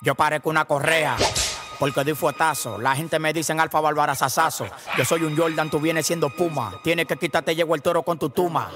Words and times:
Yo 0.00 0.14
parezco 0.14 0.50
una 0.50 0.64
correa. 0.64 1.16
Porque 1.78 2.04
doy 2.04 2.14
fuetazo. 2.14 2.78
La 2.78 2.94
gente 2.94 3.18
me 3.18 3.32
dicen 3.32 3.60
alfa 3.60 3.80
bárbara 3.80 4.14
sasazo. 4.14 4.66
Yo 4.96 5.04
soy 5.04 5.24
un 5.24 5.36
Jordan, 5.36 5.70
tú 5.70 5.80
vienes 5.80 6.06
siendo 6.06 6.30
puma. 6.30 6.72
Tienes 6.82 7.06
que 7.06 7.16
quitarte, 7.16 7.54
llegó 7.54 7.74
el 7.74 7.82
toro 7.82 8.02
con 8.02 8.18
tu 8.18 8.30
tuma. 8.30 8.70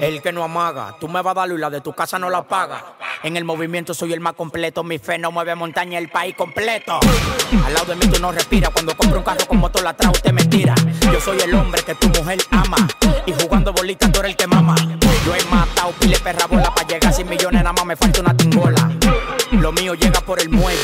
El 0.00 0.22
que 0.22 0.32
no 0.32 0.42
amaga, 0.42 0.96
tú 0.98 1.08
me 1.08 1.20
vas 1.20 1.32
a 1.32 1.40
dar 1.40 1.50
y 1.50 1.58
la 1.58 1.68
de 1.68 1.80
tu 1.80 1.92
casa 1.92 2.18
no 2.18 2.30
la 2.30 2.42
paga. 2.42 2.94
En 3.22 3.36
el 3.36 3.44
movimiento 3.44 3.92
soy 3.92 4.14
el 4.14 4.20
más 4.20 4.32
completo, 4.32 4.82
mi 4.82 4.98
fe 4.98 5.18
no 5.18 5.30
mueve 5.30 5.54
montaña, 5.54 5.98
el 5.98 6.08
país 6.08 6.34
completo. 6.34 6.98
Al 7.66 7.74
lado 7.74 7.86
de 7.86 7.96
mí 7.96 8.10
tú 8.10 8.18
no 8.18 8.32
respiras, 8.32 8.70
cuando 8.70 8.96
compro 8.96 9.18
un 9.18 9.24
carro 9.24 9.46
con 9.46 9.58
motor 9.58 9.86
atrás 9.86 10.12
usted 10.14 10.32
me 10.32 10.42
tira. 10.46 10.74
Yo 11.12 11.20
soy 11.20 11.38
el 11.40 11.54
hombre 11.54 11.82
que 11.82 11.94
tu 11.94 12.08
mujer 12.08 12.38
ama, 12.50 12.88
y 13.26 13.32
jugando 13.32 13.74
bolita 13.74 14.10
tú 14.10 14.20
eres 14.20 14.30
el 14.30 14.36
que 14.36 14.46
mama. 14.46 14.74
Yo 15.26 15.34
he 15.34 15.44
matado 15.54 15.92
pile 16.00 16.18
perra 16.18 16.46
bola 16.46 16.74
para 16.74 16.88
llegar 16.88 17.10
a 17.10 17.12
100 17.12 17.28
millones, 17.28 17.62
nada 17.62 17.74
más 17.74 17.84
me 17.84 17.94
falta 17.94 18.22
una 18.22 18.34
tingola. 18.34 18.90
Lo 19.52 19.70
mío 19.72 19.92
llega 19.92 20.22
por 20.22 20.40
el 20.40 20.48
muelle, 20.48 20.78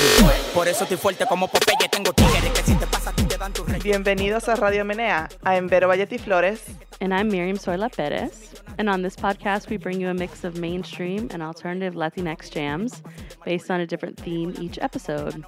por 0.52 0.68
eso 0.68 0.82
estoy 0.82 0.98
fuerte 0.98 1.24
como 1.26 1.48
Popeye, 1.48 1.88
tengo 1.90 2.12
tigres 2.12 2.50
que 2.52 2.62
si 2.62 2.74
te 2.74 2.86
pasa 2.86 3.10
a 3.10 3.12
ti 3.14 3.22
te 3.22 3.38
dan 3.38 3.54
tu 3.54 3.64
rey. 3.64 3.80
Bienvenidos 3.80 4.50
a 4.50 4.56
Radio 4.56 4.84
Menea. 4.84 5.30
I'm 5.42 5.68
Vero 5.68 5.88
Valletti 5.88 6.18
Flores. 6.18 6.60
And 7.00 7.14
I'm 7.14 7.28
Miriam 7.28 7.56
Soyla 7.56 7.88
Perez. 7.88 8.62
And 8.78 8.90
on 8.90 9.02
this 9.02 9.16
podcast, 9.16 9.70
we 9.70 9.78
bring 9.78 10.00
you 10.00 10.08
a 10.08 10.14
mix 10.14 10.44
of 10.44 10.58
mainstream 10.58 11.28
and 11.30 11.42
alternative 11.42 11.94
Latinx 11.94 12.50
jams 12.50 13.02
based 13.44 13.70
on 13.70 13.80
a 13.80 13.86
different 13.86 14.18
theme 14.18 14.54
each 14.60 14.78
episode. 14.80 15.44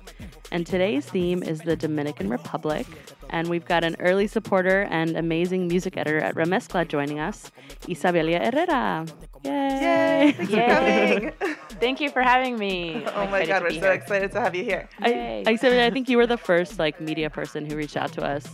And 0.51 0.67
today's 0.67 1.05
theme 1.05 1.43
is 1.43 1.61
the 1.61 1.77
Dominican 1.77 2.31
Republic. 2.31 2.87
And 3.29 3.49
we've 3.49 3.67
got 3.67 3.85
an 3.85 3.97
early 3.99 4.27
supporter 4.27 4.89
and 4.91 5.17
amazing 5.17 5.69
music 5.69 5.99
editor 5.99 6.21
at 6.21 6.35
Remezcla 6.37 6.89
joining 6.89 7.19
us, 7.21 7.51
Isabelia 7.83 8.41
Herrera. 8.43 9.05
Yay! 9.45 10.27
Yay! 10.29 10.33
Thanks 10.33 10.51
for 10.51 10.67
coming. 10.67 11.33
Thank 11.81 12.01
you 12.01 12.11
for 12.11 12.23
having 12.23 12.59
me. 12.59 13.05
oh 13.07 13.11
I'm 13.23 13.31
my 13.31 13.45
God, 13.45 13.63
we're 13.63 13.71
so 13.71 13.81
here. 13.81 13.93
excited 13.93 14.33
to 14.33 14.41
have 14.41 14.55
you 14.55 14.65
here. 14.65 14.89
I, 15.01 15.09
Yay. 15.11 15.45
Isabelia, 15.47 15.85
I 15.85 15.91
think 15.91 16.09
you 16.09 16.17
were 16.17 16.27
the 16.27 16.39
first 16.39 16.79
like 16.79 16.99
media 17.01 17.29
person 17.29 17.67
who 17.67 17.77
reached 17.77 17.97
out 17.97 18.13
to 18.13 18.25
us 18.25 18.49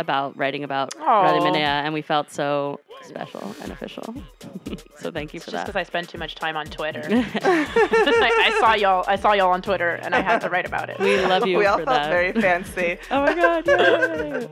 about 0.00 0.36
writing 0.36 0.64
about 0.64 0.94
Aw. 1.00 1.22
Radio 1.32 1.42
Menea, 1.50 1.60
and 1.84 1.94
we 1.94 2.02
felt 2.02 2.30
so 2.30 2.80
special 3.02 3.54
and 3.62 3.70
official. 3.72 4.14
so 4.98 5.10
thank 5.10 5.32
you 5.32 5.38
It's 5.38 5.44
for 5.44 5.50
just 5.50 5.52
that. 5.52 5.52
Just 5.52 5.66
because 5.66 5.76
I 5.76 5.82
spend 5.84 6.08
too 6.08 6.18
much 6.18 6.34
time 6.34 6.56
on 6.56 6.66
Twitter. 6.66 7.02
I, 7.10 8.50
I 8.54 8.56
saw 8.60 8.74
y'all. 8.74 9.04
I 9.06 9.16
saw 9.16 9.32
y'all 9.32 9.50
on 9.50 9.62
Twitter, 9.62 9.90
and 10.02 10.14
I 10.14 10.20
had 10.20 10.40
to 10.40 10.50
write 10.50 10.66
about 10.66 10.90
it. 10.90 10.98
we 10.98 11.20
love 11.26 11.46
you 11.46 11.58
we 11.58 11.66
all 11.66 11.78
for 11.78 11.84
felt 11.84 11.96
that. 12.02 12.10
very 12.10 12.32
fancy. 12.40 12.98
Oh 13.10 13.22
my 13.24 13.34
god! 13.34 13.66
yay. 13.66 14.48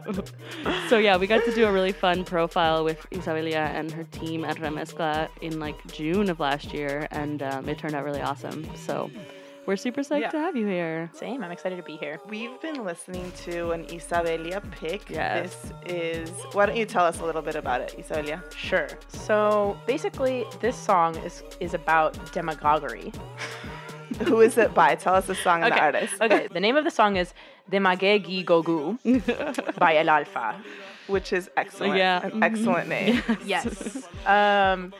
so 0.88 0.98
yeah, 0.98 1.16
we 1.16 1.26
got 1.26 1.44
to 1.44 1.54
do 1.54 1.66
a 1.66 1.72
really 1.72 1.92
fun 1.92 2.24
profile 2.24 2.84
with 2.84 3.04
Isabelia 3.10 3.66
and 3.74 3.90
her 3.90 4.04
team 4.04 4.44
at 4.44 4.58
Remezcla 4.58 5.28
in 5.40 5.58
like 5.58 5.84
June 5.92 6.28
of 6.30 6.40
last 6.40 6.72
year, 6.72 7.08
and 7.10 7.42
um, 7.42 7.68
it 7.68 7.78
turned 7.78 7.94
out 7.94 8.04
really 8.04 8.20
awesome. 8.22 8.66
So 8.76 9.10
we're 9.66 9.76
super 9.76 10.00
psyched 10.02 10.20
Yeah. 10.22 10.30
to 10.30 10.38
have 10.38 10.56
you 10.56 10.66
here. 10.66 11.10
Same. 11.14 11.42
I'm 11.42 11.50
excited 11.52 11.76
to 11.76 11.82
be 11.82 11.96
here. 11.96 12.18
We've 12.28 12.60
been 12.60 12.84
listening 12.84 13.30
to 13.44 13.70
an 13.72 13.84
Isabelia 13.86 14.60
pick. 14.72 15.08
Yes. 15.10 15.54
This 15.54 15.72
is. 15.86 16.30
Why 16.52 16.66
don't 16.66 16.76
you 16.76 16.86
tell 16.86 17.04
us 17.04 17.20
a 17.20 17.24
little 17.24 17.42
bit 17.42 17.54
about 17.56 17.80
it, 17.80 17.94
Isabelia? 17.98 18.42
Sure. 18.54 18.88
So 19.08 19.76
basically, 19.86 20.44
this 20.60 20.76
song 20.76 21.16
is 21.24 21.42
is 21.60 21.74
about 21.74 22.12
demagoguery. 22.32 23.12
Who 24.28 24.40
is 24.40 24.58
it 24.58 24.74
by? 24.74 24.94
Tell 24.94 25.14
us 25.14 25.26
the 25.26 25.34
song 25.34 25.62
and 25.62 25.72
the 25.72 25.80
artist. 25.80 26.14
okay. 26.20 26.46
The 26.52 26.60
name 26.60 26.76
of 26.76 26.84
the 26.84 26.90
song 26.90 27.16
is 27.16 27.32
Demagegi 27.70 28.44
Gogu 28.44 28.98
by 29.78 29.96
El 29.96 30.10
Alfa. 30.10 30.56
Which 31.08 31.32
is 31.32 31.50
excellent. 31.56 31.96
Yeah. 31.96 32.26
An 32.26 32.42
excellent 32.42 32.88
name. 32.88 33.22
Yes. 33.44 34.06
um, 34.26 34.92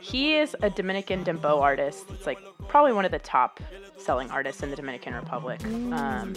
he 0.00 0.34
is 0.36 0.56
a 0.62 0.70
Dominican 0.70 1.24
dembow 1.24 1.60
artist. 1.60 2.06
It's 2.10 2.26
like 2.26 2.38
probably 2.68 2.92
one 2.92 3.04
of 3.04 3.10
the 3.10 3.18
top 3.18 3.60
selling 3.96 4.30
artists 4.30 4.62
in 4.62 4.70
the 4.70 4.76
Dominican 4.76 5.14
Republic. 5.14 5.64
Um, 5.64 6.34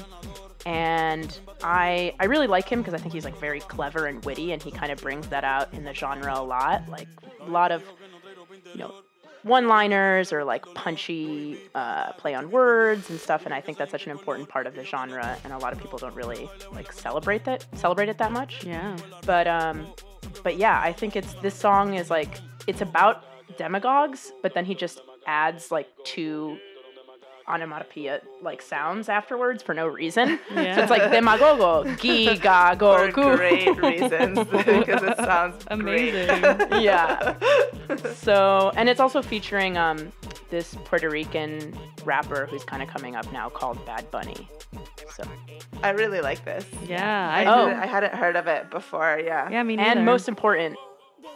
and 0.65 1.39
I 1.63 2.13
I 2.19 2.25
really 2.25 2.47
like 2.47 2.67
him 2.69 2.81
because 2.81 2.93
I 2.93 2.97
think 2.97 3.13
he's 3.13 3.25
like 3.25 3.37
very 3.39 3.59
clever 3.61 4.05
and 4.07 4.23
witty, 4.25 4.51
and 4.51 4.61
he 4.61 4.71
kind 4.71 4.91
of 4.91 4.99
brings 5.01 5.27
that 5.27 5.43
out 5.43 5.73
in 5.73 5.83
the 5.83 5.93
genre 5.93 6.33
a 6.37 6.43
lot. 6.43 6.87
Like 6.89 7.07
a 7.39 7.49
lot 7.49 7.71
of 7.71 7.83
you 8.73 8.79
know 8.79 8.93
one-liners 9.43 10.31
or 10.31 10.43
like 10.43 10.63
punchy 10.75 11.57
uh, 11.73 12.11
play 12.13 12.35
on 12.35 12.51
words 12.51 13.09
and 13.09 13.19
stuff 13.19 13.43
and 13.45 13.55
i 13.55 13.59
think 13.59 13.75
that's 13.75 13.89
such 13.89 14.05
an 14.05 14.11
important 14.11 14.47
part 14.47 14.67
of 14.67 14.75
the 14.75 14.83
genre 14.85 15.35
and 15.43 15.51
a 15.51 15.57
lot 15.57 15.73
of 15.73 15.79
people 15.79 15.97
don't 15.97 16.13
really 16.13 16.47
like 16.73 16.93
celebrate 16.93 17.43
that 17.43 17.65
celebrate 17.73 18.07
it 18.07 18.19
that 18.19 18.31
much 18.31 18.63
Yeah. 18.63 18.95
but 19.25 19.47
um 19.47 19.87
but 20.43 20.57
yeah 20.57 20.79
i 20.83 20.93
think 20.93 21.15
it's 21.15 21.33
this 21.41 21.55
song 21.55 21.95
is 21.95 22.11
like 22.11 22.39
it's 22.67 22.81
about 22.81 23.25
demagogues 23.57 24.31
but 24.41 24.53
then 24.53 24.65
he 24.65 24.75
just 24.75 25.01
adds 25.27 25.71
like 25.71 25.87
two 26.03 26.57
onomatopoeia 27.47 28.21
like 28.41 28.61
sounds 28.61 29.09
afterwards 29.09 29.61
for 29.63 29.73
no 29.73 29.87
reason 29.87 30.39
Yeah. 30.53 30.75
so 30.75 30.81
it's 30.83 30.91
like 30.91 31.01
demagogo 31.03 31.83
giga 31.97 32.77
For 32.79 33.11
go 33.11 33.35
great 33.35 33.75
reasons. 33.77 34.39
because 34.49 35.03
it 35.03 35.17
sounds 35.17 35.63
Amazing. 35.67 36.27
Great. 36.39 36.81
yeah 36.81 37.35
so 38.13 38.71
and 38.75 38.87
it's 38.87 38.99
also 38.99 39.21
featuring 39.21 39.75
um 39.77 40.11
this 40.49 40.75
puerto 40.85 41.09
rican 41.09 41.77
rapper 42.05 42.45
who's 42.45 42.63
kind 42.63 42.81
of 42.83 42.87
coming 42.89 43.15
up 43.15 43.29
now 43.33 43.49
called 43.49 43.83
bad 43.85 44.09
bunny 44.11 44.47
so 45.13 45.23
I 45.83 45.89
really 45.89 46.21
like 46.21 46.45
this. 46.45 46.63
Yeah. 46.87 47.29
I, 47.29 47.43
I, 47.43 47.45
Oh. 47.53 47.65
I 47.67 47.85
hadn't 47.85 48.13
heard 48.13 48.35
of 48.37 48.47
it 48.47 48.69
before. 48.69 49.19
Yeah. 49.21 49.49
yeah. 49.49 49.61
Me 49.63 49.75
neither. 49.75 49.89
and 49.97 50.05
most 50.05 50.29
important 50.29 50.77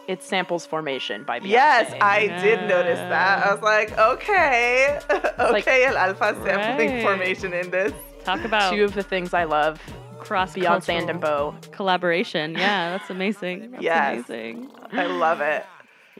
it 0.08 0.22
samples 0.22 0.64
formation 0.66 1.24
by 1.24 1.40
Beyonce. 1.40 1.48
Yes, 1.50 1.94
I 2.00 2.26
did 2.42 2.68
notice 2.68 2.98
that. 2.98 3.46
I 3.46 3.52
was 3.52 3.62
like, 3.62 3.96
okay, 3.98 4.98
like- 5.38 5.66
okay, 5.66 5.84
El 5.86 5.96
Alfa 5.96 6.34
sampling 6.44 6.90
Right. 6.90 7.02
formation 7.02 7.52
in 7.52 7.70
this. 7.70 7.92
talk 8.24 8.44
about 8.44 8.72
two 8.72 8.84
of 8.84 8.94
the 8.94 9.02
things 9.02 9.32
i 9.34 9.44
love 9.44 9.80
cross 10.18 10.54
beyonce 10.54 10.88
and 10.98 11.08
dembow 11.08 11.54
collaboration. 11.70 12.52
Yeah, 12.54 12.90
that's 12.96 13.10
amazing. 13.10 13.70
That's 13.72 13.82
Yes. 13.82 14.28
amazing. 14.28 14.70
I 14.92 15.06
love 15.06 15.40
it. 15.40 15.64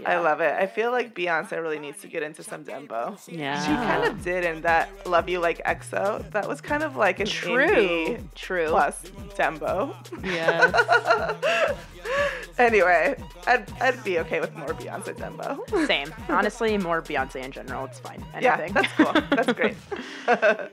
I 0.04 0.18
love 0.18 0.40
it. 0.40 0.52
I 0.52 0.66
feel 0.66 0.90
like 0.90 1.14
Beyonce 1.14 1.52
really 1.52 1.78
needs 1.78 2.00
to 2.02 2.06
get 2.08 2.22
into 2.22 2.42
some 2.42 2.64
dembow. 2.64 3.18
Yeah. 3.28 3.60
She 3.62 3.68
kind 3.68 4.04
of 4.04 4.22
did 4.22 4.44
in 4.44 4.60
that 4.62 4.90
"Love 5.06 5.28
You 5.28 5.38
Like 5.40 5.64
EXO." 5.64 6.30
That 6.32 6.46
was 6.48 6.60
kind 6.60 6.82
of 6.82 6.96
like 6.96 7.18
a 7.20 7.24
true 7.24 8.18
true 8.34 8.66
plus 8.68 9.02
dembow. 9.36 9.94
Yes. 10.24 11.74
Anyway, 12.58 13.14
I'd, 13.46 13.70
I'd 13.82 14.02
be 14.02 14.18
okay 14.20 14.40
with 14.40 14.54
more 14.54 14.68
Beyonce 14.68 15.14
dembow. 15.14 15.86
same 15.86 16.12
honestly 16.28 16.78
more 16.78 17.02
beyonce 17.02 17.44
in 17.44 17.52
general 17.52 17.84
it's 17.84 17.98
fine 17.98 18.24
Yeah, 18.40 18.54
anything 18.54 18.72
that's 18.72 18.92
cool. 18.92 19.12
That's 19.30 19.52
great. 19.52 19.76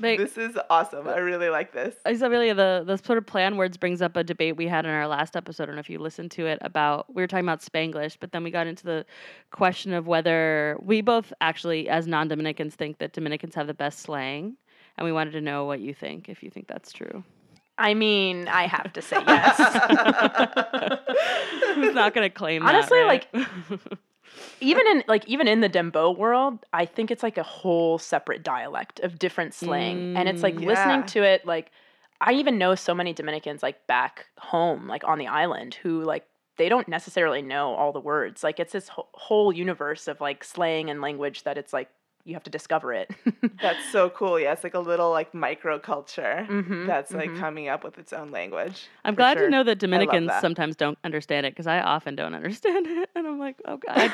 Like, 0.00 0.18
this 0.18 0.36
is 0.36 0.56
awesome. 0.70 1.06
I 1.08 1.18
really 1.18 1.48
like 1.48 1.72
this. 1.72 1.94
Isabelia, 2.06 2.54
the, 2.56 2.84
the 2.86 2.96
sort 2.98 3.18
of 3.18 3.26
play 3.26 3.44
on 3.44 3.56
words 3.56 3.76
brings 3.76 4.02
up 4.02 4.16
a 4.16 4.24
debate 4.24 4.56
we 4.56 4.66
had 4.66 4.84
in 4.84 4.90
our 4.90 5.06
last 5.06 5.36
episode. 5.36 5.64
I 5.64 5.66
don't 5.66 5.74
know 5.76 5.80
if 5.80 5.88
you 5.90 5.98
listened 5.98 6.30
to 6.32 6.46
it 6.46 6.58
about, 6.62 7.14
we 7.14 7.22
were 7.22 7.26
talking 7.26 7.44
about 7.44 7.60
Spanglish, 7.60 8.16
but 8.20 8.32
then 8.32 8.42
we 8.44 8.50
got 8.50 8.66
into 8.66 8.84
the 8.84 9.06
question 9.50 9.92
of 9.92 10.06
whether 10.06 10.76
we 10.82 11.00
both 11.00 11.32
actually, 11.40 11.88
as 11.88 12.06
non 12.06 12.28
Dominicans, 12.28 12.74
think 12.74 12.98
that 12.98 13.12
Dominicans 13.12 13.54
have 13.54 13.66
the 13.66 13.74
best 13.74 14.00
slang. 14.00 14.56
And 14.96 15.04
we 15.04 15.12
wanted 15.12 15.32
to 15.32 15.40
know 15.40 15.64
what 15.64 15.80
you 15.80 15.92
think, 15.94 16.28
if 16.28 16.42
you 16.42 16.50
think 16.50 16.66
that's 16.68 16.92
true. 16.92 17.24
i 17.78 17.92
mean 17.94 18.46
i 18.46 18.68
have 18.68 18.92
to 18.92 19.02
say 19.02 19.16
yes 19.26 19.56
Who's 21.74 21.94
not 21.94 22.14
going 22.14 22.24
to 22.28 22.30
claim 22.30 22.64
Honestly, 22.64 22.98
that? 22.98 23.26
right? 23.34 23.48
Even 24.60 24.86
in 24.86 25.04
like 25.08 25.26
even 25.28 25.46
in 25.48 25.60
the 25.60 25.68
Dembow 25.68 26.16
world 26.16 26.64
i 26.72 26.86
think 26.86 27.10
it's 27.10 27.22
like 27.22 27.36
a 27.38 27.42
whole 27.42 27.98
separate 27.98 28.42
dialect 28.42 29.00
of 29.00 29.18
different 29.18 29.52
slang. 29.54 30.06
And 30.14 30.28
it's 30.28 30.42
like 30.42 30.56
Mm, 30.56 30.66
listening 30.66 31.02
to 31.04 31.22
it 31.22 31.44
like 31.46 31.70
i 32.20 32.32
even 32.32 32.56
know 32.58 32.74
so 32.74 32.94
many 32.94 33.12
dominicans 33.12 33.62
like 33.62 33.86
back 33.86 34.26
home 34.38 34.86
like 34.88 35.04
on 35.04 35.18
the 35.18 35.26
island 35.26 35.74
who 35.82 36.02
like 36.02 36.24
they 36.56 36.68
don't 36.68 36.86
necessarily 36.88 37.42
know 37.42 37.74
all 37.74 37.92
the 37.92 37.98
words. 38.00 38.44
Like 38.44 38.60
it's 38.60 38.72
this 38.72 38.88
wh- 38.88 39.10
whole 39.14 39.52
universe 39.52 40.06
of 40.06 40.20
like 40.20 40.44
slang 40.44 40.88
and 40.88 41.00
language 41.00 41.42
that 41.42 41.58
it's 41.58 41.72
like 41.72 41.88
you 42.24 42.34
have 42.34 42.42
to 42.42 42.50
discover 42.50 42.92
it 42.94 43.10
That's 43.60 43.84
so 43.92 44.10
cool. 44.10 44.38
Yeah, 44.40 44.52
it's 44.52 44.64
like 44.64 44.74
a 44.74 44.78
little 44.80 45.10
like 45.10 45.32
microculture 45.32 46.46
Mhm, 46.48 46.86
that's 46.86 47.12
like 47.12 47.30
mhm. 47.30 47.38
coming 47.38 47.68
up 47.68 47.84
with 47.84 47.98
its 47.98 48.12
own 48.12 48.30
language. 48.30 48.88
I'm 49.04 49.14
glad 49.14 49.36
sure. 49.38 49.44
to 49.46 49.50
know 49.50 49.62
that 49.64 49.78
Dominicans 49.78 50.28
that. 50.28 50.40
sometimes 50.40 50.76
don't 50.76 50.98
understand 51.04 51.46
it 51.46 51.52
because 51.52 51.66
I 51.66 51.80
often 51.80 52.16
don't 52.16 52.34
understand 52.34 52.86
it. 52.88 53.10
And 53.14 53.26
I'm 53.26 53.38
like, 53.38 53.56
oh 53.66 53.76
God. 53.76 53.96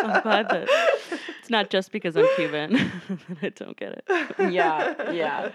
I'm 0.00 0.22
glad 0.22 0.48
that 0.50 0.68
it's 1.40 1.50
not 1.50 1.70
just 1.70 1.92
because 1.92 2.16
I'm 2.16 2.26
Cuban 2.36 2.72
that 3.28 3.38
I 3.42 3.48
don't 3.50 3.76
get 3.76 3.92
it. 4.08 4.52
yeah 4.52 5.10
yeah 5.12 5.50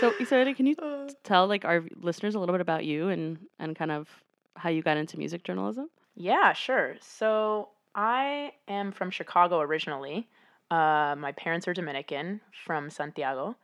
So, 0.00 0.12
Isabelia, 0.20 0.54
can 0.56 0.66
you 0.66 0.76
tell 1.24 1.46
like 1.46 1.64
our 1.64 1.82
listeners 2.00 2.34
a 2.34 2.38
little 2.38 2.52
bit 2.54 2.60
about 2.60 2.84
you 2.84 3.08
and, 3.08 3.38
and 3.58 3.74
kind 3.74 3.90
of 3.90 4.08
how 4.56 4.68
you 4.70 4.82
got 4.82 4.96
into 4.96 5.18
music 5.18 5.42
journalism? 5.44 5.88
Yeah, 6.14 6.52
sure. 6.52 6.96
So 7.00 7.70
I 7.94 8.52
am 8.68 8.92
from 8.92 9.10
Chicago 9.10 9.60
originally. 9.60 10.28
Uh, 10.72 11.14
my 11.18 11.32
parents 11.32 11.68
are 11.68 11.74
Dominican 11.74 12.40
from 12.64 12.88
Santiago, 12.88 13.56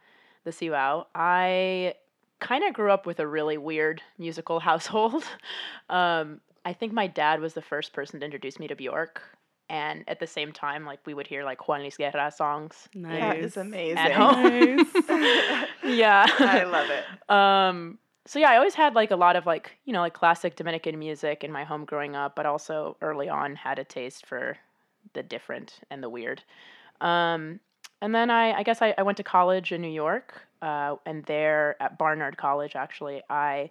the 0.45 0.51
Cibao. 0.51 1.07
I 1.15 1.95
kind 2.41 2.65
of 2.65 2.75
grew 2.75 2.91
up 2.93 3.07
with 3.07 3.19
a 3.19 3.27
really 3.27 3.57
weird 3.57 4.03
musical 4.19 4.61
household. 4.71 5.25
um, 5.89 6.41
I 6.65 6.73
think 6.75 6.93
my 6.93 7.07
dad 7.07 7.41
was 7.41 7.55
the 7.55 7.63
first 7.63 7.93
person 7.95 8.21
to 8.21 8.27
introduce 8.27 8.59
me 8.59 8.69
to 8.69 8.75
Bjork. 8.77 9.23
and 9.71 10.05
at 10.07 10.21
the 10.21 10.27
same 10.27 10.53
time, 10.53 10.85
like 10.85 11.01
we 11.07 11.15
would 11.15 11.27
hear 11.27 11.45
like 11.45 11.67
Juan 11.67 11.81
Luis 11.81 11.97
Guerra 11.97 12.31
songs 12.31 12.89
Nice. 12.95 13.21
That 13.21 13.37
is 13.39 13.57
amazing. 13.57 13.99
at 13.99 14.13
home. 14.13 14.77
Nice. 14.77 15.69
yeah, 15.85 16.27
I 16.39 16.65
love 16.65 16.89
it. 16.91 17.05
um, 17.31 17.99
so 18.27 18.39
yeah, 18.39 18.51
I 18.51 18.57
always 18.57 18.75
had 18.75 18.95
like 18.95 19.11
a 19.11 19.17
lot 19.17 19.35
of 19.37 19.47
like 19.47 19.79
you 19.87 19.93
know 19.95 20.01
like 20.01 20.13
classic 20.13 20.57
Dominican 20.57 20.99
music 20.99 21.43
in 21.43 21.51
my 21.53 21.65
home 21.65 21.87
growing 21.87 22.15
up, 22.17 22.37
but 22.37 22.45
also 22.45 22.97
early 23.01 23.31
on 23.31 23.57
had 23.57 23.79
a 23.79 23.85
taste 23.85 24.27
for 24.27 24.59
the 25.15 25.23
different 25.23 25.81
and 25.91 26.03
the 26.03 26.11
weird. 26.11 26.43
Um, 27.01 27.61
and 28.01 28.15
then 28.15 28.31
I, 28.31 28.53
I 28.53 28.63
guess 28.63 28.83
I, 28.83 28.95
I 28.97 29.03
went 29.03 29.17
to 29.17 29.25
college 29.25 29.73
in 29.73 29.81
New 29.81 29.89
York, 29.89 30.43
uh, 30.63 30.97
and 31.07 31.25
there 31.25 31.77
at 31.81 31.99
Barnard 31.99 32.37
College, 32.37 32.77
actually, 32.77 33.23
I 33.29 33.71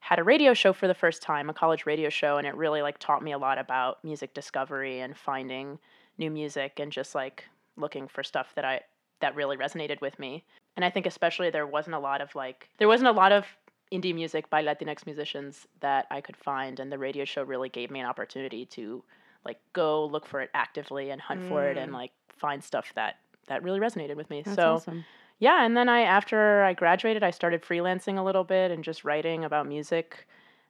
had 0.00 0.18
a 0.18 0.24
radio 0.24 0.54
show 0.54 0.72
for 0.72 0.88
the 0.88 0.94
first 0.94 1.22
time, 1.22 1.50
a 1.50 1.54
college 1.54 1.86
radio 1.86 2.08
show, 2.08 2.38
and 2.38 2.46
it 2.46 2.54
really 2.56 2.82
like 2.82 2.98
taught 2.98 3.22
me 3.22 3.32
a 3.32 3.38
lot 3.38 3.58
about 3.58 4.02
music 4.02 4.34
discovery 4.34 5.00
and 5.00 5.16
finding 5.16 5.78
new 6.18 6.30
music 6.30 6.80
and 6.80 6.90
just 6.90 7.14
like 7.14 7.44
looking 7.76 8.08
for 8.08 8.22
stuff 8.22 8.52
that 8.54 8.64
I 8.64 8.80
that 9.20 9.36
really 9.36 9.56
resonated 9.56 10.00
with 10.00 10.18
me. 10.18 10.44
And 10.76 10.84
I 10.84 10.90
think 10.90 11.06
especially 11.06 11.50
there 11.50 11.66
wasn't 11.66 11.96
a 11.96 11.98
lot 11.98 12.22
of 12.22 12.34
like 12.34 12.68
there 12.78 12.88
wasn't 12.88 13.08
a 13.08 13.12
lot 13.12 13.32
of 13.32 13.44
indie 13.92 14.14
music 14.14 14.48
by 14.48 14.64
Latinx 14.64 15.04
musicians 15.04 15.66
that 15.80 16.06
I 16.10 16.20
could 16.20 16.36
find, 16.36 16.80
and 16.80 16.90
the 16.90 16.98
radio 16.98 17.24
show 17.24 17.42
really 17.42 17.68
gave 17.68 17.90
me 17.90 18.00
an 18.00 18.06
opportunity 18.06 18.64
to 18.66 19.04
like 19.44 19.58
go 19.72 20.06
look 20.06 20.26
for 20.26 20.40
it 20.40 20.50
actively 20.54 21.10
and 21.10 21.20
hunt 21.20 21.42
for 21.48 21.64
it 21.64 21.76
and 21.76 21.92
mm. 21.92 21.94
like 21.94 22.12
find 22.36 22.62
stuff 22.62 22.92
that 22.94 23.16
that 23.48 23.62
really 23.62 23.80
resonated 23.80 24.16
with 24.16 24.30
me. 24.30 24.42
That's 24.42 24.56
so 24.56 24.74
awesome. 24.74 25.04
yeah, 25.38 25.64
and 25.64 25.76
then 25.76 25.88
I 25.88 26.02
after 26.02 26.62
I 26.62 26.72
graduated, 26.72 27.22
I 27.22 27.30
started 27.30 27.62
freelancing 27.62 28.18
a 28.18 28.22
little 28.22 28.44
bit 28.44 28.70
and 28.70 28.84
just 28.84 29.04
writing 29.04 29.44
about 29.44 29.66
music. 29.66 30.26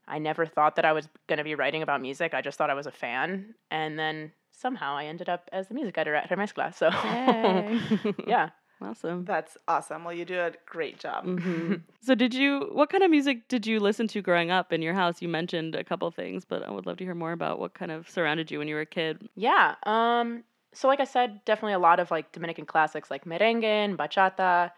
I 0.09 0.19
never 0.19 0.47
thought 0.47 0.77
that 0.77 0.85
I 0.85 0.93
was 0.93 1.09
going 1.29 1.39
to 1.39 1.45
be 1.45 1.55
writing 1.55 1.83
about 1.83 2.01
music. 2.01 2.35
I 2.35 2.41
just 2.41 2.59
thought 2.59 2.71
I 2.71 2.75
was 2.75 2.87
a 2.87 2.93
fan, 2.93 3.55
and 3.71 3.99
then 3.99 4.33
somehow 4.51 4.97
I 4.97 5.07
ended 5.07 5.29
up 5.29 5.49
as 5.53 5.69
the 5.69 5.75
music 5.75 5.97
editor 5.97 6.17
at 6.17 6.29
Remezcla. 6.31 6.75
So 6.75 6.89
yeah, 8.27 8.51
awesome. 8.83 9.25
That's 9.25 9.57
awesome. 9.69 10.05
Well, 10.05 10.15
you 10.15 10.25
do 10.25 10.39
a 10.39 10.53
great 10.67 10.99
job. 10.99 11.25
Mhm. 11.27 11.83
So, 12.03 12.15
did 12.15 12.33
you? 12.33 12.71
What 12.73 12.89
kind 12.91 13.05
of 13.05 13.11
music 13.11 13.47
did 13.49 13.67
you 13.67 13.79
listen 13.79 14.09
to 14.09 14.23
growing 14.23 14.51
up 14.51 14.73
in 14.73 14.81
your 14.81 14.95
house? 14.95 15.21
You 15.21 15.29
mentioned 15.29 15.75
a 15.75 15.85
couple 15.85 16.11
things, 16.11 16.47
but 16.47 16.67
I 16.67 16.71
would 16.71 16.87
love 16.87 16.97
to 16.97 17.05
hear 17.05 17.15
more 17.15 17.33
about 17.33 17.59
what 17.59 17.75
kind 17.75 17.91
of 17.93 18.09
surrounded 18.09 18.51
you 18.51 18.59
when 18.59 18.69
you 18.69 18.75
were 18.75 18.81
a 18.81 18.87
kid. 18.87 19.29
yeah. 19.37 19.75
Um, 19.85 20.45
so 20.73 20.89
like 20.89 21.01
I 21.01 21.05
said, 21.05 21.45
definitely 21.45 21.75
a 21.75 21.79
lot 21.79 22.01
of 22.01 22.11
like 22.11 22.33
Dominican 22.33 22.65
classics 22.65 23.11
like 23.11 23.25
merengue 23.27 23.65
and 23.65 23.99
bachata 23.99 24.71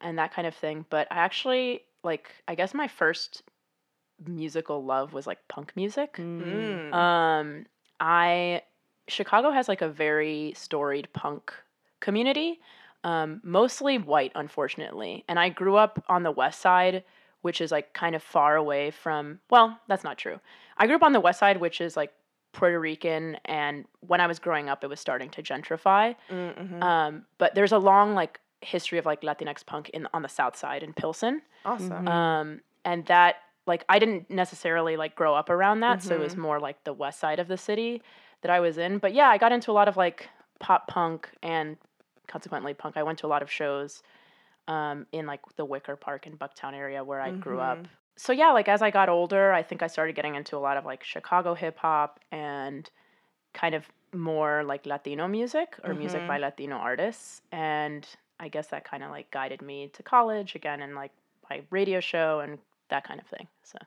and 0.00 0.16
that 0.18 0.32
kind 0.32 0.46
of 0.46 0.54
thing. 0.54 0.86
But 0.88 1.06
I 1.10 1.16
actually 1.16 1.82
like 2.02 2.30
I 2.48 2.54
guess 2.54 2.72
my 2.72 2.88
first 2.88 3.42
musical 4.26 4.84
love 4.84 5.12
was 5.12 5.26
like 5.26 5.38
punk 5.48 5.72
music. 5.76 6.16
Mm. 6.16 6.92
Um, 6.94 7.66
I 7.98 8.62
Chicago 9.08 9.50
has 9.50 9.68
like 9.68 9.82
a 9.82 9.88
very 9.88 10.52
storied 10.56 11.08
punk 11.12 11.52
community, 12.00 12.60
um, 13.04 13.40
mostly 13.42 13.98
white, 13.98 14.32
unfortunately. 14.34 15.24
And 15.28 15.38
I 15.38 15.48
grew 15.48 15.76
up 15.76 16.04
on 16.08 16.22
the 16.22 16.30
west 16.30 16.60
side, 16.60 17.04
which 17.42 17.60
is 17.60 17.70
like 17.70 17.92
kind 17.92 18.14
of 18.14 18.22
far 18.22 18.56
away 18.56 18.90
from. 18.90 19.40
Well, 19.50 19.78
that's 19.88 20.04
not 20.04 20.18
true. 20.18 20.40
I 20.76 20.86
grew 20.86 20.96
up 20.96 21.02
on 21.02 21.12
the 21.12 21.20
west 21.20 21.38
side, 21.40 21.60
which 21.60 21.80
is 21.80 21.96
like 21.96 22.12
Puerto 22.52 22.80
Rican, 22.80 23.36
and 23.44 23.84
when 24.00 24.20
I 24.20 24.26
was 24.26 24.38
growing 24.38 24.68
up, 24.68 24.82
it 24.82 24.88
was 24.88 25.00
starting 25.00 25.30
to 25.30 25.42
gentrify. 25.42 26.16
Mm-hmm. 26.30 26.82
Um, 26.82 27.24
but 27.38 27.54
there's 27.54 27.72
a 27.72 27.78
long 27.78 28.14
like 28.14 28.40
history 28.60 28.98
of 28.98 29.06
like 29.06 29.22
Latinx 29.22 29.64
punk 29.64 29.88
in 29.90 30.06
on 30.12 30.22
the 30.22 30.28
south 30.28 30.56
side 30.56 30.82
in 30.82 30.92
Pilsen 30.92 31.40
awesome. 31.64 32.08
um, 32.08 32.60
and 32.84 33.06
that 33.06 33.36
like 33.66 33.84
I 33.88 33.98
didn't 33.98 34.30
necessarily 34.30 34.96
like 34.96 35.14
grow 35.14 35.34
up 35.34 35.50
around 35.50 35.80
that, 35.80 36.02
so 36.02 36.14
it 36.14 36.20
was 36.20 36.36
more 36.36 36.58
like 36.58 36.82
the 36.84 36.92
west 36.92 37.20
side 37.20 37.38
of 37.38 37.48
the 37.48 37.56
city 37.56 38.02
that 38.42 38.50
I 38.50 38.60
was 38.60 38.78
in. 38.78 38.98
But 38.98 39.14
yeah, 39.14 39.28
I 39.28 39.38
got 39.38 39.52
into 39.52 39.70
a 39.70 39.74
lot 39.74 39.86
of 39.86 39.96
like 39.96 40.28
pop 40.58 40.88
punk 40.88 41.28
and 41.42 41.76
consequently 42.30 42.74
punk. 42.74 42.96
I 42.96 43.02
went 43.02 43.18
to 43.18 43.26
a 43.26 43.32
lot 43.34 43.42
of 43.42 43.50
shows 43.50 44.02
um, 44.68 45.06
in 45.12 45.26
like 45.26 45.40
the 45.56 45.64
Wicker 45.64 45.96
Park 45.96 46.26
in 46.26 46.36
Bucktown 46.36 46.74
area 46.74 47.02
where 47.02 47.20
I 47.20 47.30
grew 47.30 47.60
up. 47.60 47.78
So 48.16 48.32
yeah, 48.32 48.52
like 48.52 48.68
as 48.68 48.82
I 48.82 48.90
got 48.90 49.08
older, 49.08 49.52
I 49.52 49.62
think 49.62 49.82
I 49.82 49.86
started 49.86 50.14
getting 50.14 50.34
into 50.34 50.56
a 50.56 50.62
lot 50.68 50.76
of 50.76 50.84
like 50.84 51.02
Chicago 51.02 51.54
hip 51.54 51.78
hop 51.78 52.20
and 52.30 52.88
kind 53.52 53.74
of 53.74 53.84
more 54.12 54.62
like 54.64 54.86
Latino 54.86 55.26
music 55.26 55.76
or 55.84 55.94
music 55.94 56.26
by 56.28 56.38
Latino 56.38 56.76
artists. 56.76 57.42
And 57.50 58.06
I 58.38 58.48
guess 58.48 58.68
that 58.68 58.84
kind 58.84 59.02
of 59.02 59.10
like 59.10 59.30
guided 59.30 59.62
me 59.62 59.88
to 59.94 60.02
college 60.02 60.54
again 60.54 60.82
and 60.82 60.94
like 60.94 61.12
my 61.48 61.62
radio 61.70 62.00
show 62.00 62.40
and 62.40 62.58
that 62.90 63.04
kind 63.04 63.20
of 63.20 63.26
thing. 63.26 63.48
So 63.62 63.78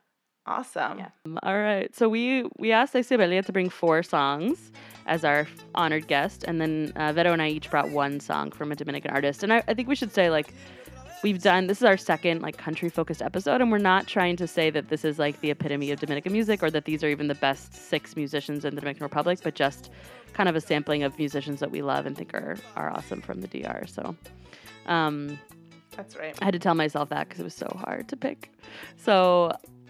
awesome. 0.46 1.00
yeah. 1.00 1.10
All 1.44 1.57
right. 1.57 1.96
So 1.96 2.10
we 2.10 2.50
we 2.57 2.72
asked 2.72 2.94
Isabelia 2.94 3.46
to 3.46 3.54
bring 3.54 3.69
four 3.69 4.04
songs 4.04 4.72
as 5.06 5.24
our 5.24 5.48
honored 5.76 6.08
guest, 6.08 6.44
and 6.48 6.62
then 6.62 6.94
uh, 6.96 7.14
Vero 7.14 7.34
and 7.34 7.42
I 7.42 7.50
each 7.50 7.70
brought 7.70 7.90
one 7.90 8.20
song 8.20 8.52
from 8.52 8.72
a 8.72 8.76
Dominican 8.76 9.12
artist. 9.12 9.44
And 9.44 9.54
I, 9.54 9.64
I 9.68 9.74
think 9.74 9.88
we 9.88 9.96
should 9.96 10.14
say 10.14 10.30
like 10.30 10.54
we've 11.24 11.42
done 11.42 11.68
this 11.68 11.78
is 11.78 11.84
our 11.84 11.98
second 11.98 12.42
like 12.42 12.58
country 12.58 12.90
focused 12.90 13.22
episode, 13.22 13.62
and 13.62 13.72
we're 13.72 13.78
not 13.78 14.08
trying 14.08 14.36
to 14.38 14.48
say 14.48 14.70
that 14.70 14.90
this 14.90 15.04
is 15.06 15.20
like 15.20 15.40
the 15.42 15.52
epitome 15.52 15.92
of 15.92 16.00
Dominican 16.00 16.32
music 16.32 16.62
or 16.62 16.70
that 16.72 16.86
these 16.86 17.04
are 17.04 17.10
even 17.10 17.28
the 17.28 17.36
best 17.36 17.74
six 17.74 18.16
musicians 18.16 18.66
in 18.66 18.76
the 18.76 18.82
Dominican 18.82 19.04
Republic, 19.04 19.40
but 19.44 19.56
just 19.56 19.90
kind 20.34 20.50
of 20.50 20.56
a 20.56 20.62
sampling 20.62 21.04
of 21.04 21.18
musicians 21.18 21.60
that 21.60 21.72
we 21.72 21.82
love 21.82 22.06
and 22.06 22.18
think 22.18 22.34
are 22.34 22.58
are 22.76 22.92
awesome 22.92 23.22
from 23.22 23.42
the 23.42 23.48
DR. 23.48 23.88
So. 23.88 24.16
Um, 24.86 25.40
That's 25.96 26.16
right. 26.18 26.38
I 26.42 26.46
had 26.46 26.54
to 26.54 26.60
tell 26.60 26.76
myself 26.76 27.10
that 27.10 27.30
because 27.30 27.40
it 27.40 27.44
was 27.44 27.54
so 27.54 27.74
hard 27.80 28.10
to 28.10 28.18
pick. 28.18 28.52
So, 28.98 29.52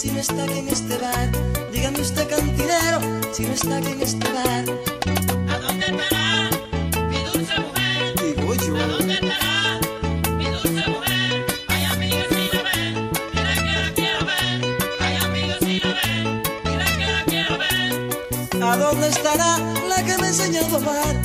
si 0.00 0.10
no 0.10 0.18
está 0.18 0.44
aquí 0.44 0.60
en 0.60 0.68
este 0.68 0.96
bar. 0.96 1.30
Dígame 1.70 2.00
usted 2.00 2.26
cantinero 2.26 3.00
si 3.34 3.44
no 3.44 3.52
está 3.52 3.76
aquí 3.76 3.88
en 3.88 4.00
este 4.00 4.32
bar. 4.32 4.64
¿A 5.46 5.58
dónde 5.58 5.86
estará 5.88 6.50
mi 7.10 7.22
dulce 7.24 7.60
mujer? 7.60 8.14
Digo 8.16 8.54
yo. 8.54 8.76
¿A 8.76 8.86
dónde 8.86 9.12
estará 9.12 9.80
mi 10.38 10.44
dulce 10.46 10.88
mujer? 10.88 11.46
Ay, 11.68 11.84
amigos, 11.84 12.26
si 12.30 12.48
lo 12.56 12.64
ven, 12.64 13.10
dile 13.34 13.54
que 13.60 13.72
la 13.76 13.92
quiero 13.94 14.20
ver. 14.24 14.78
Ay, 15.00 15.16
amigos, 15.22 15.58
si 15.60 15.80
lo 15.80 15.88
ven, 15.88 16.42
dile 16.64 16.84
que 16.96 17.06
la 17.06 17.24
quiero 17.26 17.58
ver. 17.58 18.62
¿A 18.62 18.76
dónde 18.78 19.08
estará 19.08 19.58
la 19.86 20.02
que 20.02 20.16
me 20.16 20.24
ha 20.24 20.28
enseñado 20.28 20.76
a 20.76 20.80
amar? 20.80 21.16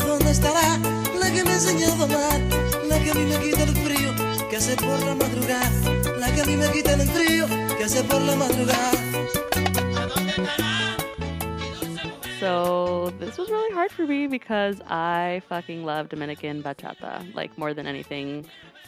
¿A 0.00 0.04
dónde 0.06 0.30
estará 0.30 0.78
la 1.20 1.30
que 1.30 1.44
me 1.44 1.50
ha 1.50 1.54
enseñado 1.54 2.00
a 2.00 2.04
amar? 2.06 2.40
La 2.88 2.98
que 3.00 3.10
a 3.10 3.14
mí 3.14 3.24
me 3.26 3.38
quita 3.38 3.64
el 3.64 3.76
frío 3.76 4.14
que 4.48 4.56
hace 4.56 4.76
por 4.76 4.98
la 5.00 5.14
madrugada. 5.14 5.70
La 6.18 6.32
que 6.34 6.40
a 6.40 6.44
mí 6.46 6.56
me 6.56 6.70
quita 6.70 6.94
el 6.94 7.02
frío 7.02 7.61
por 7.82 8.20
la 8.20 8.36
madrugada. 8.36 8.92
So, 12.38 13.10
this 13.18 13.36
was 13.36 13.50
really 13.50 13.74
hard 13.74 13.90
for 13.90 14.06
me 14.06 14.28
because 14.28 14.80
I 14.86 15.42
fucking 15.48 15.84
love 15.84 16.08
Dominican 16.08 16.62
bachata, 16.62 17.34
like 17.34 17.58
more 17.58 17.74
than 17.74 17.88
anything 17.88 18.46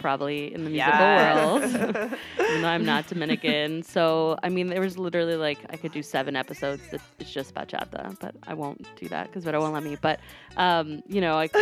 probably 0.08 0.52
in 0.54 0.64
the 0.64 0.70
musical 0.70 1.06
Yes. 1.16 1.32
world, 1.34 1.62
even 2.50 2.60
though 2.62 2.68
I'm 2.76 2.84
not 2.84 3.06
Dominican. 3.12 3.82
So, 3.82 4.36
I 4.42 4.50
mean, 4.50 4.66
there 4.66 4.82
was 4.88 4.98
literally 4.98 5.36
like 5.36 5.60
I 5.70 5.76
could 5.80 5.92
do 5.92 6.02
seven 6.02 6.36
episodes 6.36 6.82
that 6.90 7.00
it's 7.18 7.32
just 7.32 7.54
bachata, 7.54 8.02
but 8.20 8.34
I 8.46 8.52
won't 8.52 8.84
do 9.00 9.08
that 9.08 9.24
because 9.28 9.44
Vero 9.44 9.60
won't 9.62 9.72
let 9.72 9.82
me. 9.82 9.96
But, 10.08 10.20
um, 10.58 11.02
you 11.08 11.22
know, 11.24 11.36
I, 11.38 11.44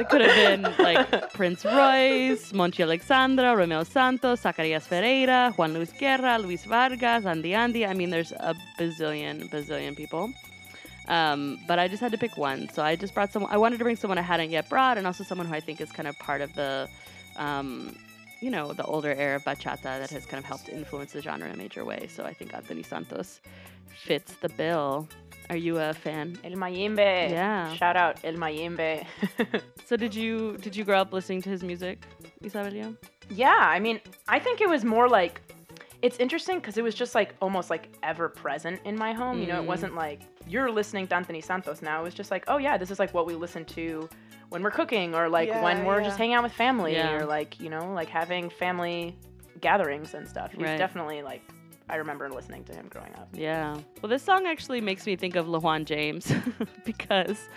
it 0.00 0.08
could 0.10 0.20
have 0.20 0.36
been 0.44 0.62
like 0.78 1.32
Prince 1.32 1.64
Royce, 1.64 2.52
Monchy 2.52 2.82
Alexandra, 2.84 3.56
Romeo 3.56 3.82
Santos, 3.82 4.42
Zacarias 4.42 4.82
Ferreira, 4.82 5.52
Juan 5.56 5.74
Luis 5.74 5.92
Guerra, 5.98 6.38
Luis 6.38 6.64
Vargas, 6.64 7.26
Andy 7.26 7.52
Andy. 7.54 7.84
I 7.84 7.94
mean, 7.94 8.10
there's 8.10 8.30
a 8.32 8.54
bazillion, 8.78 9.50
bazillion 9.50 9.96
people. 9.96 10.30
Um, 11.08 11.58
but 11.68 11.78
I 11.78 11.88
just 11.88 12.00
had 12.00 12.12
to 12.12 12.18
pick 12.18 12.36
one. 12.36 12.68
So 12.70 12.82
I 12.82 12.96
just 12.96 13.14
brought 13.14 13.32
someone. 13.32 13.52
I 13.52 13.58
wanted 13.58 13.78
to 13.78 13.84
bring 13.84 13.96
someone 13.96 14.18
I 14.18 14.22
hadn't 14.22 14.50
yet 14.50 14.68
brought, 14.68 14.96
and 14.98 15.06
also 15.06 15.22
someone 15.24 15.46
who 15.46 15.54
I 15.54 15.60
think 15.60 15.80
is 15.80 15.92
kind 15.92 16.08
of 16.08 16.18
part 16.18 16.40
of 16.40 16.54
the, 16.54 16.88
um, 17.36 17.94
you 18.40 18.50
know, 18.50 18.72
the 18.72 18.84
older 18.84 19.12
era 19.12 19.36
of 19.36 19.44
bachata 19.44 19.82
that 19.82 20.10
has 20.10 20.24
kind 20.26 20.38
of 20.38 20.44
helped 20.44 20.68
influence 20.68 21.12
the 21.12 21.20
genre 21.22 21.46
in 21.48 21.54
a 21.54 21.56
major 21.56 21.84
way. 21.84 22.06
So 22.08 22.24
I 22.24 22.32
think 22.32 22.54
Anthony 22.54 22.82
Santos 22.82 23.40
fits 24.04 24.34
the 24.36 24.48
bill. 24.48 25.08
Are 25.50 25.56
you 25.56 25.78
a 25.78 25.92
fan? 25.92 26.38
El 26.42 26.52
Mayimbe. 26.52 27.30
Yeah. 27.30 27.72
Shout 27.74 27.96
out 27.96 28.18
El 28.24 28.34
Mayimbe. 28.34 29.04
So 29.86 29.96
did 29.98 30.14
you 30.14 30.56
did 30.56 30.74
you 30.74 30.82
grow 30.84 30.98
up 31.02 31.12
listening 31.12 31.42
to 31.42 31.50
his 31.50 31.62
music, 31.62 32.06
Isabelia? 32.42 32.96
yeah, 33.28 33.58
I 33.60 33.78
mean, 33.78 34.00
I 34.28 34.38
think 34.38 34.62
it 34.62 34.68
was 34.70 34.82
more 34.84 35.08
like 35.10 35.42
it's 36.06 36.18
interesting 36.18 36.56
because 36.58 36.76
it 36.76 36.84
was 36.84 36.94
just 36.94 37.14
like 37.14 37.34
almost 37.40 37.70
like 37.70 37.84
ever 38.02 38.28
present 38.28 38.78
in 38.84 38.96
my 38.96 39.12
home. 39.12 39.40
You 39.40 39.46
know, 39.46 39.60
it 39.60 39.64
Mm. 39.64 39.74
wasn't 39.74 39.94
like 39.94 40.20
you're 40.46 40.70
listening 40.70 41.06
to 41.08 41.14
Anthony 41.16 41.40
Santos 41.40 41.80
now. 41.80 42.00
It 42.00 42.04
was 42.04 42.14
just 42.14 42.30
like, 42.30 42.44
oh 42.48 42.58
yeah, 42.58 42.76
this 42.76 42.90
is 42.90 42.98
like 42.98 43.12
what 43.14 43.26
we 43.26 43.34
listen 43.34 43.64
to 43.78 44.08
when 44.50 44.62
we're 44.62 44.70
cooking 44.70 45.14
or 45.14 45.28
like 45.28 45.48
Yeah, 45.48 45.62
when 45.64 45.84
we're 45.86 46.00
yeah. 46.00 46.04
just 46.08 46.18
hanging 46.18 46.34
out 46.36 46.42
with 46.42 46.52
family 46.52 46.92
Yeah. 46.94 47.14
or 47.16 47.24
like 47.26 47.58
you 47.58 47.70
know 47.70 47.92
like 48.00 48.08
having 48.10 48.50
family 48.50 49.16
gatherings 49.60 50.12
and 50.14 50.28
stuff. 50.28 50.52
He's 50.52 50.62
Right. 50.62 50.76
definitely 50.78 51.22
like 51.22 51.42
I 51.88 51.96
remember 51.96 52.28
listening 52.30 52.64
to 52.64 52.72
him 52.74 52.86
growing 52.88 53.14
up. 53.14 53.28
Yeah. 53.32 53.76
Well, 54.00 54.08
this 54.10 54.22
song 54.22 54.46
actually 54.46 54.80
makes 54.80 55.06
me 55.06 55.16
think 55.16 55.36
of 55.36 55.46
LeJuan 55.46 55.84
James 55.84 56.32
because 56.84 57.48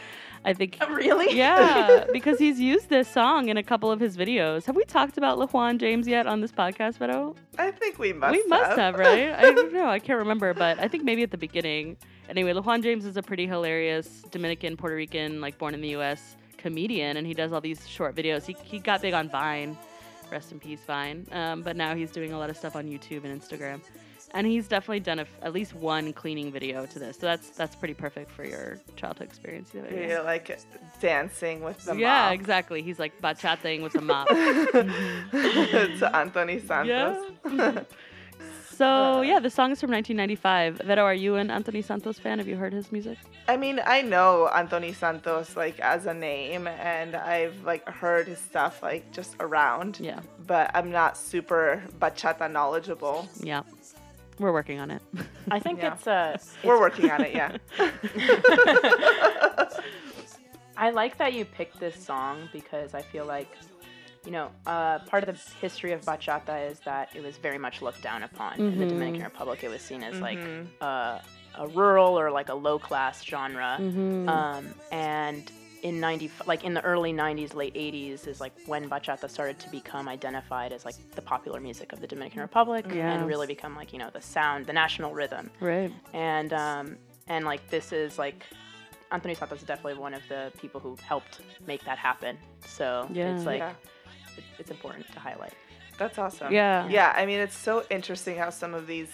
I 0.48 0.54
think 0.54 0.78
Really? 0.90 1.36
yeah, 1.38 2.06
because 2.14 2.40
he's 2.40 2.60
used 2.60 2.90
this 2.90 3.08
song 3.08 3.50
in 3.50 3.58
a 3.58 3.64
couple 3.64 3.92
of 3.92 4.00
his 4.00 4.16
videos. 4.16 4.66
Have 4.66 4.76
we 4.76 4.84
talked 4.86 5.18
about 5.18 5.38
LeJuan 5.38 5.78
James 5.78 6.08
yet 6.08 6.26
on 6.26 6.40
this 6.42 6.52
podcast, 6.52 6.98
Vero? 6.98 7.36
I 7.58 7.72
think 7.72 8.00
we 8.00 8.14
must. 8.14 8.32
we 8.32 8.44
must 8.48 8.78
have, 8.78 8.96
right? 8.96 9.34
I 9.34 9.52
don't 9.54 9.74
know. 9.74 9.88
I 9.88 10.00
can't 10.00 10.20
remember, 10.20 10.54
but 10.54 10.80
I 10.80 10.88
think 10.88 11.04
maybe 11.04 11.22
at 11.24 11.32
the 11.32 11.38
beginning. 11.38 11.98
Anyway, 12.30 12.54
LeJuan 12.54 12.82
James 12.82 13.06
is 13.06 13.18
a 13.18 13.22
pretty 13.22 13.46
hilarious 13.46 14.24
Dominican, 14.32 14.78
Puerto 14.78 14.96
Rican, 14.96 15.42
like 15.42 15.58
born 15.58 15.74
in 15.74 15.82
the 15.82 15.90
U.S. 15.90 16.38
comedian, 16.58 17.18
and 17.18 17.28
he 17.28 17.34
does 17.34 17.52
all 17.52 17.62
these 17.62 17.88
short 17.88 18.16
videos. 18.16 18.46
He, 18.46 18.56
he 18.64 18.80
got 18.80 19.02
big 19.02 19.14
on 19.14 19.30
Vine, 19.30 19.78
rest 20.32 20.52
in 20.54 20.60
peace, 20.60 20.82
Vine. 20.88 21.28
Um, 21.32 21.62
but 21.62 21.76
now 21.76 21.94
he's 21.94 22.12
doing 22.12 22.32
a 22.34 22.40
lot 22.40 22.50
of 22.50 22.58
stuff 22.58 22.76
on 22.76 22.86
YouTube 22.86 23.24
and 23.26 23.42
Instagram, 23.42 23.82
and 24.34 24.46
he's 24.48 24.68
definitely 24.68 25.00
done 25.00 25.20
a 25.20 25.26
at 25.42 25.54
least 25.54 25.74
one 25.74 26.14
cleaning 26.14 26.52
video 26.52 26.86
to 26.86 27.00
this. 27.00 27.18
So 27.18 27.26
that's 27.26 27.50
that's 27.52 27.76
pretty 27.76 27.94
perfect 27.94 28.30
for 28.32 28.44
your 28.46 28.80
childhood 28.96 29.28
experience. 29.28 29.72
You're 29.74 30.24
like 30.24 30.60
dancing 31.00 31.62
with 31.64 31.84
the 31.86 31.96
yeah, 31.96 32.26
mom. 32.26 32.34
exactly. 32.34 32.82
He's 32.82 33.00
like 33.00 33.20
bachating 33.22 33.82
with 33.84 33.94
the 33.94 34.02
mop. 34.02 34.28
Mm-hmm. 34.98 36.00
to 36.00 36.16
Anthony 36.16 36.60
Santos. 36.60 37.32
Yeah. 37.52 37.84
So 38.72 39.22
yeah, 39.22 39.40
the 39.40 39.50
song 39.50 39.72
is 39.72 39.82
from 39.82 39.92
1995. 39.92 40.82
Vero, 40.86 41.04
are 41.04 41.14
you 41.14 41.36
an 41.36 41.50
Anthony 41.50 41.82
Santos 41.82 42.20
fan? 42.20 42.38
Have 42.38 42.48
you 42.48 42.56
heard 42.56 42.74
his 42.74 42.92
music? 42.92 43.18
I 43.48 43.58
mean, 43.58 43.82
I 43.86 44.02
know 44.02 44.48
Anthony 44.54 44.94
Santos 44.94 45.56
like 45.56 45.80
as 45.80 46.06
a 46.06 46.14
name, 46.14 46.68
and 46.68 47.16
I've 47.16 47.64
like 47.64 47.88
heard 47.88 48.28
his 48.28 48.40
stuff 48.40 48.84
like 48.84 49.12
just 49.12 49.36
around. 49.40 50.00
Yeah, 50.00 50.20
But 50.46 50.70
I'm 50.74 50.92
not 50.92 51.18
super 51.18 51.82
bachata 52.00 52.52
knowledgeable. 52.52 53.28
yeah. 53.40 53.64
We're 54.40 54.54
working 54.54 54.80
on 54.80 54.92
it. 54.92 55.02
I 55.52 55.60
think 55.60 55.80
Yeah. 55.80 55.94
it's 55.94 56.08
uh 56.08 56.38
We're 56.64 56.80
working 56.80 57.10
on 57.12 57.22
it, 57.24 57.34
yeah. 57.34 57.58
I 60.78 60.92
like 60.92 61.18
that 61.18 61.34
you 61.34 61.44
picked 61.46 61.80
this 61.80 61.96
song 61.96 62.50
because 62.54 62.94
I 62.94 63.02
feel 63.02 63.26
like, 63.26 63.50
you 64.26 64.32
know, 64.32 64.52
uh, 64.68 65.00
part 65.00 65.28
of 65.28 65.36
the 65.36 65.42
history 65.60 65.92
of 65.92 66.02
bachata 66.02 66.70
is 66.70 66.80
that 66.82 67.10
it 67.16 67.24
was 67.24 67.38
very 67.38 67.58
much 67.58 67.82
looked 67.82 68.04
down 68.04 68.22
upon 68.24 68.60
in 68.60 68.78
the. 68.78 68.86
Dominican 68.86 69.24
Republic. 69.24 69.64
It 69.64 69.70
was 69.70 69.82
seen 69.82 70.04
as 70.04 70.20
like 70.20 70.38
Mhm. 70.38 70.68
uh, 70.82 71.20
a 71.56 71.68
rural 71.70 72.20
or 72.20 72.30
like 72.30 72.50
a 72.50 72.54
low 72.54 72.78
class 72.78 73.24
genre. 73.24 73.78
Mhm. 73.80 74.28
Um, 74.30 74.68
and 74.92 75.52
in 75.88 76.00
90, 76.00 76.30
like 76.46 76.64
in 76.64 76.74
the 76.74 76.84
early 76.84 77.14
90s, 77.14 77.54
late 77.56 77.74
80s 77.76 78.28
is 78.28 78.42
like 78.42 78.54
when 78.66 78.90
bachata 78.90 79.30
started 79.30 79.58
to 79.60 79.70
become 79.70 80.08
identified 80.10 80.74
as 80.74 80.84
like 80.86 80.96
the 81.16 81.22
popular 81.22 81.60
music 81.60 81.94
of 81.94 82.02
the 82.02 82.08
Dominican 82.08 82.42
Republic 82.42 82.86
Yeah. 82.94 83.14
and 83.14 83.26
really 83.28 83.48
become 83.48 83.76
like, 83.76 83.94
you 83.94 84.00
know, 84.00 84.10
the 84.12 84.22
sound, 84.22 84.66
the 84.66 84.74
national 84.74 85.14
rhythm 85.14 85.50
right. 85.62 85.92
and 86.14 86.52
um, 86.54 86.98
and 87.28 87.46
like 87.46 87.62
this 87.70 87.92
is 87.94 88.18
like 88.18 88.44
Anthony 89.12 89.34
Santos 89.36 89.60
is 89.62 89.66
definitely 89.66 90.00
one 90.00 90.14
of 90.14 90.22
the 90.28 90.52
people 90.62 90.82
who 90.82 90.98
helped 91.12 91.40
make 91.66 91.84
that 91.86 91.98
happen. 91.98 92.38
So 92.66 93.08
Yeah. 93.12 93.34
it's 93.36 93.46
like 93.46 93.60
Yeah. 93.60 93.72
it- 94.38 94.44
it's 94.60 94.72
important 94.72 95.10
to 95.14 95.20
highlight. 95.20 95.54
That's 95.98 96.18
awesome. 96.20 96.52
Yeah. 96.54 96.88
Yeah, 96.90 97.14
I 97.16 97.26
mean, 97.26 97.40
it's 97.40 97.58
so 97.58 97.84
interesting 97.90 98.38
how 98.38 98.50
some 98.52 98.74
of 98.76 98.86
these, 98.86 99.12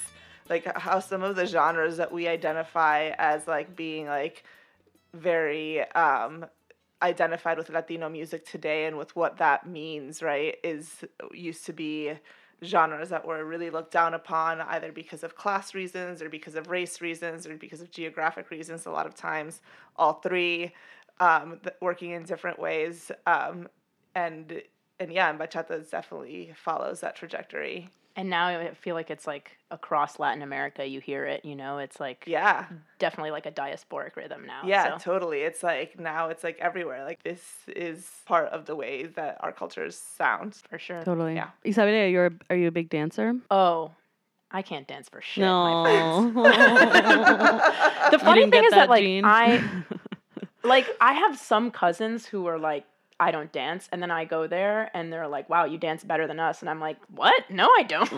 like, 0.49 0.65
how 0.77 0.99
some 0.99 1.21
of 1.23 1.35
the 1.37 1.45
genres 1.45 1.95
that 1.97 2.11
we 2.11 2.27
identify 2.27 3.11
as, 3.17 3.47
like, 3.47 3.73
being, 3.75 4.05
like, 4.07 4.43
very 5.13 5.81
um, 5.91 6.45
identified 7.03 7.57
with 7.57 7.69
Latino 7.69 8.09
music 8.09 8.45
today 8.45 8.85
and 8.85 8.97
with 8.97 9.15
what 9.15 9.37
that 9.37 9.67
means, 9.67 10.23
right, 10.23 10.57
is 10.63 11.03
used 11.33 11.65
to 11.65 11.73
be 11.73 12.13
genres 12.63 13.09
that 13.09 13.25
were 13.25 13.43
really 13.45 13.69
looked 13.69 13.91
down 13.91 14.13
upon 14.13 14.61
either 14.61 14.91
because 14.91 15.23
of 15.23 15.35
class 15.35 15.73
reasons 15.73 16.21
or 16.21 16.29
because 16.29 16.55
of 16.55 16.69
race 16.69 17.01
reasons 17.01 17.45
or 17.45 17.57
because 17.57 17.81
of 17.81 17.91
geographic 17.91 18.49
reasons 18.49 18.85
a 18.85 18.89
lot 18.89 19.05
of 19.05 19.13
times 19.13 19.61
all 19.97 20.13
three 20.13 20.73
um, 21.19 21.59
working 21.81 22.11
in 22.11 22.23
different 22.23 22.57
ways 22.57 23.11
um, 23.27 23.67
and 24.15 24.61
and 24.99 25.11
yeah 25.11 25.29
and 25.29 25.39
bachata 25.39 25.89
definitely 25.89 26.53
follows 26.55 27.01
that 27.01 27.15
trajectory 27.15 27.89
And 28.15 28.29
now 28.29 28.47
I 28.47 28.73
feel 28.75 28.93
like 28.93 29.09
it's 29.09 29.25
like 29.25 29.57
across 29.71 30.19
Latin 30.19 30.43
America, 30.43 30.85
you 30.85 30.99
hear 30.99 31.25
it. 31.25 31.43
You 31.43 31.55
know, 31.55 31.79
it's 31.79 31.99
like 31.99 32.23
yeah 32.27 32.65
definitely 32.99 33.31
like 33.31 33.45
a 33.45 33.51
diasporic 33.51 34.15
rhythm 34.15 34.45
now. 34.45 34.61
yeah 34.65 34.97
so. 34.97 35.11
totally 35.11 35.41
it's 35.41 35.61
like 35.61 35.99
now 35.99 36.29
it's 36.29 36.43
like 36.43 36.57
everywhere 36.59 37.03
like 37.03 37.21
this 37.23 37.41
is 37.67 38.09
part 38.25 38.47
of 38.49 38.65
the 38.65 38.75
way 38.75 39.03
that 39.07 39.37
our 39.41 39.51
cultures 39.51 39.95
sound 39.95 40.55
for 40.69 40.79
sure. 40.79 41.03
Totally. 41.03 41.35
Yeah. 41.35 41.49
Isabelia, 41.65 42.11
you're 42.11 42.27
a, 42.27 42.31
are 42.49 42.55
you 42.55 42.67
a 42.67 42.71
big 42.71 42.89
dancer? 42.89 43.33
Oh, 43.51 43.91
I 44.51 44.61
can't 44.61 44.87
dance 44.87 45.09
for 45.09 45.21
shit. 45.21 45.41
No. 45.41 46.31
The 48.11 48.19
funny 48.19 48.47
thing 48.47 48.63
is 48.63 48.71
that 48.71 48.77
that 48.77 48.89
like 48.89 49.01
gene? 49.01 49.25
I 49.25 49.63
like 50.63 50.87
I 51.01 51.13
have 51.13 51.37
some 51.37 51.71
cousins 51.71 52.27
who 52.27 52.45
are 52.45 52.59
like 52.59 52.85
I 53.19 53.31
don't 53.31 53.51
dance 53.51 53.87
and 53.91 54.01
then 54.01 54.11
I 54.11 54.25
go 54.25 54.47
there 54.47 54.89
and 54.93 55.11
they're 55.13 55.27
like 55.27 55.49
wow 55.49 55.65
you 55.65 55.77
dance 55.77 56.03
better 56.03 56.27
than 56.27 56.39
us 56.39 56.61
and 56.61 56.69
I'm 56.69 56.79
like 56.79 56.97
what? 57.15 57.49
No 57.49 57.65
I 57.65 57.83
don't. 57.83 58.11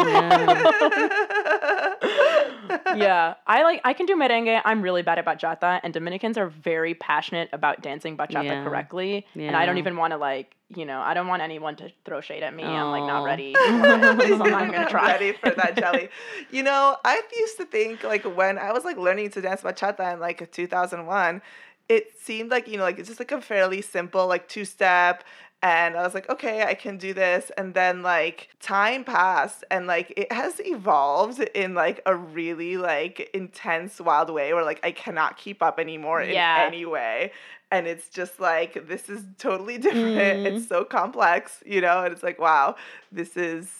Yeah. 2.96 3.36
I 3.48 3.64
like 3.64 3.82
I 3.84 3.94
can 3.94 4.06
do 4.06 4.16
merengue. 4.16 4.62
I'm 4.64 4.82
really 4.82 5.02
bad 5.02 5.20
at 5.20 5.26
bachata 5.26 5.80
and 5.84 5.94
Dominicans 5.94 6.38
are 6.38 6.48
very 6.48 6.94
passionate 6.94 7.50
about 7.54 7.82
dancing 7.82 8.18
bachata 8.18 8.44
Yeah. 8.46 8.64
correctly 8.64 9.26
and 9.36 9.56
I 9.56 9.66
don't 9.66 9.78
even 9.78 9.98
want 9.98 10.12
to 10.12 10.18
like 10.18 10.56
you 10.70 10.86
know 10.86 11.00
I 11.00 11.14
don't 11.14 11.28
want 11.28 11.42
anyone 11.44 11.76
to 11.78 11.92
throw 12.06 12.22
shade 12.22 12.42
at 12.44 12.54
me. 12.56 12.64
I'm 12.64 12.92
like 12.92 13.04
not 13.04 13.24
ready. 13.24 13.54
So 13.54 13.60
I'm 13.66 14.02
not 14.02 14.72
gonna 14.72 14.90
try. 14.90 15.12
ready 15.12 15.34
for 15.34 15.52
that 15.52 15.78
jelly. 15.78 16.10
You 16.52 16.64
know, 16.64 16.98
I 17.06 17.22
used 17.38 17.58
to 17.58 17.66
think 17.66 18.04
like 18.04 18.24
when 18.24 18.58
I 18.58 18.72
was 18.72 18.84
like 18.84 18.98
learning 18.98 19.30
to 19.32 19.42
dance 19.42 19.62
bachata 19.62 20.14
in 20.14 20.20
like 20.20 20.52
2001, 20.52 21.42
it 21.90 22.20
seemed 22.20 22.50
like 22.52 22.68
you 22.68 22.78
know 22.78 22.84
like 22.84 23.00
it's 23.00 23.08
just 23.08 23.20
like 23.20 23.32
a 23.32 23.42
fairly 23.42 23.82
simple 23.82 24.28
like 24.28 24.48
two 24.48 24.66
step. 24.66 25.24
And 25.64 25.96
I 25.98 26.04
was 26.04 26.14
like, 26.14 26.30
okay, 26.30 26.64
I 26.64 26.76
can 26.76 26.98
do 26.98 27.12
this. 27.14 27.52
And 27.58 27.74
then 27.74 28.04
like 28.04 28.50
time 28.60 29.04
passed 29.04 29.64
and 29.72 29.88
like 29.88 30.14
it 30.16 30.32
has 30.32 30.62
evolved 30.64 31.40
in 31.40 31.74
like 31.74 32.02
a 32.06 32.16
really 32.16 32.78
like 32.78 33.32
intense, 33.34 34.00
wild 34.00 34.30
way 34.30 34.54
where 34.54 34.64
like 34.64 34.80
I 34.84 34.92
cannot 34.92 35.38
keep 35.38 35.64
up 35.64 35.80
anymore 35.80 36.22
Yeah. 36.22 36.62
in 36.62 36.68
any 36.74 36.86
way. 36.86 37.32
And 37.72 37.88
it's 37.88 38.10
just 38.10 38.40
like 38.40 38.88
this 38.88 39.10
is 39.10 39.24
totally 39.40 39.78
different. 39.88 40.18
Mm. 40.18 40.46
It's 40.46 40.68
so 40.68 40.84
complex, 40.84 41.64
you 41.66 41.82
know, 41.82 42.04
and 42.04 42.14
it's 42.14 42.22
like, 42.22 42.38
wow, 42.38 42.76
this 43.12 43.36
is 43.36 43.72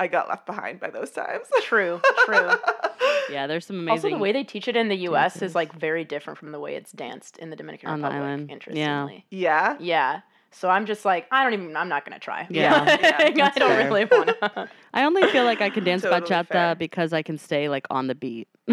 I 0.00 0.08
got 0.08 0.28
left 0.28 0.46
behind 0.46 0.80
by 0.80 0.90
those 0.90 1.10
times. 1.10 1.46
true 1.62 2.00
true 2.24 2.50
yeah, 3.30 3.46
there's 3.46 3.66
some 3.66 3.76
amazing. 3.78 4.12
Also, 4.12 4.16
the 4.16 4.22
way 4.22 4.32
they 4.32 4.44
teach 4.44 4.68
it 4.68 4.76
in 4.76 4.88
the 4.88 4.96
U.S. 5.08 5.34
dances. 5.34 5.50
is 5.50 5.54
like 5.54 5.72
very 5.72 6.04
different 6.04 6.38
from 6.38 6.52
the 6.52 6.60
way 6.60 6.74
it's 6.74 6.92
danced 6.92 7.38
in 7.38 7.50
the 7.50 7.56
Dominican 7.56 7.88
On 7.90 8.00
the 8.00 8.06
Republic. 8.08 8.24
island. 8.26 8.50
Interestingly, 8.50 9.24
yeah. 9.30 9.72
yeah. 9.72 9.76
yeah. 9.80 10.20
So 10.54 10.68
I'm 10.68 10.84
just 10.84 11.04
like, 11.06 11.26
I 11.30 11.44
don't 11.44 11.54
even. 11.54 11.74
I'm 11.76 11.88
not 11.88 12.04
gonna 12.04 12.18
try. 12.18 12.46
Yeah. 12.50 12.84
Like, 13.18 13.36
Yeah, 13.36 13.50
I 13.54 13.58
don't 13.58 13.70
fair. 13.70 13.84
really 13.88 14.04
wanna. 14.04 14.68
I 14.92 15.04
only 15.04 15.26
feel 15.28 15.44
like 15.44 15.60
I 15.62 15.70
can 15.70 15.82
dance 15.90 16.02
Totally 16.02 16.20
bachata 16.20 16.46
fair. 16.48 16.74
because 16.74 17.12
I 17.14 17.22
can 17.22 17.38
stay 17.38 17.68
like 17.70 17.86
on 17.90 18.06
the 18.06 18.14
beat. 18.14 18.48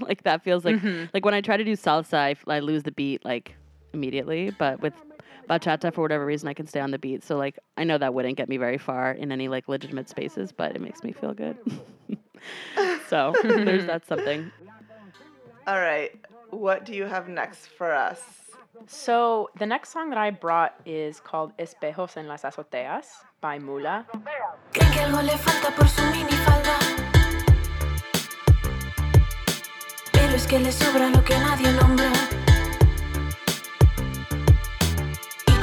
like 0.00 0.24
that 0.24 0.42
feels 0.42 0.64
like 0.64 0.76
Mhm. 0.76 1.08
like 1.14 1.24
when 1.24 1.34
I 1.34 1.40
try 1.40 1.56
to 1.56 1.64
do 1.64 1.72
salsa, 1.72 2.36
I 2.46 2.58
lose 2.60 2.82
the 2.82 2.92
beat 2.92 3.24
like 3.24 3.54
immediately. 3.94 4.50
But 4.50 4.80
with 4.82 4.92
bachata, 5.48 5.92
for 5.92 6.02
whatever 6.02 6.24
reason, 6.24 6.48
I 6.48 6.54
can 6.54 6.66
stay 6.66 6.80
on 6.80 6.90
the 6.90 6.98
beat. 6.98 7.24
So 7.24 7.36
like 7.36 7.58
I 7.76 7.84
know 7.84 7.98
that 7.98 8.14
wouldn't 8.14 8.36
get 8.36 8.48
me 8.48 8.56
very 8.56 8.78
far 8.78 9.12
in 9.12 9.32
any 9.32 9.48
like 9.48 9.68
legitimate 9.68 10.08
spaces, 10.08 10.52
but 10.52 10.74
it 10.74 10.80
makes 10.80 11.02
me 11.02 11.12
feel 11.12 11.34
good. 11.34 11.56
so 13.08 13.34
there's 13.42 13.86
that 13.86 14.06
something. 14.06 14.50
All 15.66 15.80
right. 15.80 16.10
What 16.50 16.84
do 16.84 16.94
you 16.94 17.04
have 17.04 17.28
next 17.28 17.66
for 17.66 17.92
us? 17.92 18.20
So 18.86 19.50
the 19.58 19.66
next 19.66 19.90
song 19.90 20.08
that 20.10 20.18
I 20.18 20.30
brought 20.30 20.74
is 20.86 21.20
called 21.20 21.56
"Espejos 21.58 22.16
en 22.16 22.28
las 22.28 22.42
azoteas" 22.42 23.06
by 23.40 23.58
Mula. 23.58 24.06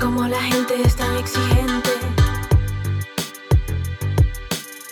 Como 0.06 0.28
la 0.28 0.40
gente 0.40 0.80
es 0.84 0.96
tan 0.96 1.18
exigente, 1.18 1.90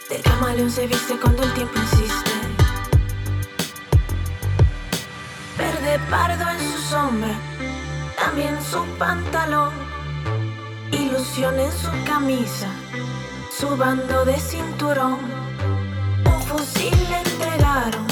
del 0.10 0.24
camaleón 0.24 0.72
se 0.72 0.88
viste 0.88 1.20
cuando 1.20 1.44
el 1.44 1.54
tiempo 1.54 1.80
insiste. 1.80 2.32
de 5.84 6.00
pardo 6.10 6.50
en 6.50 6.60
su 6.72 6.78
sombra, 6.90 7.36
también 8.18 8.58
su 8.64 8.84
pantalón, 8.98 9.72
ilusión 10.92 11.60
en 11.60 11.72
su 11.72 11.92
camisa, 12.06 12.70
su 13.56 13.76
bando 13.78 14.26
de 14.26 14.40
cinturón. 14.40 15.20
Un 16.26 16.42
fusil 16.42 16.98
le 17.10 17.20
entregaron 17.20 18.08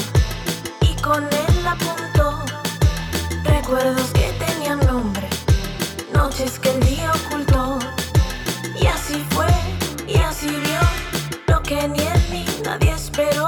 y 0.82 0.94
con 1.00 1.24
él 1.24 1.66
apuntó 1.66 2.44
recuerdos 3.42 4.10
que 4.12 4.21
noches 6.42 6.58
que 6.58 6.70
el 6.70 6.80
día 6.80 7.12
ocultó. 7.26 7.78
Y 8.80 8.86
así 8.86 9.24
fue, 9.30 9.46
y 10.06 10.16
así 10.18 10.48
vio 10.48 10.80
lo 11.48 11.62
que 11.62 11.88
ni 11.88 12.00
él 12.00 12.22
ni 12.30 12.44
nadie 12.64 12.92
esperó. 12.92 13.46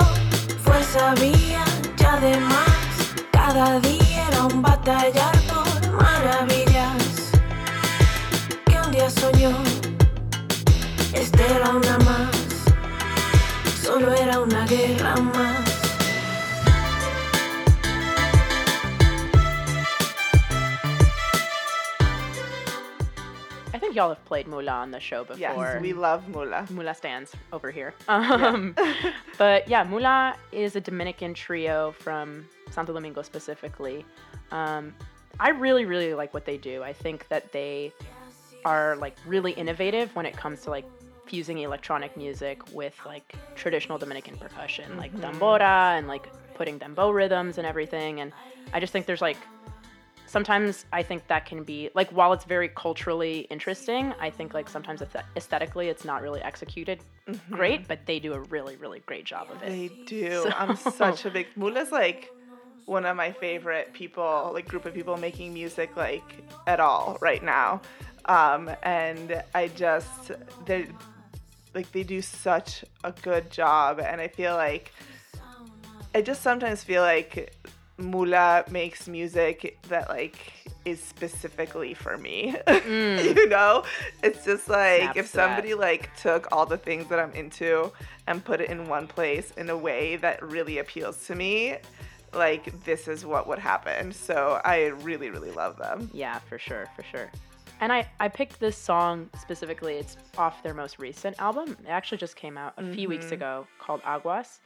Fue 0.63 0.83
sabía 0.83 1.65
ya 1.97 2.17
de 2.21 2.39
más, 2.39 3.15
cada 3.33 3.81
día 3.81 4.29
era 4.29 4.45
un 4.45 4.63
batallar 4.63 5.37
por 5.49 5.93
maravillas. 5.93 7.33
Que 8.67 8.81
un 8.81 8.91
día 8.91 9.11
soñó, 9.11 9.53
esta 11.13 11.47
era 11.47 11.71
una 11.71 11.99
más, 11.99 12.37
solo 13.83 14.13
era 14.15 14.41
una 14.41 14.67
guerra 14.67 15.17
más. 15.17 15.64
Think 23.95 24.03
y'all 24.03 24.09
have 24.15 24.25
played 24.25 24.47
Mula 24.49 24.73
on 24.73 24.91
the 24.91 25.01
show 25.01 25.23
before. 25.25 25.39
Yes, 25.39 25.81
we 25.81 25.93
love 25.93 26.29
Mula. 26.29 26.67
Mula 26.71 26.95
stands 26.95 27.33
over 27.53 27.71
here. 27.71 27.95
Um, 28.09 28.75
but 29.39 29.69
yeah, 29.69 29.83
Mula 29.85 30.37
is 30.53 30.77
a 30.77 30.81
Dominican 30.81 31.35
trio 31.35 31.93
from 31.93 32.47
Santo 32.71 32.93
Domingo 32.93 33.23
specifically. 33.23 34.05
Um, 34.51 34.95
I 35.41 35.51
really, 35.51 35.85
really 35.85 36.15
like 36.15 36.33
what 36.33 36.45
they 36.45 36.57
do. 36.57 36.83
I 36.83 36.93
think 36.93 37.29
that 37.29 37.53
they 37.53 37.93
are 38.65 38.97
like 38.97 39.17
really 39.27 39.53
innovative 39.53 40.15
when 40.15 40.27
it 40.27 40.37
comes 40.37 40.63
to 40.63 40.71
like 40.71 40.85
fusing 41.27 41.59
electronic 41.59 42.17
music 42.17 42.63
with 42.73 42.95
like 43.05 43.35
traditional 43.55 43.99
Dominican 43.99 44.37
percussion, 44.37 44.97
like 44.97 45.13
tambora 45.17 45.99
and 45.99 46.07
like 46.07 46.29
putting 46.55 46.79
dembow 46.79 47.13
rhythms 47.13 47.59
and 47.59 47.67
everything. 47.67 48.21
And 48.21 48.33
I 48.73 48.81
just 48.81 48.93
think 48.93 49.07
there's 49.07 49.23
like 49.23 49.39
sometimes 50.35 50.85
I 50.93 51.03
think 51.05 51.29
that 51.29 51.47
can 51.47 51.63
be 51.63 51.91
like 51.95 52.11
while 52.11 52.33
it's 52.33 52.45
very 52.45 52.69
culturally 52.69 53.37
interesting, 53.57 54.13
I 54.19 54.31
think 54.31 54.53
like 54.53 54.69
sometimes 54.69 55.01
aesthetically 55.37 55.87
it's 55.93 56.05
not 56.05 56.21
really 56.27 56.43
executed 56.43 56.99
great, 57.51 57.87
but 57.87 57.99
they 58.09 58.19
do 58.19 58.33
a 58.35 58.41
really 58.55 58.77
really 58.85 59.01
great 59.11 59.25
job 59.25 59.47
of 59.53 59.63
it. 59.63 59.69
They 59.69 59.91
do. 60.07 60.29
So- 60.45 60.51
I'm 60.61 60.77
such 60.77 61.25
a 61.25 61.31
big 61.31 61.47
Mula's 61.57 61.93
like 61.93 62.33
one 62.87 63.07
of 63.07 63.17
my 63.17 63.31
favorite 63.33 63.95
people, 63.95 64.51
like 64.53 64.67
group 64.69 64.85
of 64.85 64.93
people 64.93 65.17
making 65.17 65.55
music 65.55 65.97
like 65.97 66.45
at 66.67 66.81
all 66.81 67.17
right 67.29 67.43
now. 67.43 67.81
Um, 68.27 68.63
and 68.83 69.43
I 69.55 69.69
just 69.69 70.33
they 70.69 70.89
like 71.77 71.89
they 71.93 72.03
do 72.03 72.21
such 72.21 72.85
a 73.05 73.13
good 73.29 73.51
job 73.51 74.01
and 74.01 74.21
I 74.21 74.29
feel 74.29 74.55
like 74.55 74.93
I 76.17 76.23
just 76.23 76.43
sometimes 76.43 76.83
feel 76.85 77.03
like 77.03 77.33
Mula 77.97 78.65
makes 78.71 79.07
music 79.07 79.79
that 79.89 80.09
like 80.09 80.53
is 80.85 81.03
specifically 81.03 81.95
for 81.95 82.19
me. 82.19 82.55
you 82.87 83.49
know? 83.49 83.85
It's 84.23 84.45
just 84.45 84.69
like 84.69 85.03
Snaps 85.03 85.19
if 85.19 85.31
to 85.31 85.37
that. 85.37 85.47
somebody 85.49 85.75
like 85.75 86.15
took 86.17 86.49
all 86.53 86.67
the 86.67 86.77
things 86.77 87.09
that 87.09 87.19
I'm 87.19 87.33
into 87.33 87.93
and 88.27 88.45
put 88.45 88.61
it 88.61 88.71
in 88.71 88.89
one 88.89 89.07
place 89.07 89.53
in 89.57 89.71
a 89.71 89.77
way 89.77 90.17
that 90.17 90.43
really 90.43 90.79
appeals 90.79 91.27
to 91.27 91.35
me, 91.35 91.77
like 92.33 92.85
this 92.85 93.09
is 93.09 93.25
what 93.25 93.47
would 93.47 93.59
happen. 93.59 94.13
So 94.13 94.61
I 94.65 94.87
really, 94.87 95.31
really 95.31 95.51
love 95.51 95.79
them. 95.79 96.11
Yeah, 96.13 96.39
for 96.41 96.59
sure, 96.59 96.87
for 96.97 97.03
sure. 97.03 97.31
And 97.81 97.93
I, 97.93 98.09
I 98.21 98.29
picked 98.29 98.61
this 98.61 98.77
song 98.77 99.29
specifically. 99.41 99.95
It's 99.95 100.17
off 100.39 100.63
their 100.63 100.75
most 100.75 100.99
recent 100.99 101.37
album. 101.41 101.77
It 101.85 101.89
actually 101.89 102.19
just 102.19 102.37
came 102.37 102.57
out 102.57 102.75
a 102.77 102.93
few 102.93 103.09
weeks 103.09 103.33
ago 103.33 103.67
called 103.79 104.01
Aguas. 104.07 104.61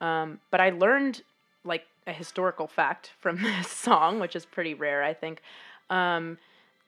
Um, 0.00 0.40
but 0.50 0.60
I 0.60 0.70
learned 0.70 1.22
like 1.64 1.84
a 2.06 2.12
historical 2.12 2.66
fact 2.66 3.12
from 3.18 3.42
this 3.42 3.68
song, 3.68 4.20
which 4.20 4.36
is 4.36 4.46
pretty 4.46 4.74
rare, 4.74 5.02
I 5.02 5.14
think. 5.14 5.42
Um, 5.90 6.38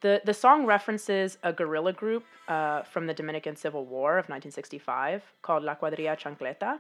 the, 0.00 0.20
the 0.24 0.34
song 0.34 0.64
references 0.64 1.38
a 1.42 1.52
guerrilla 1.52 1.92
group 1.92 2.24
uh, 2.46 2.82
from 2.82 3.06
the 3.06 3.14
Dominican 3.14 3.56
Civil 3.56 3.84
War 3.84 4.12
of 4.12 4.28
1965 4.28 5.22
called 5.42 5.64
La 5.64 5.74
Cuadrilla 5.74 6.16
Chancleta. 6.16 6.78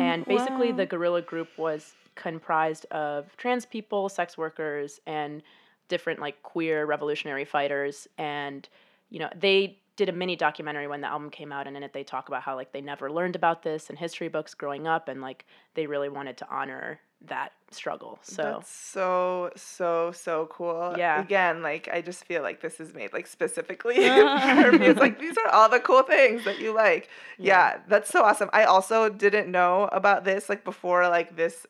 and 0.00 0.24
basically, 0.24 0.72
the 0.72 0.86
guerrilla 0.86 1.22
group 1.22 1.48
was 1.56 1.94
comprised 2.16 2.84
of 2.86 3.36
trans 3.36 3.64
people, 3.64 4.08
sex 4.08 4.36
workers, 4.36 5.00
and 5.06 5.42
different 5.88 6.20
like 6.20 6.42
queer 6.42 6.84
revolutionary 6.84 7.44
fighters. 7.44 8.08
And 8.18 8.68
you 9.10 9.20
know, 9.20 9.28
they 9.38 9.78
did 9.96 10.08
a 10.08 10.12
mini 10.12 10.34
documentary 10.34 10.88
when 10.88 11.00
the 11.00 11.06
album 11.06 11.30
came 11.30 11.52
out, 11.52 11.66
and 11.68 11.76
in 11.76 11.82
it 11.82 11.92
they 11.92 12.02
talk 12.02 12.28
about 12.28 12.42
how 12.42 12.56
like 12.56 12.72
they 12.72 12.80
never 12.80 13.10
learned 13.10 13.36
about 13.36 13.62
this 13.62 13.88
in 13.88 13.96
history 13.96 14.28
books 14.28 14.52
growing 14.52 14.86
up, 14.88 15.08
and 15.08 15.20
like 15.20 15.44
they 15.74 15.86
really 15.86 16.08
wanted 16.08 16.36
to 16.38 16.48
honor 16.50 17.00
that 17.28 17.52
struggle. 17.70 18.18
So 18.22 18.42
That's 18.42 18.70
so 18.70 19.50
so 19.56 20.12
so 20.12 20.46
cool. 20.50 20.94
Yeah. 20.96 21.20
Again, 21.20 21.62
like 21.62 21.88
I 21.92 22.00
just 22.00 22.24
feel 22.24 22.42
like 22.42 22.60
this 22.60 22.80
is 22.80 22.94
made 22.94 23.12
like 23.12 23.26
specifically 23.26 23.96
for 23.96 24.72
me. 24.72 24.86
It's 24.86 25.00
like 25.00 25.18
these 25.18 25.36
are 25.38 25.48
all 25.48 25.68
the 25.68 25.80
cool 25.80 26.02
things 26.02 26.44
that 26.44 26.60
you 26.60 26.74
like. 26.74 27.08
Yeah. 27.38 27.78
that's 27.88 28.10
so 28.10 28.22
awesome. 28.22 28.50
I 28.52 28.64
also 28.64 29.08
didn't 29.08 29.50
know 29.50 29.88
about 29.92 30.24
this 30.24 30.48
like 30.48 30.64
before 30.64 31.08
like 31.08 31.36
this 31.36 31.66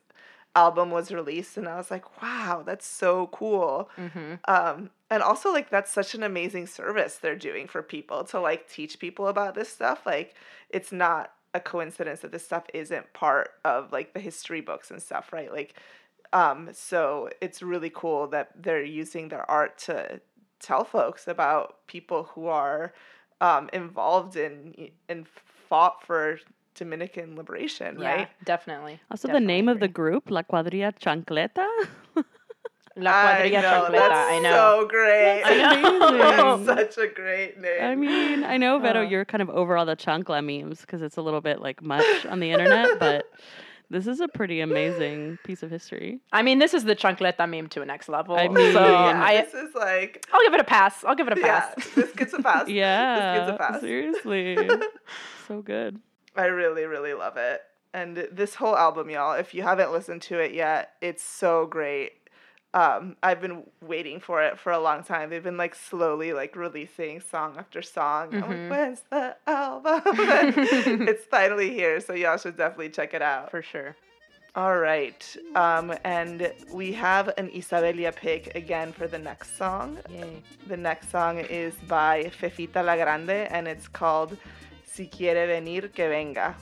album 0.55 0.91
was 0.91 1.11
released 1.11 1.57
and 1.57 1.67
I 1.67 1.77
was 1.77 1.91
like, 1.91 2.21
wow, 2.23 2.63
that's 2.65 2.87
so 2.87 3.29
cool. 3.29 3.91
Um 4.47 4.91
and 5.11 5.23
also 5.23 5.53
like 5.53 5.71
that's 5.71 5.91
such 5.91 6.15
an 6.15 6.23
amazing 6.23 6.67
service 6.67 7.17
they're 7.17 7.37
doing 7.37 7.69
for 7.69 7.83
people 7.83 8.25
to 8.25 8.41
like 8.41 8.69
teach 8.69 8.99
people 8.99 9.29
about 9.29 9.55
this 9.55 9.69
stuff. 9.69 10.05
Like 10.07 10.35
it's 10.71 10.93
not 10.93 11.33
a 11.55 11.61
coincidence 11.61 12.21
that 12.21 12.33
this 12.33 12.45
stuff 12.45 12.65
isn't 12.73 13.13
part 13.13 13.51
of 13.65 13.93
like 13.93 14.15
the 14.15 14.21
history 14.21 14.61
books 14.61 14.91
and 14.91 15.03
stuff, 15.03 15.33
right? 15.33 15.53
Like 15.53 15.75
um 16.33 16.71
so 16.73 17.29
it's 17.41 17.63
really 17.63 17.91
cool 17.91 18.27
that 18.29 18.51
they're 18.57 18.83
using 18.83 19.29
their 19.29 19.49
art 19.51 19.79
to 19.79 20.21
tell 20.61 20.85
folks 20.85 21.29
about 21.29 21.87
people 21.87 22.25
who 22.35 22.47
are 22.47 22.93
um 23.41 23.69
involved 23.73 24.37
in 24.37 24.91
and 25.09 25.27
fought 25.69 26.05
for 26.05 26.39
Dominican 26.75 27.37
liberation, 27.37 27.99
yeah, 28.01 28.15
right? 28.15 28.29
definitely. 28.45 29.01
Also, 29.11 29.29
the 29.29 29.41
name 29.41 29.67
Definitely 29.67 29.73
of 29.73 29.81
the 29.81 29.89
group, 29.89 30.31
La 30.31 30.43
Cuadrilla 30.43 30.93
Chancleta. 30.99 31.67
La 33.03 33.11
I 33.13 33.49
know, 33.49 33.61
Chancleta. 33.61 33.93
that's 33.93 34.31
I 34.31 34.39
know. 34.41 34.53
so 34.81 34.89
great. 34.89 35.43
That's 35.45 36.11
amazing. 36.11 36.67
That's 36.67 36.95
such 36.97 37.05
a 37.05 37.13
great 37.13 37.61
name. 37.61 37.83
I 37.83 37.95
mean, 37.95 38.45
I 38.45 38.57
know, 38.57 38.79
Vero, 38.79 39.01
Uh. 39.01 39.09
you're 39.09 39.25
kind 39.25 39.43
of 39.43 39.51
over 39.51 39.77
all 39.77 39.87
the 39.87 39.97
chancla 39.97 40.43
memes 40.45 40.81
because 40.81 41.03
it's 41.03 41.17
a 41.17 41.23
little 41.23 41.41
bit 41.41 41.61
like 41.61 41.83
much 41.83 42.27
on 42.27 42.41
the 42.41 42.51
internet, 42.51 42.99
but 43.01 43.27
this 43.91 44.07
is 44.07 44.21
a 44.21 44.29
pretty 44.29 44.61
amazing 44.61 45.39
piece 45.45 45.63
of 45.63 45.71
history. 45.71 46.21
I 46.33 46.43
mean, 46.43 46.59
this 46.59 46.73
is 46.75 46.85
the 46.85 46.97
chancleta 46.97 47.49
meme 47.49 47.69
to 47.71 47.83
a 47.83 47.85
next 47.87 48.09
level. 48.09 48.37
I 48.37 48.49
mean, 48.49 48.73
so 48.73 48.81
yeah, 48.91 49.23
I, 49.23 49.43
this 49.43 49.53
is 49.55 49.75
like 49.75 50.25
I'll 50.33 50.41
give 50.43 50.55
it 50.55 50.61
a 50.61 50.65
pass. 50.65 51.05
I'll 51.05 51.15
give 51.15 51.27
it 51.29 51.37
a 51.37 51.41
yeah, 51.41 51.61
pass. 51.61 51.89
this 51.95 52.13
gets 52.13 52.33
a 52.33 52.43
pass. 52.43 52.69
Yeah, 52.69 53.35
this 53.35 53.41
gets 53.41 53.55
a 53.55 53.59
pass. 53.59 53.81
seriously, 53.81 54.69
so 55.49 55.61
good. 55.63 56.01
I 56.37 56.47
really, 56.47 56.85
really 56.85 57.13
love 57.13 57.37
it. 57.37 57.61
And 57.95 58.17
this 58.33 58.55
whole 58.55 58.75
album, 58.75 59.11
y'all, 59.11 59.35
if 59.35 59.53
you 59.53 59.63
haven't 59.63 59.93
listened 59.93 60.23
to 60.23 60.39
it 60.39 60.55
yet, 60.55 60.93
it's 61.03 61.23
so 61.23 61.67
great. 61.67 62.13
Um, 62.75 63.17
I've 63.23 63.41
been 63.41 63.65
waiting 63.83 64.19
for 64.19 64.43
it 64.43 64.59
for 64.59 64.73
a 64.73 64.79
long 64.79 65.05
time. 65.05 65.29
They've 65.29 65.43
been 65.43 65.59
like 65.59 65.75
slowly 65.75 66.33
like 66.33 66.57
releasing 66.57 67.21
song 67.21 67.57
after 67.59 67.83
song. 67.83 68.35
I'm 68.35 68.41
like, 68.41 68.71
when's 68.71 69.03
the 69.11 69.37
album? 69.47 70.03
It's 71.09 71.25
finally 71.25 71.71
here, 71.71 72.01
so 72.01 72.15
y'all 72.15 72.39
should 72.39 72.57
definitely 72.57 72.91
check 72.91 73.13
it 73.13 73.23
out. 73.23 73.51
For 73.51 73.63
sure. 73.63 73.95
All 74.55 74.79
right. 74.79 75.37
Um, 75.55 75.95
and 76.05 76.53
we 76.73 76.93
have 76.93 77.29
an 77.39 77.49
Isabelia 77.51 78.15
pick 78.15 78.55
again 78.55 78.93
for 78.93 79.07
the 79.07 79.19
next 79.19 79.57
song. 79.57 79.99
Yay. 80.11 80.43
The 80.67 80.77
next 80.77 81.11
song 81.11 81.39
is 81.39 81.75
by 81.89 82.31
Fefita 82.41 82.85
La 82.85 82.97
Grande 82.97 83.49
and 83.51 83.67
it's 83.67 83.89
called 83.89 84.37
Si 84.85 85.07
quiere 85.07 85.47
venir, 85.47 85.89
que 85.89 86.07
venga. 86.07 86.55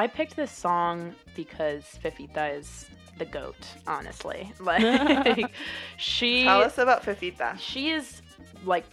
I 0.00 0.06
picked 0.06 0.34
this 0.34 0.50
song 0.50 1.14
because 1.36 1.84
Fefita 2.02 2.56
is 2.58 2.86
the 3.18 3.26
goat, 3.26 3.62
honestly. 3.86 4.50
Like 4.60 5.52
she 5.98 6.44
Tell 6.44 6.62
us 6.62 6.78
about 6.78 7.02
Fefita. 7.02 7.58
she 7.58 7.90
is 7.90 8.22
like 8.64 8.86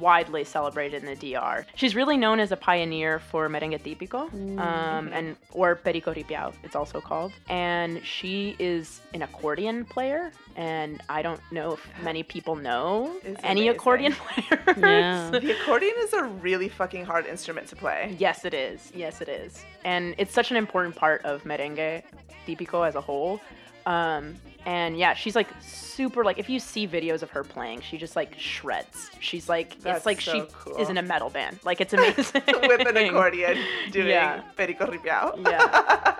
widely 0.00 0.44
celebrated 0.44 1.04
in 1.04 1.14
the 1.18 1.32
DR. 1.34 1.64
She's 1.74 1.94
really 1.94 2.16
known 2.16 2.40
as 2.40 2.52
a 2.52 2.56
pioneer 2.56 3.18
for 3.18 3.48
merengue 3.48 3.80
típico, 3.82 4.32
um, 4.58 5.08
and 5.12 5.36
or 5.52 5.76
perico 5.76 6.12
ripiao, 6.14 6.52
it's 6.62 6.76
also 6.76 7.00
called. 7.00 7.32
And 7.48 8.04
she 8.04 8.56
is 8.58 9.00
an 9.12 9.22
accordion 9.22 9.84
player, 9.84 10.32
and 10.56 11.02
I 11.08 11.22
don't 11.22 11.40
know 11.52 11.72
if 11.74 11.88
many 12.02 12.22
people 12.22 12.56
know 12.56 13.14
It's 13.24 13.40
any 13.44 13.62
amazing. 13.62 13.76
accordion 13.76 14.12
players. 14.22 14.78
Yeah. 14.78 15.30
The 15.30 15.50
accordion 15.60 15.94
is 15.98 16.12
a 16.12 16.24
really 16.24 16.68
fucking 16.68 17.04
hard 17.04 17.26
instrument 17.26 17.66
to 17.68 17.76
play. 17.76 18.14
Yes, 18.18 18.44
it 18.44 18.54
is. 18.54 18.92
Yes, 18.94 19.20
it 19.20 19.28
is. 19.28 19.64
And 19.84 20.14
it's 20.18 20.32
such 20.32 20.50
an 20.50 20.56
important 20.56 20.96
part 20.96 21.22
of 21.24 21.44
merengue 21.44 22.02
típico 22.46 22.86
as 22.86 22.94
a 22.94 23.00
whole. 23.00 23.40
Um, 23.86 24.36
and 24.66 24.96
yeah, 24.98 25.14
she's 25.14 25.34
like 25.36 25.48
super 25.60 26.24
like 26.24 26.38
if 26.38 26.48
you 26.48 26.58
see 26.58 26.86
videos 26.88 27.22
of 27.22 27.30
her 27.30 27.44
playing, 27.44 27.80
she 27.82 27.98
just 27.98 28.16
like 28.16 28.38
shreds. 28.38 29.10
She's 29.20 29.48
like 29.48 29.78
That's 29.80 29.98
it's 29.98 30.06
like 30.06 30.20
so 30.20 30.32
she 30.32 30.44
cool. 30.52 30.76
is 30.76 30.88
in 30.90 30.98
a 30.98 31.02
metal 31.02 31.30
band. 31.30 31.58
Like 31.64 31.80
it's 31.80 31.92
amazing. 31.98 32.42
With 32.46 32.86
an 32.86 32.96
accordion 32.96 33.58
doing 33.92 34.08
Yeah. 34.08 34.40
Perico 34.56 34.86
Ripiao. 34.86 35.44
Yeah. 35.46 36.16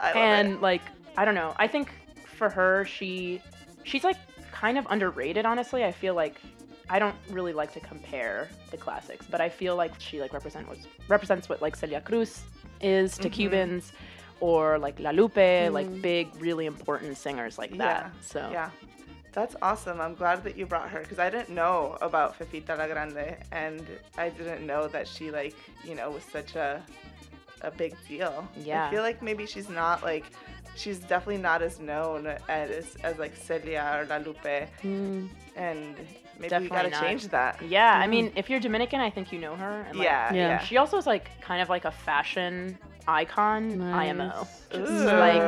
And 0.14 0.54
it. 0.54 0.60
like 0.60 0.82
I 1.16 1.24
don't 1.24 1.34
know. 1.34 1.54
I 1.56 1.66
think 1.66 1.90
for 2.36 2.48
her, 2.48 2.84
she 2.84 3.40
she's 3.84 4.04
like 4.04 4.16
kind 4.52 4.78
of 4.78 4.86
underrated. 4.90 5.44
Honestly, 5.46 5.84
I 5.84 5.92
feel 5.92 6.14
like 6.14 6.40
I 6.90 6.98
don't 6.98 7.16
really 7.30 7.52
like 7.52 7.72
to 7.74 7.80
compare 7.80 8.48
the 8.70 8.76
classics, 8.76 9.26
but 9.30 9.40
I 9.40 9.48
feel 9.48 9.76
like 9.76 9.92
she 9.98 10.20
like 10.20 10.32
represent 10.32 10.68
what 10.68 10.78
represents 11.08 11.48
what 11.48 11.60
like 11.60 11.76
Celia 11.76 12.00
Cruz 12.00 12.42
is 12.80 13.12
Mm-hmm. 13.14 13.22
to 13.22 13.28
Cubans, 13.30 13.92
or 14.40 14.78
like 14.78 14.98
La 15.00 15.10
Lupe, 15.10 15.36
like 15.36 15.88
mm. 15.88 16.02
big, 16.02 16.28
really 16.40 16.66
important 16.66 17.16
singers 17.16 17.58
like 17.58 17.76
that. 17.78 18.04
Yeah. 18.04 18.10
So 18.20 18.48
Yeah. 18.52 18.70
That's 19.32 19.54
awesome. 19.62 20.00
I'm 20.00 20.14
glad 20.14 20.42
that 20.44 20.56
you 20.56 20.66
brought 20.66 20.88
her 20.90 21.00
because 21.00 21.18
I 21.18 21.30
didn't 21.30 21.50
know 21.50 21.96
about 22.00 22.38
Fefita 22.38 22.76
La 22.76 22.86
Grande 22.86 23.36
and 23.52 23.86
I 24.16 24.30
didn't 24.30 24.66
know 24.66 24.88
that 24.88 25.06
she 25.06 25.30
like, 25.30 25.54
you 25.84 25.94
know, 25.94 26.10
was 26.10 26.24
such 26.24 26.56
a 26.56 26.82
a 27.60 27.70
big 27.70 27.94
deal. 28.08 28.48
Yeah. 28.56 28.86
I 28.86 28.90
feel 28.90 29.02
like 29.02 29.22
maybe 29.22 29.46
she's 29.46 29.68
not 29.68 30.02
like 30.02 30.24
she's 30.76 30.98
definitely 30.98 31.42
not 31.42 31.62
as 31.62 31.78
known 31.78 32.26
as 32.48 32.96
as 33.02 33.18
like 33.18 33.36
Celia 33.36 34.00
or 34.00 34.06
La 34.06 34.16
Lupe 34.16 34.68
hmm. 34.80 35.26
and 35.56 35.96
maybe 36.38 36.48
Definitely 36.48 36.62
we 36.62 36.68
gotta 36.68 36.90
not. 36.90 37.02
change 37.02 37.28
that. 37.28 37.60
yeah, 37.68 38.00
I 38.00 38.06
mm. 38.06 38.10
mean, 38.10 38.32
if 38.36 38.48
you're 38.48 38.60
Dominican, 38.60 39.00
I 39.00 39.10
think 39.10 39.32
you 39.32 39.40
know 39.40 39.56
her. 39.56 39.84
And, 39.88 39.98
like, 39.98 40.06
Yeah. 40.06 40.32
yeah. 40.32 40.58
She 40.60 40.76
also 40.76 40.96
is 40.96 41.06
like 41.06 41.28
kind 41.40 41.60
of 41.60 41.68
like 41.68 41.84
a 41.84 41.90
fashion 41.90 42.78
icon, 43.08 43.80
IMO. 43.80 44.26
Nice. 44.28 44.46
Just 44.70 44.92
Ooh. 44.92 45.06
like 45.06 45.40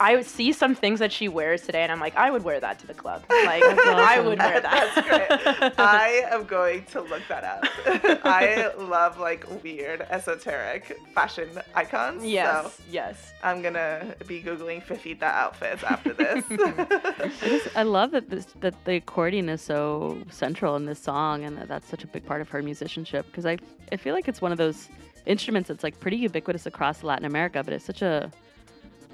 I 0.00 0.14
would 0.14 0.24
see 0.24 0.52
some 0.52 0.76
things 0.76 1.00
that 1.00 1.10
she 1.10 1.26
wears 1.28 1.62
today, 1.62 1.82
and 1.82 1.90
I'm 1.90 1.98
like, 1.98 2.14
I 2.16 2.30
would 2.30 2.44
wear 2.44 2.60
that 2.60 2.78
to 2.78 2.86
the 2.86 2.94
club. 2.94 3.24
Like 3.42 3.64
I 3.64 4.20
would 4.20 4.38
wear 4.38 4.60
that. 4.60 4.92
That's 4.94 5.08
great. 5.08 5.72
I 5.78 6.22
am 6.30 6.44
going 6.44 6.84
to 6.92 7.00
look 7.00 7.22
that 7.28 7.42
up. 7.42 7.64
I 8.24 8.70
love 8.78 9.18
like 9.18 9.44
weird, 9.64 10.06
esoteric 10.10 10.96
fashion 11.12 11.48
icons. 11.74 12.24
yes, 12.24 12.76
So 12.76 12.82
yes. 12.90 13.32
I'm 13.42 13.62
gonna 13.62 14.14
be 14.28 14.40
googling 14.40 14.80
Fefita 14.84 15.24
outfits 15.24 15.82
after 15.82 16.12
this. 16.12 16.44
I, 16.48 17.80
I 17.80 17.82
love 17.82 18.12
that 18.12 18.30
this 18.30 18.46
that 18.60 18.74
the 18.84 18.94
accordion 18.96 19.48
is 19.48 19.60
so 19.60 20.18
central 20.30 20.76
in 20.76 20.86
this 20.86 21.00
song, 21.00 21.42
and 21.44 21.58
that 21.58 21.66
that's 21.66 21.88
such 21.88 22.04
a 22.04 22.06
big 22.06 22.24
part 22.24 22.40
of 22.40 22.48
her 22.50 22.62
musicianship. 22.62 23.26
Because 23.26 23.44
I 23.44 23.58
I 23.90 23.96
feel 23.96 24.14
like 24.14 24.28
it's 24.28 24.40
one 24.40 24.52
of 24.52 24.58
those 24.58 24.88
instruments 25.26 25.68
that's 25.68 25.82
like 25.84 25.98
pretty 26.00 26.16
ubiquitous 26.18 26.66
across 26.66 27.02
Latin 27.02 27.24
America, 27.24 27.62
but 27.64 27.72
it's 27.72 27.84
such 27.84 28.02
a 28.02 28.30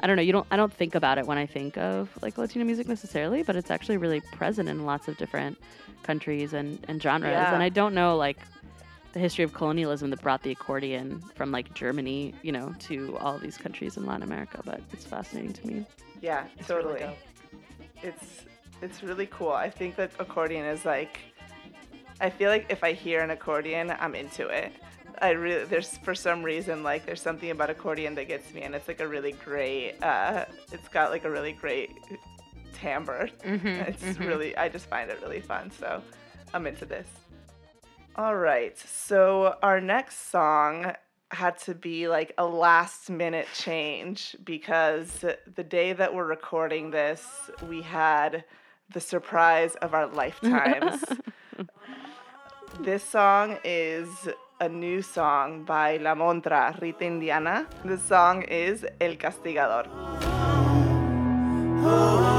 I 0.00 0.06
don't 0.06 0.14
know. 0.14 0.22
You 0.22 0.30
don't. 0.30 0.46
I 0.50 0.56
don't 0.56 0.72
think 0.72 0.94
about 0.94 1.18
it 1.18 1.26
when 1.26 1.38
I 1.38 1.46
think 1.46 1.76
of 1.76 2.08
like 2.22 2.38
Latino 2.38 2.64
music 2.64 2.86
necessarily, 2.86 3.42
but 3.42 3.56
it's 3.56 3.68
actually 3.70 3.96
really 3.96 4.20
present 4.20 4.68
in 4.68 4.86
lots 4.86 5.08
of 5.08 5.16
different 5.16 5.58
countries 6.04 6.52
and, 6.52 6.78
and 6.86 7.02
genres. 7.02 7.32
Yeah. 7.32 7.52
And 7.52 7.62
I 7.62 7.68
don't 7.68 7.94
know 7.94 8.16
like 8.16 8.38
the 9.12 9.18
history 9.18 9.42
of 9.42 9.52
colonialism 9.54 10.10
that 10.10 10.20
brought 10.20 10.42
the 10.44 10.52
accordion 10.52 11.20
from 11.34 11.50
like 11.50 11.74
Germany, 11.74 12.32
you 12.42 12.52
know, 12.52 12.72
to 12.80 13.16
all 13.18 13.38
these 13.38 13.56
countries 13.56 13.96
in 13.96 14.06
Latin 14.06 14.22
America. 14.22 14.60
But 14.64 14.80
it's 14.92 15.04
fascinating 15.04 15.52
to 15.54 15.66
me. 15.66 15.86
yeah, 16.20 16.46
It's 16.58 16.68
totally. 16.68 17.00
dope. 17.00 17.16
it's 18.02 18.44
it's 18.80 19.02
really 19.02 19.26
cool. 19.26 19.50
I 19.50 19.68
think 19.68 19.96
that 19.96 20.12
accordion 20.20 20.64
is 20.64 20.84
like 20.84 21.18
I 22.20 22.30
feel 22.30 22.50
like 22.50 22.66
if 22.68 22.84
I 22.84 22.92
hear 22.92 23.20
an 23.22 23.30
accordion, 23.30 23.92
I'm 23.98 24.14
into 24.14 24.46
it. 24.46 24.72
I 25.20 25.30
really 25.30 25.64
there's 25.64 25.96
for 25.98 26.14
some 26.14 26.42
reason 26.42 26.82
like 26.82 27.06
there's 27.06 27.22
something 27.22 27.50
about 27.50 27.70
accordion 27.70 28.14
that 28.16 28.28
gets 28.28 28.52
me 28.54 28.62
and 28.62 28.74
it's 28.74 28.88
like 28.88 29.00
a 29.00 29.08
really 29.08 29.32
great 29.32 29.94
uh 30.02 30.44
it's 30.72 30.88
got 30.88 31.10
like 31.10 31.24
a 31.24 31.30
really 31.30 31.52
great 31.52 31.90
timbre. 32.72 33.28
it's 33.44 34.18
really 34.18 34.56
I 34.56 34.68
just 34.68 34.86
find 34.86 35.10
it 35.10 35.20
really 35.22 35.40
fun. 35.40 35.70
So 35.70 36.02
I'm 36.54 36.66
into 36.66 36.84
this. 36.84 37.06
All 38.16 38.36
right. 38.36 38.76
So 38.78 39.56
our 39.62 39.80
next 39.80 40.30
song 40.30 40.92
had 41.30 41.58
to 41.58 41.74
be 41.74 42.08
like 42.08 42.32
a 42.38 42.44
last 42.44 43.10
minute 43.10 43.46
change 43.54 44.34
because 44.44 45.24
the 45.54 45.64
day 45.64 45.92
that 45.92 46.14
we're 46.14 46.26
recording 46.26 46.90
this, 46.90 47.50
we 47.68 47.82
had 47.82 48.44
the 48.92 49.00
surprise 49.00 49.74
of 49.76 49.94
our 49.94 50.06
lifetimes. 50.06 51.04
this 52.80 53.04
song 53.04 53.58
is 53.62 54.08
a 54.60 54.68
new 54.68 55.02
song 55.02 55.62
by 55.64 55.98
La 55.98 56.14
Montra 56.14 56.74
Rita 56.80 57.04
Indiana. 57.04 57.66
The 57.84 57.96
song 57.96 58.42
is 58.42 58.84
El 59.00 59.16
Castigador. 59.16 59.86
Clavo 61.80 62.37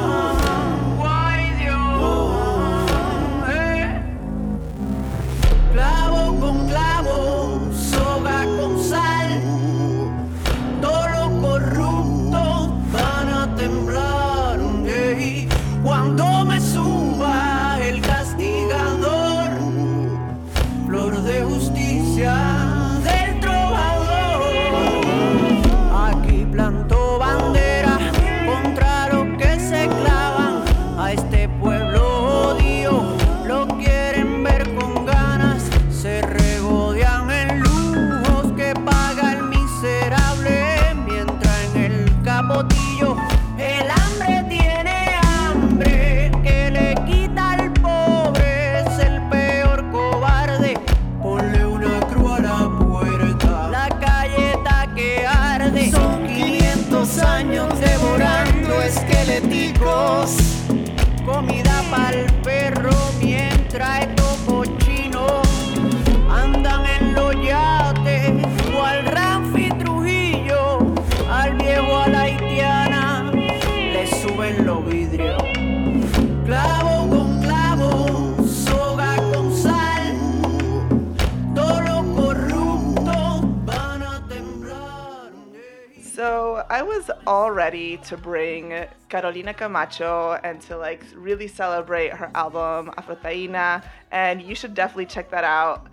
to 87.98 88.18
bring 88.18 88.86
Carolina 89.10 89.54
Camacho 89.54 90.40
and 90.44 90.62
to 90.62 90.78
like 90.78 91.04
really 91.16 91.48
celebrate 91.48 92.14
her 92.14 92.32
album 92.36 92.92
Afrotaina, 92.98 93.84
and 94.12 94.42
you 94.42 94.56
should 94.56 94.74
definitely 94.74 95.06
check 95.06 95.30
that 95.32 95.44
out. 95.44 95.88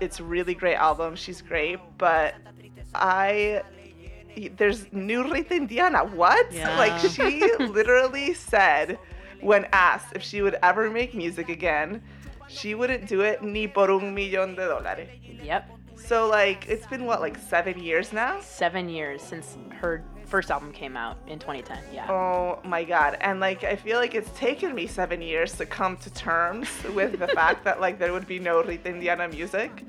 It's 0.00 0.20
a 0.20 0.24
really 0.24 0.54
great 0.54 0.76
album. 0.76 1.16
She's 1.16 1.40
great, 1.40 1.78
but 1.98 2.34
I 2.94 3.62
there's 4.56 4.92
new 4.92 5.30
Rita 5.32 5.54
Indiana. 5.54 6.04
What? 6.04 6.52
Yeah. 6.52 6.76
Like 6.76 6.98
she 6.98 7.40
literally 7.58 8.34
said 8.34 8.98
when 9.40 9.66
asked 9.72 10.14
if 10.14 10.22
she 10.22 10.42
would 10.42 10.56
ever 10.62 10.90
make 10.90 11.14
music 11.14 11.48
again, 11.48 12.02
she 12.48 12.74
wouldn't 12.74 13.06
do 13.06 13.20
it 13.20 13.42
ni 13.42 13.68
por 13.68 13.90
un 13.90 14.14
millón 14.14 14.56
de 14.56 14.62
dólares. 14.62 15.08
Yep. 15.44 15.70
So 15.96 16.26
like 16.28 16.66
it's 16.68 16.86
been 16.86 17.04
what 17.04 17.20
like 17.20 17.38
seven 17.38 17.78
years 17.78 18.12
now. 18.12 18.40
Seven 18.40 18.88
years 18.88 19.22
since 19.22 19.56
her 19.70 20.04
first 20.34 20.50
album 20.50 20.72
came 20.72 20.96
out 20.96 21.16
in 21.28 21.38
2010. 21.38 21.78
Yeah. 21.92 22.10
Oh 22.10 22.58
my 22.64 22.82
god. 22.82 23.16
And 23.20 23.38
like 23.38 23.62
I 23.62 23.76
feel 23.76 23.98
like 23.98 24.16
it's 24.16 24.36
taken 24.36 24.74
me 24.74 24.88
seven 24.88 25.22
years 25.22 25.52
to 25.58 25.64
come 25.64 25.96
to 25.98 26.10
terms 26.12 26.68
with 26.92 27.20
the 27.20 27.28
fact 27.40 27.62
that 27.62 27.80
like 27.80 28.00
there 28.00 28.12
would 28.12 28.26
be 28.26 28.40
no 28.40 28.60
Rita 28.60 28.88
Indiana 28.88 29.28
music 29.28 29.84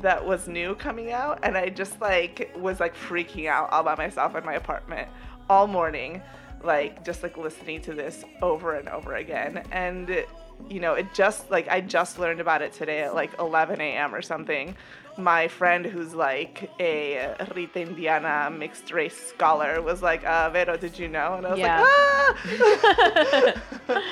that 0.00 0.26
was 0.26 0.48
new 0.48 0.74
coming 0.74 1.12
out. 1.12 1.38
And 1.44 1.56
I 1.56 1.68
just 1.68 2.00
like 2.00 2.52
was 2.56 2.80
like 2.80 2.96
freaking 2.96 3.46
out 3.46 3.70
all 3.70 3.84
by 3.84 3.94
myself 3.94 4.34
in 4.34 4.44
my 4.44 4.54
apartment 4.54 5.06
all 5.48 5.68
morning, 5.68 6.20
like 6.64 7.04
just 7.04 7.22
like 7.22 7.36
listening 7.36 7.80
to 7.82 7.94
this 7.94 8.24
over 8.42 8.74
and 8.74 8.88
over 8.88 9.14
again. 9.14 9.62
And 9.70 10.24
you 10.68 10.80
know, 10.80 10.94
it 10.94 11.06
just 11.14 11.52
like 11.52 11.68
I 11.68 11.80
just 11.80 12.18
learned 12.18 12.40
about 12.40 12.62
it 12.62 12.72
today 12.72 13.02
at 13.02 13.14
like 13.14 13.38
11 13.38 13.80
a.m. 13.80 14.12
or 14.12 14.22
something. 14.22 14.74
My 15.16 15.48
friend, 15.48 15.86
who's 15.86 16.14
like 16.14 16.70
a 16.80 17.36
Rita 17.54 17.80
Indiana 17.80 18.50
mixed 18.50 18.90
race 18.92 19.16
scholar, 19.16 19.80
was 19.80 20.02
like, 20.02 20.24
uh, 20.24 20.50
"Vero, 20.50 20.76
did 20.76 20.98
you 20.98 21.08
know?" 21.08 21.34
And 21.34 21.46
I 21.46 21.50
was 21.50 21.58
Yeah. 21.60 21.80
like, 21.80 21.88
"Ah!" 23.88 24.02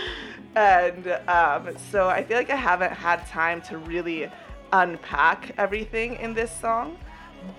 and 0.55 1.07
um, 1.29 1.77
so 1.91 2.09
I 2.09 2.23
feel 2.23 2.37
like 2.37 2.51
I 2.51 2.57
haven't 2.57 2.93
had 2.93 3.27
time 3.27 3.61
to 3.63 3.79
really 3.79 4.31
unpack 4.73 5.55
everything 5.59 6.15
in 6.17 6.35
this 6.35 6.51
song 6.51 6.97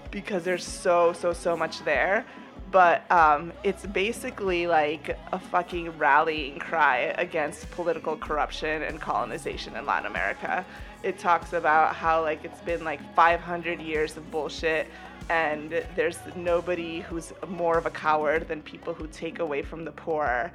because 0.09 0.43
there's 0.43 0.65
so 0.65 1.13
so 1.13 1.33
so 1.33 1.55
much 1.55 1.83
there 1.83 2.25
but 2.71 3.09
um, 3.11 3.53
it's 3.63 3.85
basically 3.85 4.65
like 4.65 5.15
a 5.31 5.37
fucking 5.37 5.95
rallying 5.99 6.57
cry 6.57 7.13
against 7.19 7.69
political 7.69 8.17
corruption 8.17 8.81
and 8.81 8.99
colonization 8.99 9.75
in 9.75 9.85
Latin 9.85 10.07
America. 10.07 10.65
It 11.03 11.19
talks 11.19 11.53
about 11.53 11.95
how 11.95 12.21
like 12.21 12.43
it's 12.45 12.61
been 12.61 12.83
like 12.83 13.01
500 13.15 13.81
years 13.81 14.17
of 14.17 14.29
bullshit 14.31 14.87
and 15.29 15.83
there's 15.95 16.17
nobody 16.35 17.01
who's 17.01 17.33
more 17.47 17.77
of 17.77 17.85
a 17.85 17.89
coward 17.89 18.47
than 18.47 18.61
people 18.61 18.93
who 18.93 19.07
take 19.07 19.39
away 19.39 19.61
from 19.61 19.85
the 19.85 19.91
poor 19.91 20.51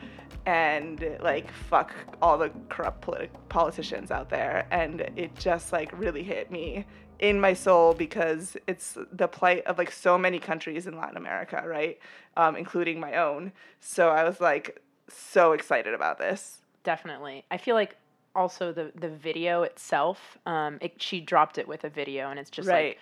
and 0.47 1.17
like 1.21 1.51
fuck 1.51 1.95
all 2.21 2.39
the 2.39 2.51
corrupt 2.69 3.07
politi- 3.07 3.29
politicians 3.49 4.11
out 4.11 4.29
there 4.29 4.67
and 4.71 5.01
it 5.17 5.35
just 5.37 5.73
like 5.73 5.91
really 5.99 6.23
hit 6.23 6.51
me 6.51 6.85
in 7.19 7.41
my 7.41 7.53
soul 7.53 7.95
because 7.95 8.57
it's 8.67 8.97
the 9.13 9.27
plight 9.29 9.65
of 9.67 9.79
like 9.79 9.91
so 9.91 10.17
many 10.17 10.39
countries 10.39 10.87
in 10.87 10.97
Latin 10.97 11.17
America, 11.17 11.63
right? 11.67 11.99
Um, 12.37 12.57
including 12.57 13.01
my 13.01 13.17
own. 13.17 13.53
So 13.81 14.09
I 14.09 14.25
was 14.25 14.41
like 14.41 14.81
so 15.09 15.53
excited 15.53 15.95
about 15.95 16.19
this. 16.19 16.63
Definitely. 16.85 17.45
I 17.51 17.57
feel 17.57 17.75
like 17.75 17.97
also 18.38 18.72
the 18.72 18.92
the 18.94 19.09
video 19.09 19.62
itself. 19.62 20.38
Um, 20.46 20.79
it, 20.81 21.03
she 21.03 21.20
dropped 21.20 21.59
it 21.59 21.66
with 21.68 21.85
a 21.85 21.88
video, 21.90 22.31
and 22.31 22.38
it's 22.38 22.51
just 22.51 22.68
Right. 22.68 22.90
like 22.90 22.98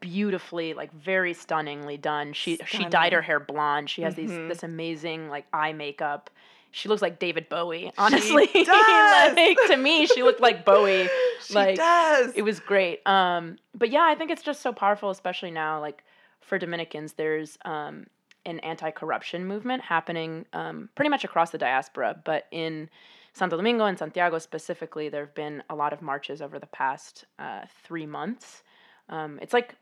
beautifully, 0.00 0.74
like 0.74 0.92
very 0.92 1.34
stunningly 1.34 1.96
done. 1.96 2.32
She 2.32 2.58
she 2.66 2.84
dyed 2.86 3.12
her 3.12 3.22
hair 3.22 3.40
blonde. 3.40 3.88
She 3.90 4.02
has 4.02 4.14
these 4.14 4.30
this 4.30 4.62
amazing 4.62 5.28
like 5.28 5.46
eye 5.52 5.72
makeup. 5.72 6.30
She 6.72 6.88
looks 6.88 7.02
like 7.02 7.18
David 7.18 7.48
Bowie. 7.48 7.90
Honestly, 7.98 8.46
does! 8.54 9.36
like 9.36 9.58
to 9.70 9.76
me, 9.76 10.06
she 10.06 10.22
looked 10.22 10.40
like 10.40 10.64
Bowie. 10.64 11.08
She 11.42 11.54
like 11.54 11.76
does. 11.76 12.32
it 12.34 12.42
was 12.42 12.60
great. 12.60 13.00
Um, 13.06 13.56
but 13.74 13.88
yeah, 13.90 14.02
I 14.04 14.14
think 14.14 14.30
it's 14.30 14.42
just 14.42 14.60
so 14.60 14.72
powerful, 14.74 15.08
especially 15.08 15.50
now. 15.50 15.80
Like 15.80 16.04
for 16.42 16.58
Dominicans, 16.58 17.14
there's 17.14 17.56
um, 17.64 18.06
an 18.44 18.60
anti-corruption 18.60 19.46
movement 19.46 19.82
happening 19.82 20.44
um, 20.52 20.90
pretty 20.94 21.08
much 21.08 21.24
across 21.24 21.50
the 21.50 21.56
diaspora. 21.58 22.20
But 22.24 22.46
in 22.50 22.90
Santo 23.32 23.56
Domingo 23.56 23.84
and 23.84 23.98
Santiago 23.98 24.38
specifically, 24.38 25.08
there 25.08 25.24
have 25.24 25.34
been 25.34 25.62
a 25.70 25.74
lot 25.74 25.92
of 25.92 26.02
marches 26.02 26.42
over 26.42 26.58
the 26.58 26.66
past 26.66 27.24
uh, 27.38 27.62
three 27.84 28.06
months. 28.06 28.62
Um, 29.08 29.38
it's 29.42 29.52
like 29.52 29.76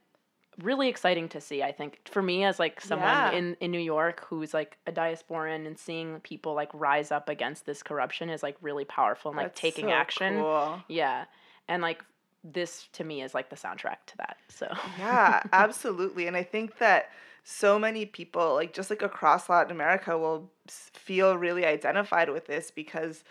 really 0.62 0.88
exciting 0.88 1.28
to 1.30 1.40
see. 1.40 1.62
I 1.62 1.70
think 1.72 2.00
for 2.10 2.20
me 2.20 2.44
as 2.44 2.58
like 2.58 2.80
someone 2.80 3.08
Yeah. 3.08 3.30
in 3.32 3.56
in 3.60 3.70
New 3.70 3.78
York 3.78 4.24
who's 4.28 4.52
like 4.52 4.76
a 4.86 4.92
diasporan 4.92 5.66
and 5.66 5.78
seeing 5.78 6.20
people 6.20 6.54
like 6.54 6.70
rise 6.74 7.12
up 7.12 7.28
against 7.28 7.64
this 7.64 7.82
corruption 7.82 8.28
is 8.28 8.42
like 8.42 8.56
really 8.60 8.84
powerful 8.84 9.30
and 9.30 9.36
like 9.38 9.46
That's 9.48 9.60
taking 9.60 9.86
so 9.86 9.90
action. 9.92 10.34
cool. 10.36 10.82
Yeah. 10.88 11.24
And 11.68 11.80
like 11.82 12.04
this 12.44 12.88
to 12.94 13.04
me 13.04 13.22
is 13.22 13.34
like 13.34 13.50
the 13.50 13.56
soundtrack 13.56 13.98
to 14.06 14.16
that. 14.18 14.36
So 14.48 14.66
yeah, 14.98 15.42
absolutely. 15.52 16.26
And 16.26 16.36
I 16.36 16.42
think 16.42 16.78
that 16.78 17.10
so 17.50 17.78
many 17.78 18.04
people, 18.04 18.54
like 18.54 18.74
just 18.74 18.90
like 18.90 19.00
across 19.00 19.48
Latin 19.48 19.72
America, 19.72 20.18
will 20.18 20.52
feel 20.68 21.34
really 21.38 21.64
identified 21.64 22.28
with 22.28 22.46
this 22.46 22.70
because 22.70 23.24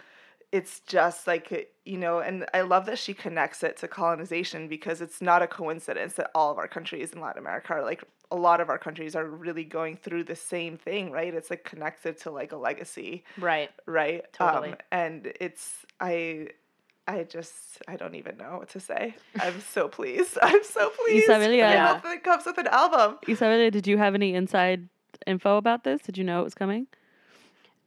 it's 0.52 0.80
just 0.80 1.28
like, 1.28 1.72
you 1.86 2.00
know, 2.00 2.18
and 2.18 2.44
I 2.52 2.62
love 2.62 2.88
that 2.88 2.98
she 2.98 3.14
connects 3.14 3.62
it 3.62 3.78
to 3.78 3.88
colonization 3.88 4.68
because 4.68 5.02
it's 5.02 5.22
not 5.22 5.44
a 5.44 5.48
coincidence 5.48 6.14
that 6.14 6.32
all 6.34 6.52
of 6.52 6.58
our 6.58 6.68
countries 6.68 7.12
in 7.12 7.22
Latin 7.22 7.44
America 7.44 7.74
are 7.74 7.84
like, 7.84 8.04
a 8.32 8.36
lot 8.36 8.60
of 8.60 8.70
our 8.70 8.80
countries 8.80 9.16
are 9.16 9.26
really 9.26 9.64
going 9.64 9.98
through 9.98 10.24
the 10.24 10.36
same 10.36 10.78
thing, 10.78 11.12
right? 11.12 11.36
It's 11.36 11.52
like 11.52 11.64
connected 11.64 12.18
to 12.22 12.32
like 12.32 12.52
a 12.52 12.58
legacy 12.58 13.24
right. 13.38 13.70
right? 13.86 14.26
Totally. 14.34 14.72
Um, 14.72 14.78
and 14.92 15.34
it's 15.40 15.86
I 16.00 16.48
I 17.08 17.24
just 17.24 17.80
I 17.88 17.96
don't 17.96 18.16
even 18.16 18.38
know 18.38 18.58
what 18.58 18.70
to 18.70 18.80
say. 18.80 19.16
I'm 19.40 19.60
so 19.62 19.88
pleased. 19.88 20.38
I'm 20.42 20.64
so 20.64 20.90
pleased. 20.90 21.30
Isabelia. 21.30 21.66
I 21.66 21.74
Yeah. 21.74 21.94
hope 21.94 22.04
that 22.04 22.14
it 22.14 22.24
comes 22.24 22.46
with 22.46 22.58
an 22.58 22.68
album. 22.68 23.18
Isabelia, 23.28 23.72
did 23.72 23.88
you 23.88 23.98
have 23.98 24.14
any 24.14 24.34
inside 24.34 24.90
info 25.26 25.58
about 25.58 25.84
this? 25.84 26.02
Did 26.02 26.18
you 26.18 26.24
know 26.24 26.42
it 26.42 26.44
was 26.44 26.54
coming? 26.56 26.88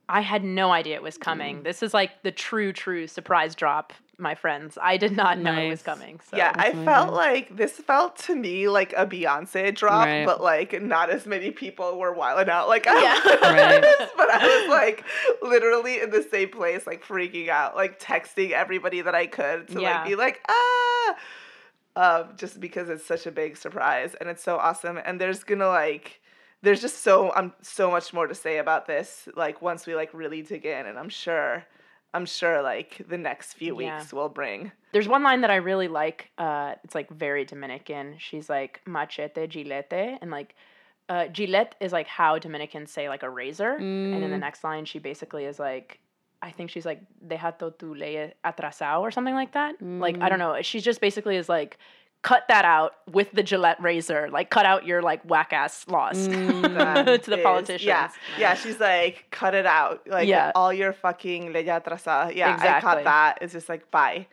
I 0.09 0.23
had 0.23 0.43
no 0.43 0.73
idea 0.73 0.97
it 0.97 1.03
was 1.03 1.17
coming. 1.19 1.59
Mm. 1.61 1.65
This 1.65 1.83
is 1.83 1.95
like 1.95 2.23
the 2.25 2.33
true, 2.33 2.73
true 2.73 3.07
surprise 3.07 3.55
drop, 3.55 3.93
my 4.21 4.35
friends. 4.35 4.77
I 4.81 4.97
did 4.97 5.13
not 5.13 5.39
know 5.39 5.53
it 5.59 5.69
was 5.69 5.83
coming. 5.83 6.21
So 6.31 6.37
yeah, 6.37 6.53
I 6.55 6.71
That's 6.73 6.85
felt 6.85 7.09
amazing. 7.09 7.15
like 7.15 7.57
this 7.57 7.73
felt 7.73 8.17
to 8.27 8.37
me 8.37 8.69
like 8.69 8.93
a 8.97 9.07
Beyonce 9.07 9.75
drop, 9.75 10.07
Right. 10.07 10.25
but 10.27 10.41
like 10.43 10.81
not 10.83 11.11
as 11.11 11.27
many 11.27 11.51
people 11.51 11.99
were 11.99 12.13
wilding 12.13 12.49
out 12.51 12.69
like 12.69 12.87
I 12.87 13.01
Yeah. 13.03 13.15
was. 13.25 13.41
Right. 13.43 14.09
But 14.17 14.31
I 14.31 14.47
was 14.47 14.69
like 14.69 15.05
literally 15.43 16.01
in 16.01 16.11
the 16.11 16.23
same 16.23 16.51
place, 16.51 16.87
like 16.87 17.05
freaking 17.05 17.49
out, 17.49 17.75
like 17.77 17.99
texting 17.99 18.51
everybody 18.53 19.01
that 19.01 19.15
I 19.15 19.27
could 19.27 19.69
to 19.69 19.81
Yeah. 19.81 20.01
like 20.01 20.09
be 20.09 20.15
like, 20.17 20.41
ah 20.49 21.17
um, 21.97 22.29
just 22.37 22.61
because 22.61 22.89
it's 22.89 23.05
such 23.05 23.27
a 23.27 23.33
big 23.33 23.57
surprise 23.57 24.15
and 24.21 24.29
it's 24.29 24.43
so 24.43 24.57
awesome. 24.57 24.99
And 25.05 25.21
there's 25.21 25.43
gonna 25.45 25.67
like 25.69 26.21
there's 26.63 26.81
just 26.81 26.99
so 27.03 27.33
um 27.35 27.53
so 27.63 27.91
much 27.91 28.13
more 28.13 28.27
to 28.27 28.35
say 28.35 28.59
about 28.59 28.87
this, 28.87 29.29
like 29.35 29.61
once 29.61 29.87
we 29.87 29.95
like 29.95 30.11
really 30.15 30.43
dig 30.43 30.65
in 30.67 30.87
and 30.87 30.99
I'm 30.99 31.09
sure 31.09 31.65
I'm 32.13 32.27
sure 32.27 32.61
like 32.63 33.03
the 33.09 33.19
next 33.19 33.55
few 33.55 33.79
Yeah. 33.81 33.99
weeks 33.99 34.13
will 34.13 34.29
bring. 34.29 34.73
There's 34.93 35.07
one 35.09 35.23
line 35.23 35.43
that 35.43 35.51
I 35.51 35.57
really 35.57 35.89
like. 35.89 36.31
Uh, 36.39 36.75
it's 36.85 36.95
like 36.95 37.09
very 37.11 37.45
Dominican. 37.45 38.17
She's 38.19 38.49
like 38.51 38.81
machete, 38.87 39.47
gilete, 39.47 40.19
and 40.21 40.31
like 40.31 40.55
uh, 41.09 41.27
gilete 41.33 41.73
is 41.81 41.93
like 41.93 42.07
how 42.07 42.39
Dominicans 42.39 42.91
say 42.91 43.09
like 43.09 43.23
a 43.23 43.31
razor. 43.31 43.73
And 43.75 44.15
in 44.25 44.31
the 44.31 44.37
Mm. 44.37 44.41
next 44.41 44.65
line, 44.65 44.85
she 44.85 44.99
basically 44.99 45.45
is 45.45 45.59
like, 45.59 46.01
I 46.43 46.51
think 46.51 46.71
she's 46.71 46.87
like 46.87 47.01
deja 47.27 47.51
to 47.53 47.73
tu 47.79 47.95
ley 47.95 48.33
atrasado 48.45 49.01
or 49.01 49.11
something 49.11 49.35
like 49.35 49.53
that. 49.53 49.75
Like 49.81 50.17
I 50.21 50.29
don't 50.29 50.39
know. 50.39 50.61
She 50.63 50.81
just 50.81 51.01
basically 51.01 51.37
is 51.37 51.49
like. 51.49 51.79
Cut 52.23 52.45
that 52.49 52.65
out 52.67 52.93
with 53.11 53.33
the 53.33 53.43
Gillette 53.43 53.81
razor. 53.81 54.29
Like, 54.31 54.51
cut 54.51 54.67
out 54.67 54.85
your 54.87 55.01
like 55.01 55.23
whack 55.25 55.53
ass 55.55 55.87
loss 55.89 56.27
That 56.27 56.37
mm, 57.07 57.23
to 57.25 57.31
the 57.31 57.39
is- 57.39 57.43
politicians. 57.43 57.85
Yeah, 57.87 58.11
yeah. 58.39 58.55
She's 58.55 58.79
like, 58.79 59.25
cut 59.31 59.55
it 59.55 59.65
out. 59.67 60.07
Like, 60.07 60.29
Yeah. 60.29 60.53
all 60.55 60.73
your 60.73 60.93
fucking 60.93 61.53
leya 61.53 61.83
atrasada. 61.83 62.35
Yeah, 62.35 62.51
I 62.51 62.55
Exactly. 62.55 62.81
caught 62.91 63.05
that. 63.05 63.39
It's 63.41 63.55
just 63.55 63.69
like, 63.71 63.91
bye. 63.91 64.27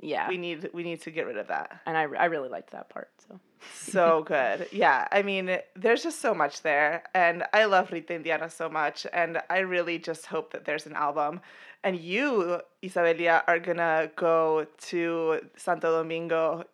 yeah. 0.00 0.28
We 0.28 0.36
need, 0.36 0.70
we 0.74 0.82
need 0.82 1.00
to 1.02 1.10
get 1.12 1.26
rid 1.26 1.36
of 1.38 1.46
that. 1.48 1.80
and 1.86 1.96
I, 1.96 2.02
I 2.02 2.24
really 2.26 2.48
liked 2.48 2.70
that 2.72 2.88
part. 2.88 3.10
So 3.28 3.38
so 3.74 4.22
good. 4.24 4.68
Yeah, 4.70 5.08
I 5.10 5.22
mean, 5.22 5.58
there's 5.74 6.02
just 6.04 6.20
so 6.20 6.32
much 6.32 6.62
there, 6.62 7.02
and 7.12 7.42
I 7.52 7.64
love 7.64 7.90
Rita 7.90 8.14
Indiana 8.14 8.48
so 8.48 8.68
much, 8.68 9.04
and 9.12 9.40
I 9.50 9.58
really 9.58 9.98
just 9.98 10.26
hope 10.26 10.52
that 10.52 10.64
there's 10.64 10.86
an 10.86 10.94
album. 10.94 11.40
And 11.82 11.96
you, 11.98 12.60
Isabelia, 12.84 13.42
are 13.48 13.58
gonna 13.58 14.10
go 14.14 14.66
to 14.88 15.40
Santo 15.56 15.90
Domingo 16.00 16.64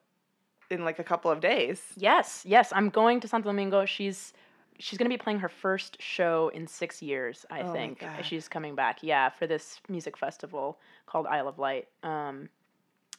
in 0.74 0.84
like 0.84 0.98
a 0.98 1.04
couple 1.04 1.30
of 1.30 1.40
days. 1.40 1.82
Yes, 1.96 2.42
yes, 2.46 2.72
I'm 2.74 2.90
going 2.90 3.20
to 3.20 3.28
Santo 3.28 3.48
Domingo. 3.48 3.84
She's 3.84 4.32
she's 4.78 4.98
gonna 4.98 5.08
be 5.08 5.16
playing 5.16 5.40
her 5.40 5.48
first 5.48 6.00
show 6.00 6.50
in 6.54 6.66
six 6.66 7.00
years, 7.00 7.46
I 7.50 7.62
Oh 7.62 7.72
think. 7.72 8.04
She's 8.22 8.48
coming 8.48 8.74
back, 8.74 8.98
yeah, 9.02 9.28
for 9.30 9.46
this 9.46 9.80
music 9.88 10.16
festival 10.16 10.78
called 11.06 11.26
Isle 11.26 11.48
of 11.48 11.58
Light. 11.58 11.88
Um, 12.02 12.48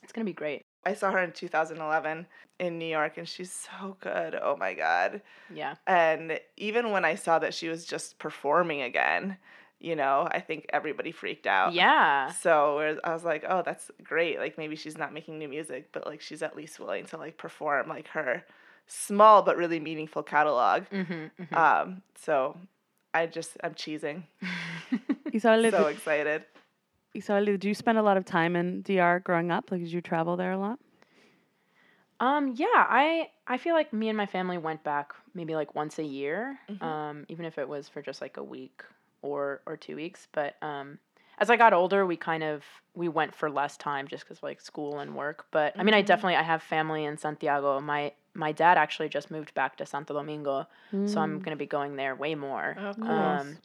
it's 0.04 0.12
gonna 0.12 0.26
be 0.26 0.34
great. 0.34 0.66
I 0.86 0.94
saw 0.94 1.12
her 1.12 1.20
in 1.20 1.32
2011 1.32 2.28
in 2.60 2.78
New 2.78 2.86
York, 2.86 3.18
and 3.18 3.28
she's 3.28 3.52
so 3.52 3.98
good. 4.00 4.38
Oh 4.40 4.56
my 4.56 4.74
god. 4.74 5.22
Yeah, 5.52 5.76
And 5.88 6.40
even 6.58 6.92
when 6.92 7.04
I 7.04 7.16
saw 7.16 7.40
that 7.40 7.54
she 7.56 7.70
was 7.70 7.86
just 7.86 8.20
performing 8.20 8.84
again, 8.84 9.38
you 9.86 9.96
know, 9.96 10.28
I 10.32 10.40
think 10.40 10.66
everybody 10.74 11.12
freaked 11.12 11.46
out. 11.46 11.74
yeah, 11.74 12.32
So 12.32 12.98
I 13.04 13.14
was 13.14 13.24
like, 13.24 13.46
oh, 13.48 13.62
that's 13.64 13.92
great. 14.04 14.40
Like 14.40 14.58
maybe 14.58 14.76
she's 14.76 14.98
not 14.98 15.14
making 15.14 15.38
new 15.38 15.48
music, 15.48 15.90
but 15.92 16.08
like 16.08 16.22
she's 16.22 16.42
at 16.42 16.56
least 16.56 16.80
willing 16.80 17.06
to 17.08 17.18
like 17.18 17.38
perform 17.38 17.88
like 17.88 18.08
her 18.10 18.44
small 18.88 19.44
but 19.44 19.58
really 19.58 19.80
meaningful 19.80 20.24
catalog. 20.24 20.84
mm-hmm, 20.92 21.56
Um, 21.56 22.02
so 22.16 22.58
I 23.14 23.28
just 23.28 23.58
I'm 23.64 23.76
cheesing. 23.76 24.24
Isabelia, 25.32 25.70
so 25.70 25.84
did, 25.84 25.96
excited. 25.96 26.46
Isabelia, 27.16 27.52
did 27.60 27.66
you 27.66 27.76
spend 27.76 28.00
a 28.00 28.04
lot 28.04 28.18
of 28.18 28.26
time 28.26 28.56
in 28.56 28.82
DR 28.82 29.20
growing 29.20 29.52
up? 29.52 29.70
Like, 29.72 29.82
did 29.82 29.92
you 29.92 30.02
travel 30.02 30.36
there 30.36 30.52
a 30.52 30.58
lot? 30.58 30.80
Um, 32.20 32.54
yeah, 32.56 32.66
I 32.74 33.30
I 33.46 33.58
feel 33.58 33.76
like 33.76 33.94
me 33.94 34.10
and 34.10 34.18
my 34.18 34.26
family 34.26 34.58
went 34.58 34.84
back 34.84 35.14
maybe 35.36 35.54
like 35.54 35.76
once 35.76 36.00
a 36.00 36.04
year, 36.04 36.58
um, 36.82 37.26
even 37.28 37.46
if 37.46 37.58
it 37.58 37.68
was 37.70 37.88
for 37.90 38.02
just 38.02 38.22
like 38.22 38.38
a 38.38 38.44
week 38.44 38.82
or 39.26 39.62
or 39.66 39.76
two 39.78 39.96
weeks. 39.96 40.28
But 40.32 40.56
um, 40.62 41.00
as 41.40 41.50
I 41.50 41.58
got 41.58 41.74
older, 41.74 42.06
we 42.06 42.16
kind 42.18 42.44
of 42.44 42.64
we 42.94 43.08
went 43.10 43.36
for 43.36 43.50
less 43.50 43.76
time 43.78 44.08
just 44.08 44.24
because 44.24 44.42
like 44.44 44.62
school 44.62 45.00
and 45.00 45.16
work. 45.16 45.46
But 45.52 45.74
I 45.78 45.84
mean, 45.84 45.94
I 45.94 46.02
definitely 46.02 46.36
I 46.36 46.44
have 46.44 46.62
family 46.64 47.04
in 47.06 47.18
Santiago. 47.18 47.80
My 47.82 48.12
my 48.34 48.52
dad 48.52 48.78
actually 48.78 49.10
just 49.10 49.32
moved 49.32 49.54
back 49.54 49.78
to 49.78 49.86
Santo 49.86 50.14
Domingo, 50.14 50.68
so 51.06 51.20
I'm 51.22 51.40
gonna 51.40 51.56
be 51.56 51.66
going 51.66 51.96
there 51.96 52.16
way 52.16 52.36
more. 52.36 52.76
Oh, 52.80 52.94
cool. 52.94 53.10
Um, 53.12 53.58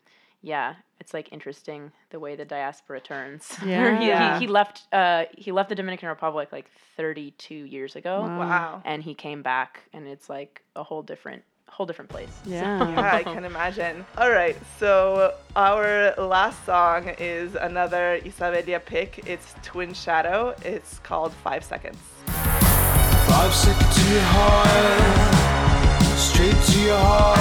yeah, 0.42 0.76
it's 1.00 1.12
like 1.12 1.32
interesting 1.32 1.92
the 2.10 2.18
way 2.18 2.34
the 2.34 2.44
diaspora 2.46 3.00
turns. 3.00 3.54
Yeah. 3.64 3.98
he, 4.00 4.08
Yeah. 4.08 4.38
he, 4.38 4.46
he 4.46 4.50
left 4.50 4.82
uh 4.92 5.24
he 5.36 5.52
left 5.52 5.68
the 5.68 5.74
Dominican 5.74 6.08
Republic 6.08 6.48
like 6.50 6.70
32 6.96 7.54
years 7.54 7.94
ago 7.96 8.22
Wow. 8.22 8.38
Wow. 8.38 8.82
and 8.84 9.02
he 9.02 9.14
came 9.14 9.42
back 9.42 9.80
and 9.92 10.06
it's 10.06 10.28
like 10.30 10.62
a 10.76 10.82
whole 10.82 11.02
different 11.02 11.42
whole 11.70 11.86
different 11.86 12.10
place. 12.10 12.28
Yeah. 12.44 12.78
Yeah, 13.00 13.14
I 13.14 13.22
can 13.22 13.44
imagine. 13.44 14.04
All 14.18 14.30
right, 14.30 14.56
so 14.78 15.34
our 15.56 16.12
last 16.18 16.64
song 16.66 17.08
is 17.18 17.54
another 17.54 18.20
Isabelia 18.24 18.80
pick. 18.84 19.20
It's 19.26 19.54
Twin 19.62 19.94
Shadow. 19.94 20.54
It's 20.64 20.98
called 21.00 21.32
Five 21.32 21.64
Seconds. 21.64 21.98
Five 22.26 23.54
seconds 23.54 23.94
to 23.96 24.02
your 24.12 24.26
heart, 24.36 26.18
straight 26.18 26.60
to 26.72 26.78
your 26.88 26.98
heart. 26.98 27.38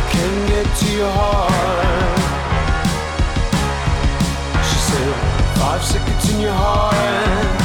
I 0.00 0.02
can 0.10 0.34
get 0.48 0.66
to 0.82 0.88
your 1.00 1.12
heart. 1.12 2.18
She 4.68 4.78
said, 4.88 5.14
Five 5.60 5.82
seconds 5.84 6.24
in 6.34 6.40
your 6.40 6.54
heart, 6.54 7.60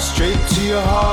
straight 0.00 0.42
to 0.54 0.60
your 0.62 0.82
heart. 0.82 1.07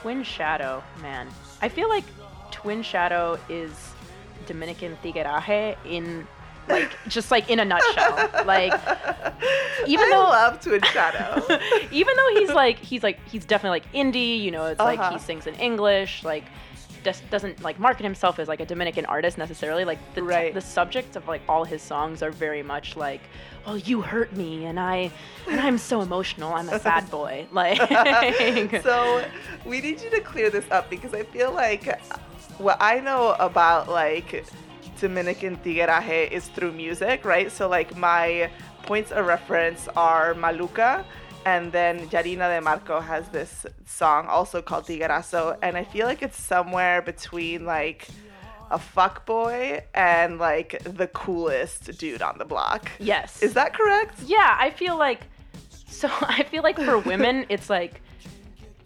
Twin 0.00 0.22
Shadow, 0.22 0.82
man. 1.02 1.28
I 1.62 1.68
feel 1.68 1.88
like 1.88 2.04
Twin 2.50 2.82
Shadow 2.82 3.38
is 3.48 3.72
Dominican 4.46 4.96
tigueraje 5.02 5.76
in 5.84 6.26
like 6.68 6.90
just 7.08 7.30
like 7.30 7.50
in 7.50 7.60
a 7.60 7.64
nutshell. 7.64 8.30
Like 8.46 8.72
even 9.86 10.08
though 10.10 10.22
I 10.24 10.24
though 10.24 10.30
love 10.30 10.60
Twin 10.60 10.82
Shadow. 10.82 11.42
even 11.90 12.14
though 12.16 12.40
he's 12.40 12.50
like 12.50 12.78
he's 12.78 13.02
like 13.02 13.18
he's 13.28 13.44
definitely 13.44 13.80
like 13.80 13.92
indie, 13.92 14.40
you 14.40 14.50
know, 14.50 14.66
it's 14.66 14.78
like 14.80 14.98
Uh-huh. 14.98 15.12
he 15.12 15.18
sings 15.18 15.46
in 15.46 15.54
English, 15.56 16.24
like 16.24 16.44
doesn't 17.30 17.62
like 17.62 17.78
market 17.78 18.02
himself 18.04 18.38
as 18.38 18.48
like 18.48 18.60
a 18.60 18.66
Dominican 18.66 19.04
artist 19.06 19.38
necessarily. 19.38 19.84
Like 19.84 19.98
the 20.14 20.22
Right. 20.22 20.52
the 20.54 20.60
subjects 20.60 21.16
of 21.16 21.26
like 21.28 21.42
all 21.48 21.64
his 21.64 21.82
songs 21.82 22.22
are 22.22 22.30
very 22.30 22.62
much 22.62 22.96
like, 22.96 23.20
well, 23.66 23.76
you 23.78 24.00
hurt 24.02 24.32
me 24.34 24.64
and 24.66 24.78
I 24.78 25.10
and 25.48 25.60
I'm 25.60 25.78
so 25.78 26.00
emotional. 26.02 26.52
I'm 26.54 26.68
a 26.68 26.78
sad 26.88 27.10
boy. 27.10 27.46
Like 27.52 27.80
so 28.82 29.24
we 29.64 29.80
need 29.80 30.00
you 30.00 30.10
to 30.10 30.20
clear 30.20 30.50
this 30.50 30.64
up 30.70 30.88
because 30.90 31.14
I 31.14 31.22
feel 31.24 31.52
like 31.52 31.88
uh, 31.88 31.96
what 32.58 32.76
I 32.80 33.00
know 33.00 33.34
about 33.38 33.88
like 33.88 34.44
Dominican 35.00 35.56
tigueraje 35.58 36.30
is 36.30 36.48
through 36.48 36.72
music, 36.72 37.24
right? 37.24 37.50
So 37.50 37.68
like 37.68 37.96
my 37.96 38.50
points 38.82 39.12
of 39.12 39.26
reference 39.26 39.88
are 39.96 40.34
Maluca 40.34 41.04
and 41.46 41.72
then 41.72 42.08
Jarina 42.08 42.48
de 42.54 42.60
Marco 42.60 43.00
has 43.00 43.28
this 43.28 43.66
song 43.86 44.26
also 44.26 44.60
called 44.62 44.84
Tiguerazo 44.84 45.56
and 45.62 45.76
I 45.76 45.84
feel 45.84 46.06
like 46.06 46.22
it's 46.22 46.40
somewhere 46.40 47.02
between 47.02 47.64
like 47.64 48.08
a 48.70 48.78
fuck 48.78 49.26
boy 49.26 49.82
and 49.94 50.38
like 50.38 50.82
the 50.84 51.08
coolest 51.08 51.98
dude 51.98 52.22
on 52.22 52.38
the 52.38 52.44
block. 52.44 52.90
yes. 52.98 53.42
Is 53.42 53.54
that 53.54 53.74
correct? 53.74 54.20
Yeah, 54.26 54.56
I 54.58 54.70
feel 54.70 54.96
like 54.96 55.26
so 55.88 56.08
I 56.20 56.44
feel 56.44 56.62
like 56.62 56.76
for 56.76 56.98
women 56.98 57.46
it's 57.48 57.68
like 57.68 58.00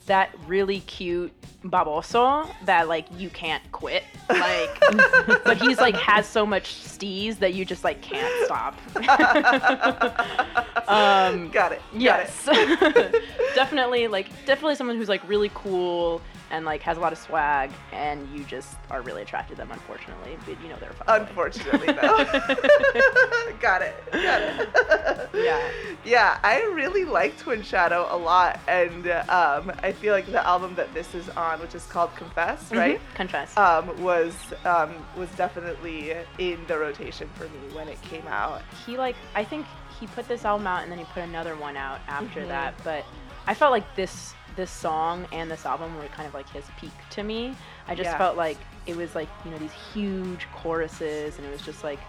that 0.06 0.30
really 0.46 0.80
cute 0.80 1.32
baboso 1.64 2.46
that 2.66 2.88
like 2.88 3.06
you 3.16 3.30
can't 3.30 3.62
quit. 3.72 4.04
Like 4.28 4.80
but 5.44 5.56
he's 5.56 5.78
like 5.78 5.96
has 5.96 6.26
so 6.26 6.44
much 6.44 6.74
steez 6.74 7.38
that 7.38 7.54
you 7.54 7.64
just 7.64 7.84
like 7.84 8.02
can't 8.02 8.32
stop. 8.44 8.74
um 10.88 11.48
Got 11.50 11.72
it. 11.72 11.80
Got 11.92 12.00
yes. 12.00 12.48
it. 12.48 13.22
definitely 13.54 14.08
like 14.08 14.28
definitely 14.44 14.74
someone 14.74 14.96
who's 14.96 15.08
like 15.08 15.26
really 15.28 15.50
cool 15.54 16.20
and 16.50 16.64
like 16.64 16.82
has 16.82 16.96
a 16.96 17.00
lot 17.00 17.12
of 17.12 17.18
swag 17.18 17.70
and 17.92 18.28
you 18.36 18.44
just 18.44 18.76
are 18.90 19.00
really 19.02 19.22
attracted 19.22 19.54
to 19.56 19.58
them 19.58 19.70
unfortunately. 19.72 20.36
But 20.46 20.60
you 20.62 20.68
know 20.68 20.76
they're 20.80 20.90
fuckboy. 20.90 21.20
Unfortunately, 21.28 21.86
no. 21.86 23.54
Got 23.60 23.82
it. 23.82 23.94
Got 24.12 24.42
it. 24.42 25.30
Yeah. 25.34 25.68
Yeah, 26.04 26.38
I 26.44 26.62
really 26.74 27.04
like 27.04 27.38
Twin 27.38 27.62
Shadow 27.62 28.06
a 28.10 28.16
lot, 28.16 28.60
and 28.68 29.08
um, 29.30 29.72
I 29.82 29.92
feel 29.92 30.12
like 30.12 30.26
the 30.30 30.46
album 30.46 30.74
that 30.74 30.92
this 30.92 31.14
is 31.14 31.28
on, 31.30 31.60
which 31.60 31.74
is 31.74 31.86
called 31.86 32.14
Confess, 32.14 32.70
right, 32.72 33.00
Confess. 33.14 33.56
um, 33.56 34.02
was 34.02 34.34
um, 34.66 34.94
was 35.16 35.30
definitely 35.30 36.12
in 36.38 36.58
the 36.68 36.76
rotation 36.78 37.28
for 37.36 37.44
me 37.44 37.58
when 37.72 37.88
it 37.88 38.00
came 38.02 38.26
out. 38.28 38.60
he 38.86 38.98
like 38.98 39.16
I 39.34 39.44
think 39.44 39.64
he 39.98 40.06
put 40.08 40.28
this 40.28 40.44
album 40.44 40.66
out 40.66 40.82
and 40.82 40.92
then 40.92 40.98
he 40.98 41.04
put 41.06 41.22
another 41.22 41.56
one 41.56 41.76
out 41.76 42.00
after 42.06 42.40
Mm-hmm. 42.40 42.48
that. 42.50 42.74
But 42.84 43.04
I 43.46 43.54
felt 43.54 43.70
like 43.72 43.94
this 43.96 44.34
this 44.56 44.70
song 44.70 45.26
and 45.32 45.50
this 45.50 45.66
album 45.66 45.96
were 45.96 46.06
kind 46.08 46.26
of 46.28 46.34
like 46.34 46.48
his 46.50 46.64
peak 46.80 46.92
to 47.10 47.22
me. 47.22 47.54
I 47.88 47.94
just 47.94 48.10
Yeah. 48.10 48.18
felt 48.18 48.36
like 48.36 48.58
it 48.86 48.96
was 48.96 49.14
like 49.14 49.28
you 49.44 49.50
know 49.50 49.58
these 49.58 49.72
huge 49.92 50.46
choruses 50.54 51.36
and 51.38 51.46
it 51.46 51.50
was 51.50 51.62
just 51.62 51.82
like 51.84 52.00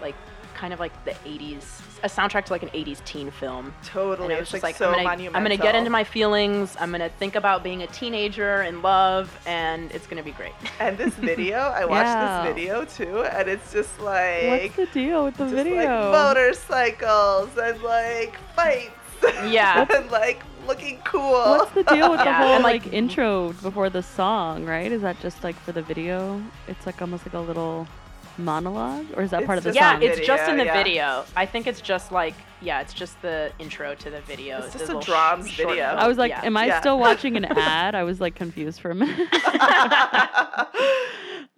like 0.00 0.14
kind 0.54 0.72
of 0.74 0.80
like 0.80 0.92
the 1.06 1.12
80s 1.26 1.80
a 2.04 2.08
soundtrack 2.08 2.44
to 2.44 2.52
like 2.52 2.62
an 2.62 2.68
80s 2.70 3.02
teen 3.04 3.30
film 3.30 3.72
Totally, 3.84 4.26
and 4.26 4.32
it 4.32 4.40
was 4.40 4.42
it's 4.42 4.50
just 4.52 4.62
like, 4.62 4.70
like, 4.74 4.76
so 4.76 4.86
I'm, 4.88 4.92
gonna, 4.96 5.04
monumental. 5.08 5.36
I'm 5.36 5.42
gonna 5.44 5.56
get 5.56 5.74
into 5.74 5.88
my 5.90 6.04
feelings 6.04 6.76
i'm 6.78 6.90
gonna 6.90 7.08
think 7.08 7.36
about 7.36 7.62
being 7.62 7.82
a 7.82 7.86
teenager 7.86 8.62
in 8.62 8.82
love 8.82 9.34
and 9.46 9.90
it's 9.92 10.06
gonna 10.06 10.22
be 10.22 10.32
great 10.32 10.52
And 10.80 10.98
this 10.98 11.14
video, 11.14 11.56
I 11.58 11.84
watched 11.86 12.08
Yeah. 12.08 12.42
this 12.44 12.54
video 12.54 12.84
too, 12.84 13.22
and 13.24 13.48
it's 13.48 13.72
just 13.72 13.98
like 14.00 14.48
What's 14.74 14.76
the 14.76 14.86
deal 14.86 15.24
with 15.24 15.36
the 15.38 15.44
just 15.44 15.54
video? 15.54 15.76
like 15.76 16.12
motorcycles 16.12 17.56
and 17.56 17.82
like 17.82 18.36
fights. 18.54 18.90
Yeah. 19.50 19.86
and 19.94 20.10
like 20.22 20.42
looking 20.66 20.98
cool. 21.04 21.32
What's 21.32 21.72
the 21.72 21.82
deal 21.84 22.10
with 22.10 22.20
the 22.20 22.24
Yeah, 22.26 22.38
whole 22.42 22.54
and, 22.54 22.64
like, 22.64 22.84
like- 22.84 22.92
intro 22.94 23.52
before 23.62 23.90
the 23.90 24.02
song, 24.02 24.64
right? 24.64 24.90
Is 24.92 25.02
that 25.02 25.20
just 25.20 25.42
like 25.44 25.56
for 25.56 25.72
the 25.72 25.82
video? 25.82 26.42
It's 26.68 26.86
like 26.86 27.00
almost 27.02 27.26
like 27.26 27.34
a 27.34 27.40
little 27.40 27.86
monologue, 28.38 29.04
or 29.14 29.22
is 29.22 29.30
that 29.32 29.44
part 29.44 29.58
of 29.58 29.64
the 29.64 29.70
It's 29.70 29.76
yeah 29.76 29.92
song? 29.92 30.02
it's 30.02 30.26
just 30.26 30.48
in 30.48 30.56
the 30.56 30.64
Video, 30.64 30.72
yeah. 30.74 30.82
video 31.22 31.24
i 31.36 31.44
think 31.44 31.66
it's 31.66 31.82
just 31.82 32.10
like 32.10 32.32
yeah 32.62 32.80
it's 32.80 32.94
just 32.94 33.20
the 33.20 33.52
intro 33.58 33.94
to 33.94 34.08
the 34.08 34.22
video 34.22 34.56
It's 34.56 34.72
the 34.72 34.78
just 34.78 34.84
a 34.90 34.96
little 34.96 35.02
drums 35.02 35.50
short 35.50 35.68
video. 35.68 35.88
film. 35.88 35.98
I 35.98 36.08
was 36.08 36.16
like, 36.16 36.30
yeah. 36.30 36.40
am 36.42 36.56
I 36.56 36.64
Yeah. 36.68 36.80
still 36.80 36.98
watching 36.98 37.36
an 37.36 37.44
ad? 37.50 37.94
I 37.94 38.04
was 38.04 38.22
like 38.22 38.34
confused 38.34 38.80
for 38.80 38.90
a 38.90 38.94
minute. 38.94 39.28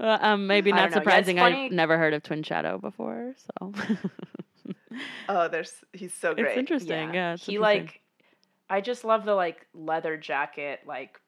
Uh, 0.00 0.18
um, 0.20 0.46
maybe 0.48 0.72
not 0.72 0.78
don't. 0.78 0.90
Yeah, 0.90 0.94
surprising. 0.98 1.38
I've 1.38 1.70
never 1.70 1.96
heard 1.96 2.12
of 2.14 2.22
Twin 2.24 2.42
Shadow 2.42 2.78
before, 2.78 3.34
so 3.60 3.72
oh, 5.28 5.48
there's 5.48 5.72
he's 5.92 6.12
so 6.14 6.34
great. 6.34 6.46
it's 6.48 6.58
interesting. 6.58 7.14
Yeah, 7.14 7.34
it's 7.34 7.46
he 7.46 7.54
interesting. 7.56 7.82
like 7.86 8.00
I 8.70 8.80
just 8.80 9.04
love 9.04 9.24
the 9.24 9.34
like 9.34 9.66
leather 9.74 10.16
jacket, 10.16 10.80
like 10.86 11.20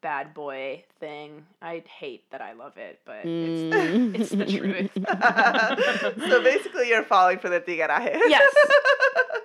bad 0.00 0.34
boy 0.34 0.84
thing. 1.00 1.44
I 1.62 1.82
hate 1.98 2.30
that 2.30 2.40
I 2.42 2.52
love 2.52 2.76
it, 2.76 3.00
but 3.06 3.24
Mm. 3.24 4.14
it's, 4.14 4.32
it's 4.32 4.50
the 4.52 4.58
truth. 4.58 4.90
so 6.30 6.42
basically, 6.42 6.88
you're 6.88 7.02
falling 7.04 7.38
for 7.38 7.48
the 7.48 7.60
tigueraje. 7.60 8.18
yes. 8.28 8.54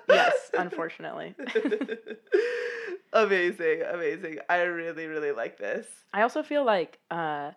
Yes, 0.09 0.49
unfortunately. 0.57 1.35
amazing, 3.13 3.81
amazing. 3.83 4.39
I 4.49 4.61
really, 4.61 5.05
really 5.05 5.31
like 5.31 5.57
this. 5.57 5.85
I 6.13 6.21
also 6.23 6.43
feel 6.43 6.65
like 6.65 6.97
uh, 7.11 7.51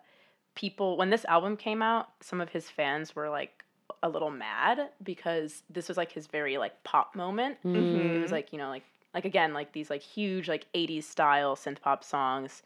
people, 0.55 0.97
when 0.97 1.09
this 1.09 1.25
album 1.25 1.57
came 1.57 1.81
out, 1.81 2.09
some 2.21 2.41
of 2.41 2.49
his 2.49 2.69
fans 2.69 3.15
were 3.15 3.29
like 3.29 3.63
a 4.03 4.09
little 4.09 4.29
mad 4.29 4.89
because 5.01 5.63
this 5.69 5.87
was 5.87 5.97
like 5.97 6.11
his 6.11 6.27
very 6.27 6.57
like 6.59 6.83
pop 6.83 7.15
moment. 7.15 7.57
It 7.63 7.67
Mm-hmm. 7.69 8.21
was 8.21 8.31
like, 8.31 8.53
you 8.53 8.59
know, 8.59 8.69
like, 8.69 8.83
like 9.15 9.25
again, 9.25 9.53
like 9.53 9.71
these 9.73 9.89
like 9.89 10.01
huge 10.03 10.47
like 10.47 10.67
80s 10.75 11.05
style 11.05 11.55
synth 11.55 11.81
pop 11.81 12.03
songs. 12.03 12.61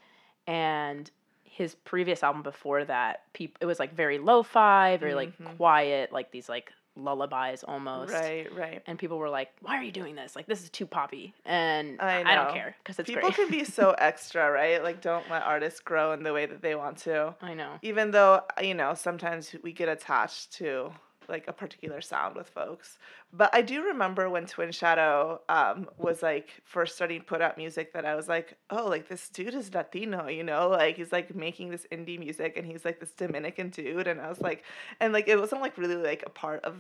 And 0.48 1.10
his 1.44 1.76
previous 1.76 2.24
album 2.24 2.42
before 2.44 2.84
that, 2.86 3.22
peop- 3.34 3.58
it 3.62 3.66
was 3.66 3.80
like 3.80 3.94
very 3.96 4.18
lo 4.20 4.44
fi, 4.44 4.98
very 4.98 5.14
like 5.16 5.32
quiet, 5.58 6.12
like 6.12 6.32
these 6.32 6.50
like 6.50 6.72
lullabies 6.96 7.64
almost. 7.64 8.12
Right, 8.14 8.48
right. 8.56 8.82
And 8.88 8.98
people 8.98 9.18
were 9.20 9.30
like, 9.30 9.50
"Why 9.62 9.78
are 9.78 9.84
you 9.84 9.92
doing 9.92 10.16
this? 10.16 10.36
Like, 10.36 10.48
this 10.48 10.64
is 10.64 10.70
too 10.70 10.86
poppy." 10.86 11.34
And 11.46 12.00
I 12.02 12.22
I, 12.24 12.36
don't 12.36 12.54
care 12.54 12.76
because 12.84 12.98
it's 13.00 13.08
People 13.08 13.30
great. 13.30 13.36
can 13.36 13.50
be 13.52 13.64
so 13.64 13.92
extra, 13.98 14.50
right? 14.50 14.82
Like, 14.82 15.02
don't 15.02 15.30
let 15.30 15.44
artists 15.44 15.80
grow 15.80 16.14
in 16.14 16.24
the 16.24 16.34
way 16.34 16.46
that 16.48 16.62
they 16.62 16.76
want 16.76 16.98
to. 17.00 17.36
I 17.42 17.54
know. 17.54 17.74
Even 17.82 18.12
though, 18.12 18.42
you 18.62 18.74
know, 18.74 18.94
sometimes 18.96 19.54
we 19.64 19.74
get 19.74 19.90
attached 19.90 20.54
to 20.54 20.92
like 21.30 21.46
a 21.48 21.54
particular 21.54 22.02
sound 22.02 22.36
with 22.36 22.50
folks. 22.50 22.98
But 23.34 23.50
I 23.54 23.62
do 23.62 23.84
remember 23.84 24.30
when 24.30 24.46
Twin 24.46 24.72
Shadow 24.72 25.42
um, 25.50 25.90
was 25.98 26.24
like 26.24 26.50
first 26.64 26.96
starting 26.96 27.20
to 27.20 27.26
put 27.26 27.42
out 27.42 27.58
music 27.58 27.94
that 27.94 28.06
I 28.06 28.16
was 28.16 28.28
like, 28.28 28.58
oh, 28.70 28.88
like 28.88 29.08
this 29.08 29.30
dude 29.30 29.54
is 29.54 29.74
Latino, 29.74 30.28
you 30.28 30.44
know? 30.44 30.70
Like 30.70 30.98
he's 30.98 31.12
like 31.12 31.36
making 31.36 31.70
this 31.70 31.86
indie 31.92 32.20
music 32.20 32.58
and 32.58 32.66
he's 32.66 32.86
like 32.86 33.00
this 33.00 33.12
Dominican 33.12 33.70
dude. 33.70 34.08
And 34.08 34.22
I 34.22 34.30
was 34.30 34.42
like, 34.42 34.64
and 35.00 35.14
like 35.14 35.28
it 35.28 35.40
wasn't 35.40 35.62
like 35.62 35.78
really 35.78 35.96
like 35.96 36.24
a 36.26 36.30
part 36.30 36.64
of 36.64 36.76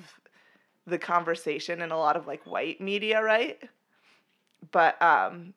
the 0.85 0.97
conversation 0.97 1.81
in 1.81 1.91
a 1.91 1.97
lot 1.97 2.15
of 2.15 2.27
like 2.27 2.45
white 2.45 2.79
media, 2.79 3.21
right? 3.21 3.59
But 4.71 5.01
um 5.01 5.53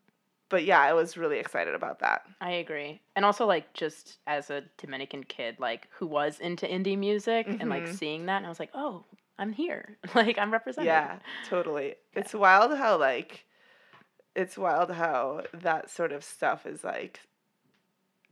but 0.51 0.65
yeah, 0.65 0.81
I 0.81 0.93
was 0.93 1.17
really 1.17 1.39
excited 1.39 1.75
about 1.75 2.01
that. 2.01 2.23
I 2.41 2.53
agree. 2.53 3.01
And 3.17 3.25
also 3.25 3.47
like 3.47 3.73
just 3.75 4.19
as 4.27 4.51
a 4.51 4.63
Dominican 4.79 5.25
kid 5.25 5.57
like 5.59 5.89
who 5.93 6.07
was 6.07 6.41
into 6.41 6.67
indie 6.67 6.99
music 6.99 7.47
and 7.61 7.69
like 7.71 7.85
Mhm. 7.85 7.95
seeing 7.97 8.27
that 8.27 8.39
and 8.39 8.47
I 8.47 8.49
was 8.49 8.61
like, 8.61 8.71
"Oh, 8.75 9.05
I'm 9.39 9.53
here." 9.53 9.99
like 10.15 10.39
I'm 10.39 10.53
represented. 10.53 10.87
Yeah, 10.87 11.19
totally. 11.49 11.97
It's 12.15 12.35
wild 12.35 12.77
how 12.77 12.99
like 12.99 13.45
it's 14.35 14.59
wild 14.59 14.91
how 14.93 15.43
that 15.53 15.91
sort 15.91 16.13
of 16.13 16.25
stuff 16.25 16.67
is 16.67 16.85
like 16.85 17.21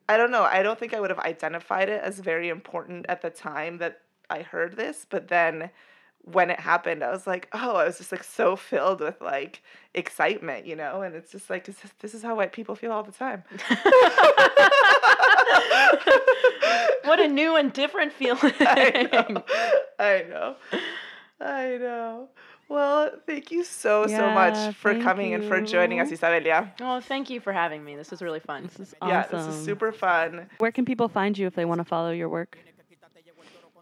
I 0.09 0.17
don't 0.17 0.31
know. 0.31 0.43
I 0.45 0.63
don't 0.63 0.79
think 0.79 0.95
I 0.95 1.01
would 1.01 1.11
have 1.11 1.19
identified 1.19 1.89
it 1.89 2.01
as 2.03 2.19
very 2.19 2.49
important 2.49 3.07
at 3.09 3.21
the 3.23 3.31
time 3.31 3.79
that 3.79 4.01
I 4.31 4.43
heard 4.43 4.77
this, 4.77 5.07
but 5.09 5.29
then 5.29 5.71
when 6.33 6.51
it 6.51 6.61
happened, 6.61 7.03
I 7.03 7.11
was 7.11 7.27
like, 7.27 7.49
oh, 7.53 7.77
I 7.77 7.85
was 7.85 7.99
just 7.99 8.13
like 8.13 8.25
so 8.25 8.57
filled 8.57 9.01
with 9.01 9.21
like 9.21 9.63
excitement, 9.95 10.67
you 10.67 10.77
know? 10.77 11.03
And 11.03 11.15
it's 11.15 11.33
just 11.33 11.51
like, 11.51 11.65
this 11.65 11.77
is, 11.85 11.91
this 12.01 12.15
is 12.15 12.23
how 12.23 12.37
white 12.37 12.53
people 12.53 12.75
feel 12.75 12.93
all 12.93 13.03
the 13.03 13.13
time. 13.13 13.43
what 17.05 17.21
a 17.21 17.29
new 17.29 17.57
and 17.57 17.73
different 17.73 18.13
feeling. 18.13 18.53
I 18.61 19.09
know. 19.11 19.45
I 19.99 20.25
know. 20.29 20.57
I 21.41 21.79
know. 21.79 22.29
Well, 22.69 23.13
thank 23.27 23.51
you 23.51 23.65
so, 23.65 24.07
so 24.07 24.31
much 24.31 24.75
for 24.75 24.93
thank 24.93 25.03
coming 25.03 25.33
and 25.33 25.45
for 25.45 25.63
joining 25.63 26.01
us, 26.01 26.11
you. 26.11 26.19
Isabelia. 26.19 26.71
Oh, 26.83 27.01
thank 27.01 27.31
you 27.31 27.41
for 27.41 27.51
having 27.51 27.83
me. 27.83 27.97
This 27.97 28.11
was 28.11 28.21
really 28.21 28.41
fun. 28.41 28.65
This 28.65 28.89
is 28.89 28.95
awesome. 29.01 29.09
Yeah, 29.09 29.27
this 29.27 29.55
is 29.55 29.65
super 29.65 29.91
fun. 29.91 30.51
Where 30.59 30.73
can 30.73 30.85
people 30.85 31.09
find 31.09 31.39
you 31.39 31.47
if 31.47 31.55
they 31.55 31.65
want 31.65 31.79
to 31.79 31.85
follow 31.85 32.11
your 32.11 32.29
work? 32.29 32.59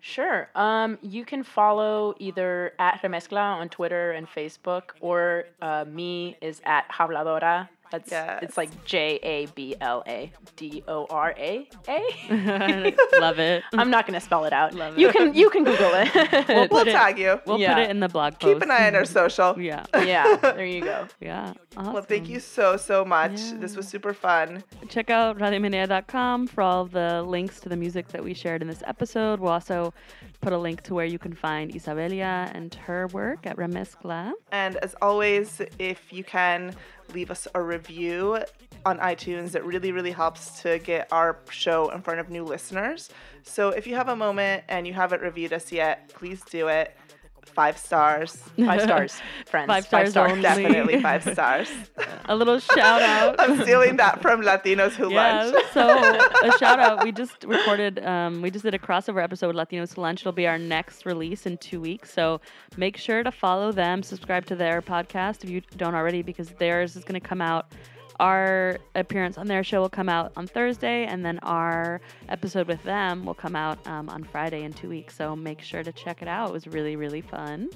Sure. 0.07 0.49
Um, 0.55 0.99
you 1.03 1.25
can 1.25 1.43
follow 1.43 2.15
either 2.21 2.75
at 2.79 3.03
Remezcla 3.03 3.41
on 3.41 3.69
Twitter 3.69 4.13
and 4.13 4.29
Facebook, 4.29 4.91
or 5.01 5.47
uh, 5.61 5.85
me 5.85 6.37
is 6.41 6.63
at 6.65 6.89
Habladora. 6.91 7.69
That's 7.91 8.11
Yes. 8.11 8.41
it's 8.43 8.57
like 8.57 8.84
J 8.84 9.18
A 9.22 9.47
B 9.47 9.74
L 9.80 10.03
A 10.07 10.32
D 10.57 10.82
O 10.89 11.07
R 11.11 11.34
A 11.39 11.68
A. 11.89 12.95
Love 13.20 13.39
it. 13.39 13.62
I'm 13.74 13.91
not 13.91 14.07
gonna 14.07 14.20
spell 14.20 14.45
it 14.45 14.53
out. 14.53 14.74
Love 14.74 14.97
it. 14.97 15.01
You 15.01 15.11
can 15.12 15.34
you 15.34 15.51
can 15.51 15.64
Google 15.64 15.91
it. 15.95 16.11
We'll 16.49 16.57
We'll 16.59 16.68
put 16.68 16.89
it- 16.89 16.93
tag 16.93 17.18
you. 17.18 17.41
We'll 17.47 17.59
put 17.59 17.78
it 17.78 17.91
in 17.91 18.01
the 18.01 18.09
blog 18.09 18.34
post. 18.39 18.55
Keep 18.55 18.62
an 18.62 18.70
eye 18.70 18.87
on 18.89 18.95
our 18.95 19.05
social. 19.05 19.61
Yeah. 19.61 19.84
yeah, 19.95 20.37
there 20.37 20.64
you 20.66 20.82
go. 20.82 21.07
Yeah. 21.20 21.53
Awesome. 21.76 21.93
Well, 21.93 22.03
thank 22.03 22.28
you 22.28 22.41
so, 22.41 22.76
so 22.76 23.05
much. 23.05 23.39
This 23.61 23.76
was 23.76 23.87
super 23.87 24.14
fun. 24.14 24.64
Check 24.89 25.11
out 25.11 25.39
radiomenea.com 25.39 26.47
for 26.47 26.62
all 26.62 26.87
the 26.87 27.22
links 27.22 27.61
to 27.61 27.68
the 27.68 27.76
music 27.76 28.09
that 28.09 28.22
we 28.24 28.32
shared 28.34 28.62
in 28.62 28.68
this 28.68 28.82
episode. 28.87 29.41
We'll 29.41 29.53
also 29.53 29.93
put 30.47 30.53
a 30.53 30.59
link 30.59 30.81
to 30.83 30.95
where 30.95 31.05
you 31.05 31.19
can 31.19 31.33
find 31.33 31.73
Isabelia 31.75 32.53
and 32.55 32.73
her 32.87 33.09
work 33.09 33.49
at 33.49 33.57
Remezcla. 33.57 34.33
And 34.53 34.77
as 34.77 34.95
always, 35.03 35.61
if 35.81 36.13
you 36.13 36.23
can 36.23 36.73
leave 37.13 37.33
us 37.33 37.49
a 37.57 37.61
review 37.61 38.39
on 38.85 39.01
iTunes, 39.01 39.57
it 39.57 39.65
really, 39.65 39.91
really 39.91 40.13
helps 40.13 40.63
to 40.63 40.79
get 40.79 41.09
our 41.11 41.41
show 41.51 41.91
in 41.91 42.01
front 42.01 42.21
of 42.21 42.31
new 42.31 42.45
listeners. 42.45 43.11
So 43.43 43.71
if 43.71 43.89
you 43.89 43.97
have 43.97 44.09
a 44.09 44.15
moment 44.15 44.63
and 44.69 44.87
you 44.87 44.93
haven't 44.93 45.21
reviewed 45.21 45.53
us 45.53 45.73
yet, 45.73 46.11
please 46.11 46.41
do 46.49 46.69
it. 46.69 46.97
Five 47.55 47.79
stars. 47.79 48.37
Five 48.63 48.83
stars, 48.83 49.21
friends. 49.47 49.69
Five 49.69 49.87
stars 49.87 50.17
only. 50.17 50.43
Definitely 50.43 51.01
five 51.01 51.23
stars. 51.33 51.71
A 52.27 52.37
little 52.37 52.59
shout 52.59 53.01
out. 53.01 53.37
I'm 53.39 53.63
stealing 53.63 53.97
that 53.97 54.21
from 54.21 54.43
Latinos 54.43 54.93
Who 54.93 55.11
Yeah, 55.11 55.45
Lunch. 55.45 55.65
so 55.73 55.89
a 55.89 56.59
shout 56.59 56.79
out. 56.79 57.03
We 57.03 57.13
just 57.13 57.45
recorded, 57.45 58.05
um, 58.05 58.43
we 58.43 58.51
just 58.51 58.65
did 58.65 58.75
a 58.75 58.79
crossover 58.79 59.23
episode 59.23 59.55
with 59.55 59.57
Latinos 59.57 59.95
Who 59.95 60.03
Lunch. 60.03 60.21
It'll 60.21 60.33
be 60.33 60.47
our 60.47 60.59
next 60.59 61.07
release 61.07 61.47
in 61.47 61.57
two 61.57 61.81
weeks. 61.81 62.13
So 62.13 62.41
make 62.77 62.97
sure 62.99 63.23
to 63.23 63.31
follow 63.31 63.73
them, 63.73 64.03
subscribe 64.03 64.45
to 64.47 64.55
their 64.57 64.83
podcast 64.83 65.43
if 65.43 65.49
you 65.49 65.63
don't 65.79 65.95
already, 65.95 66.21
because 66.23 66.51
theirs 66.51 66.95
is 66.95 67.05
going 67.05 67.19
to 67.19 67.27
come 67.27 67.41
out. 67.41 67.73
Our 68.19 68.79
appearance 68.95 69.37
on 69.37 69.47
their 69.47 69.62
show 69.62 69.81
will 69.81 69.91
come 69.91 70.09
out 70.09 70.33
on 70.37 70.47
Thursday, 70.47 71.05
and 71.05 71.25
then 71.25 71.39
our 71.41 72.01
episode 72.29 72.67
with 72.67 72.83
them 72.83 73.25
will 73.25 73.35
come 73.35 73.55
out 73.55 73.85
um, 73.87 74.09
on 74.09 74.25
Friday 74.25 74.62
in 74.62 74.73
two 74.73 74.89
weeks. 74.89 75.17
So 75.17 75.37
make 75.37 75.61
sure 75.61 75.83
to 75.83 75.93
check 75.93 76.23
it 76.23 76.29
out. 76.29 76.51
It 76.51 76.53
was 76.53 76.67
really, 76.67 76.97
really 76.97 77.21
fun. 77.21 77.71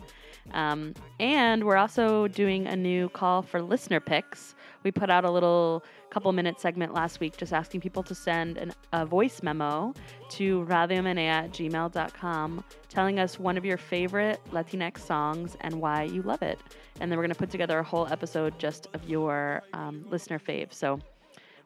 Um, 0.53 0.94
and 1.18 1.64
we're 1.64 1.76
also 1.76 2.28
doing 2.28 2.66
a 2.66 2.76
new 2.76 3.09
call 3.11 3.42
for 3.42 3.62
listener 3.62 4.01
picks. 4.01 4.55
We 4.82 4.90
put 4.90 5.11
out 5.11 5.24
a 5.24 5.30
little 5.30 5.84
couple 6.11 6.32
minute 6.32 6.61
segment 6.61 6.92
last 6.92 7.20
week 7.20 7.36
just 7.36 7.53
asking 7.53 7.80
people 7.80 8.03
to 8.03 8.14
send 8.14 8.59
an, 8.59 8.72
a 8.92 9.07
voice 9.07 9.42
memo 9.42 9.94
to 10.30 10.64
radiomenea 10.64 11.28
at 11.28 11.51
gmail.com 11.53 12.64
telling 12.88 13.18
us 13.20 13.38
one 13.38 13.57
of 13.57 13.64
your 13.64 13.76
favorite 13.76 14.40
Latinx 14.51 14.98
songs 14.98 15.57
and 15.61 15.80
why 15.80 16.03
you 16.03 16.22
love 16.22 16.42
it. 16.42 16.59
And 17.01 17.11
then 17.11 17.18
we're 17.18 17.24
going 17.24 17.34
to 17.34 17.38
put 17.38 17.51
together 17.51 17.78
a 17.78 17.84
whole 17.84 18.09
episode 18.09 18.59
just 18.59 18.88
of 18.92 19.09
your 19.09 19.62
um, 19.72 20.05
listener 20.11 20.38
fave. 20.38 20.72
So 20.72 20.98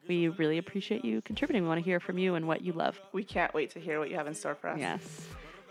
we 0.07 0.27
really 0.29 0.57
appreciate 0.59 1.03
you 1.03 1.21
contributing. 1.21 1.63
We 1.63 1.67
want 1.67 1.79
to 1.79 1.85
hear 1.85 1.99
from 1.99 2.17
you 2.17 2.35
and 2.35 2.47
what 2.47 2.61
you 2.61 2.73
love. 2.73 2.99
We 3.11 3.23
can't 3.23 3.53
wait 3.53 3.71
to 3.71 3.79
hear 3.79 3.99
what 3.99 4.09
you 4.09 4.15
have 4.15 4.27
in 4.27 4.33
store 4.33 4.55
for 4.55 4.69
us. 4.69 4.79
Yes. 4.79 5.27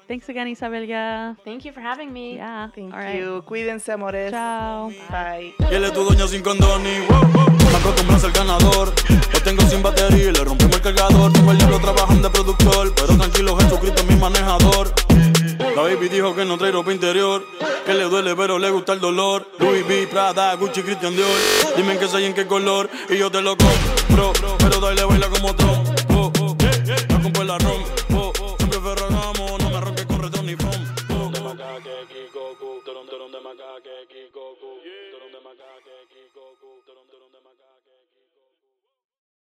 Thanks 0.06 0.28
again, 0.28 0.48
Isabelia. 0.48 1.34
Thank 1.44 1.64
you 1.64 1.72
for 1.72 1.80
having 1.80 2.12
me. 2.12 2.34
Yeah. 2.34 2.68
Thank 2.74 2.92
All 2.92 3.00
right. 3.00 3.18
you. 3.18 3.42
Cuídense, 3.46 3.90
amores. 3.92 4.30
Ciao. 4.30 4.90
Bye. 5.10 5.54
Y 5.70 5.74
él 5.74 5.84
es 5.84 5.92
tu 5.94 6.04
dueño 6.04 6.28
sin 6.28 6.42
condón 6.42 6.82
y 6.86 7.00
wow, 7.10 7.22
wow. 7.32 7.50
Me 7.50 7.76
acostumbro 7.78 8.16
a 8.16 8.18
ser 8.18 8.32
ganador. 8.32 8.92
Lo 9.32 9.40
tengo 9.40 9.62
sin 9.62 9.82
batería 9.82 10.28
y 10.28 10.32
le 10.32 10.44
rompimos 10.44 10.76
el 10.76 10.82
cargador. 10.82 11.32
Tengo 11.32 11.52
el 11.52 11.58
diablo 11.58 11.78
trabajando 11.80 12.28
de 12.28 12.34
productor. 12.34 12.94
Pero 12.94 13.16
tranquilo, 13.16 13.56
Jesucristo 13.56 14.02
es 14.02 14.08
mi 14.08 14.16
manejador. 14.16 14.92
La 15.74 15.82
baby 15.82 16.08
dijo 16.08 16.34
que 16.34 16.44
no 16.44 16.58
trae 16.58 16.70
ropa 16.70 16.92
interior. 16.92 17.42
Que 17.86 17.94
le 17.94 18.04
duele, 18.04 18.36
pero 18.36 18.58
le 18.58 18.70
gusta 18.70 18.92
el 18.92 19.00
dolor. 19.00 19.48
Louis 19.58 19.84
V, 19.86 20.06
Prada, 20.08 20.54
Gucci, 20.56 20.82
Christian 20.82 21.16
Dior. 21.16 21.28
Dime 21.76 21.94
en 21.94 21.98
qué 21.98 22.08
soy 22.08 22.24
en 22.24 22.34
qué 22.34 22.46
color. 22.46 22.90
Y 23.08 23.16
yo 23.16 23.30
te 23.30 23.40
lo 23.40 23.56
compro. 23.56 24.32
Pero 24.58 24.80
dale, 24.80 25.04
baila 25.04 25.28
como 25.28 25.54
Trump. 25.54 25.83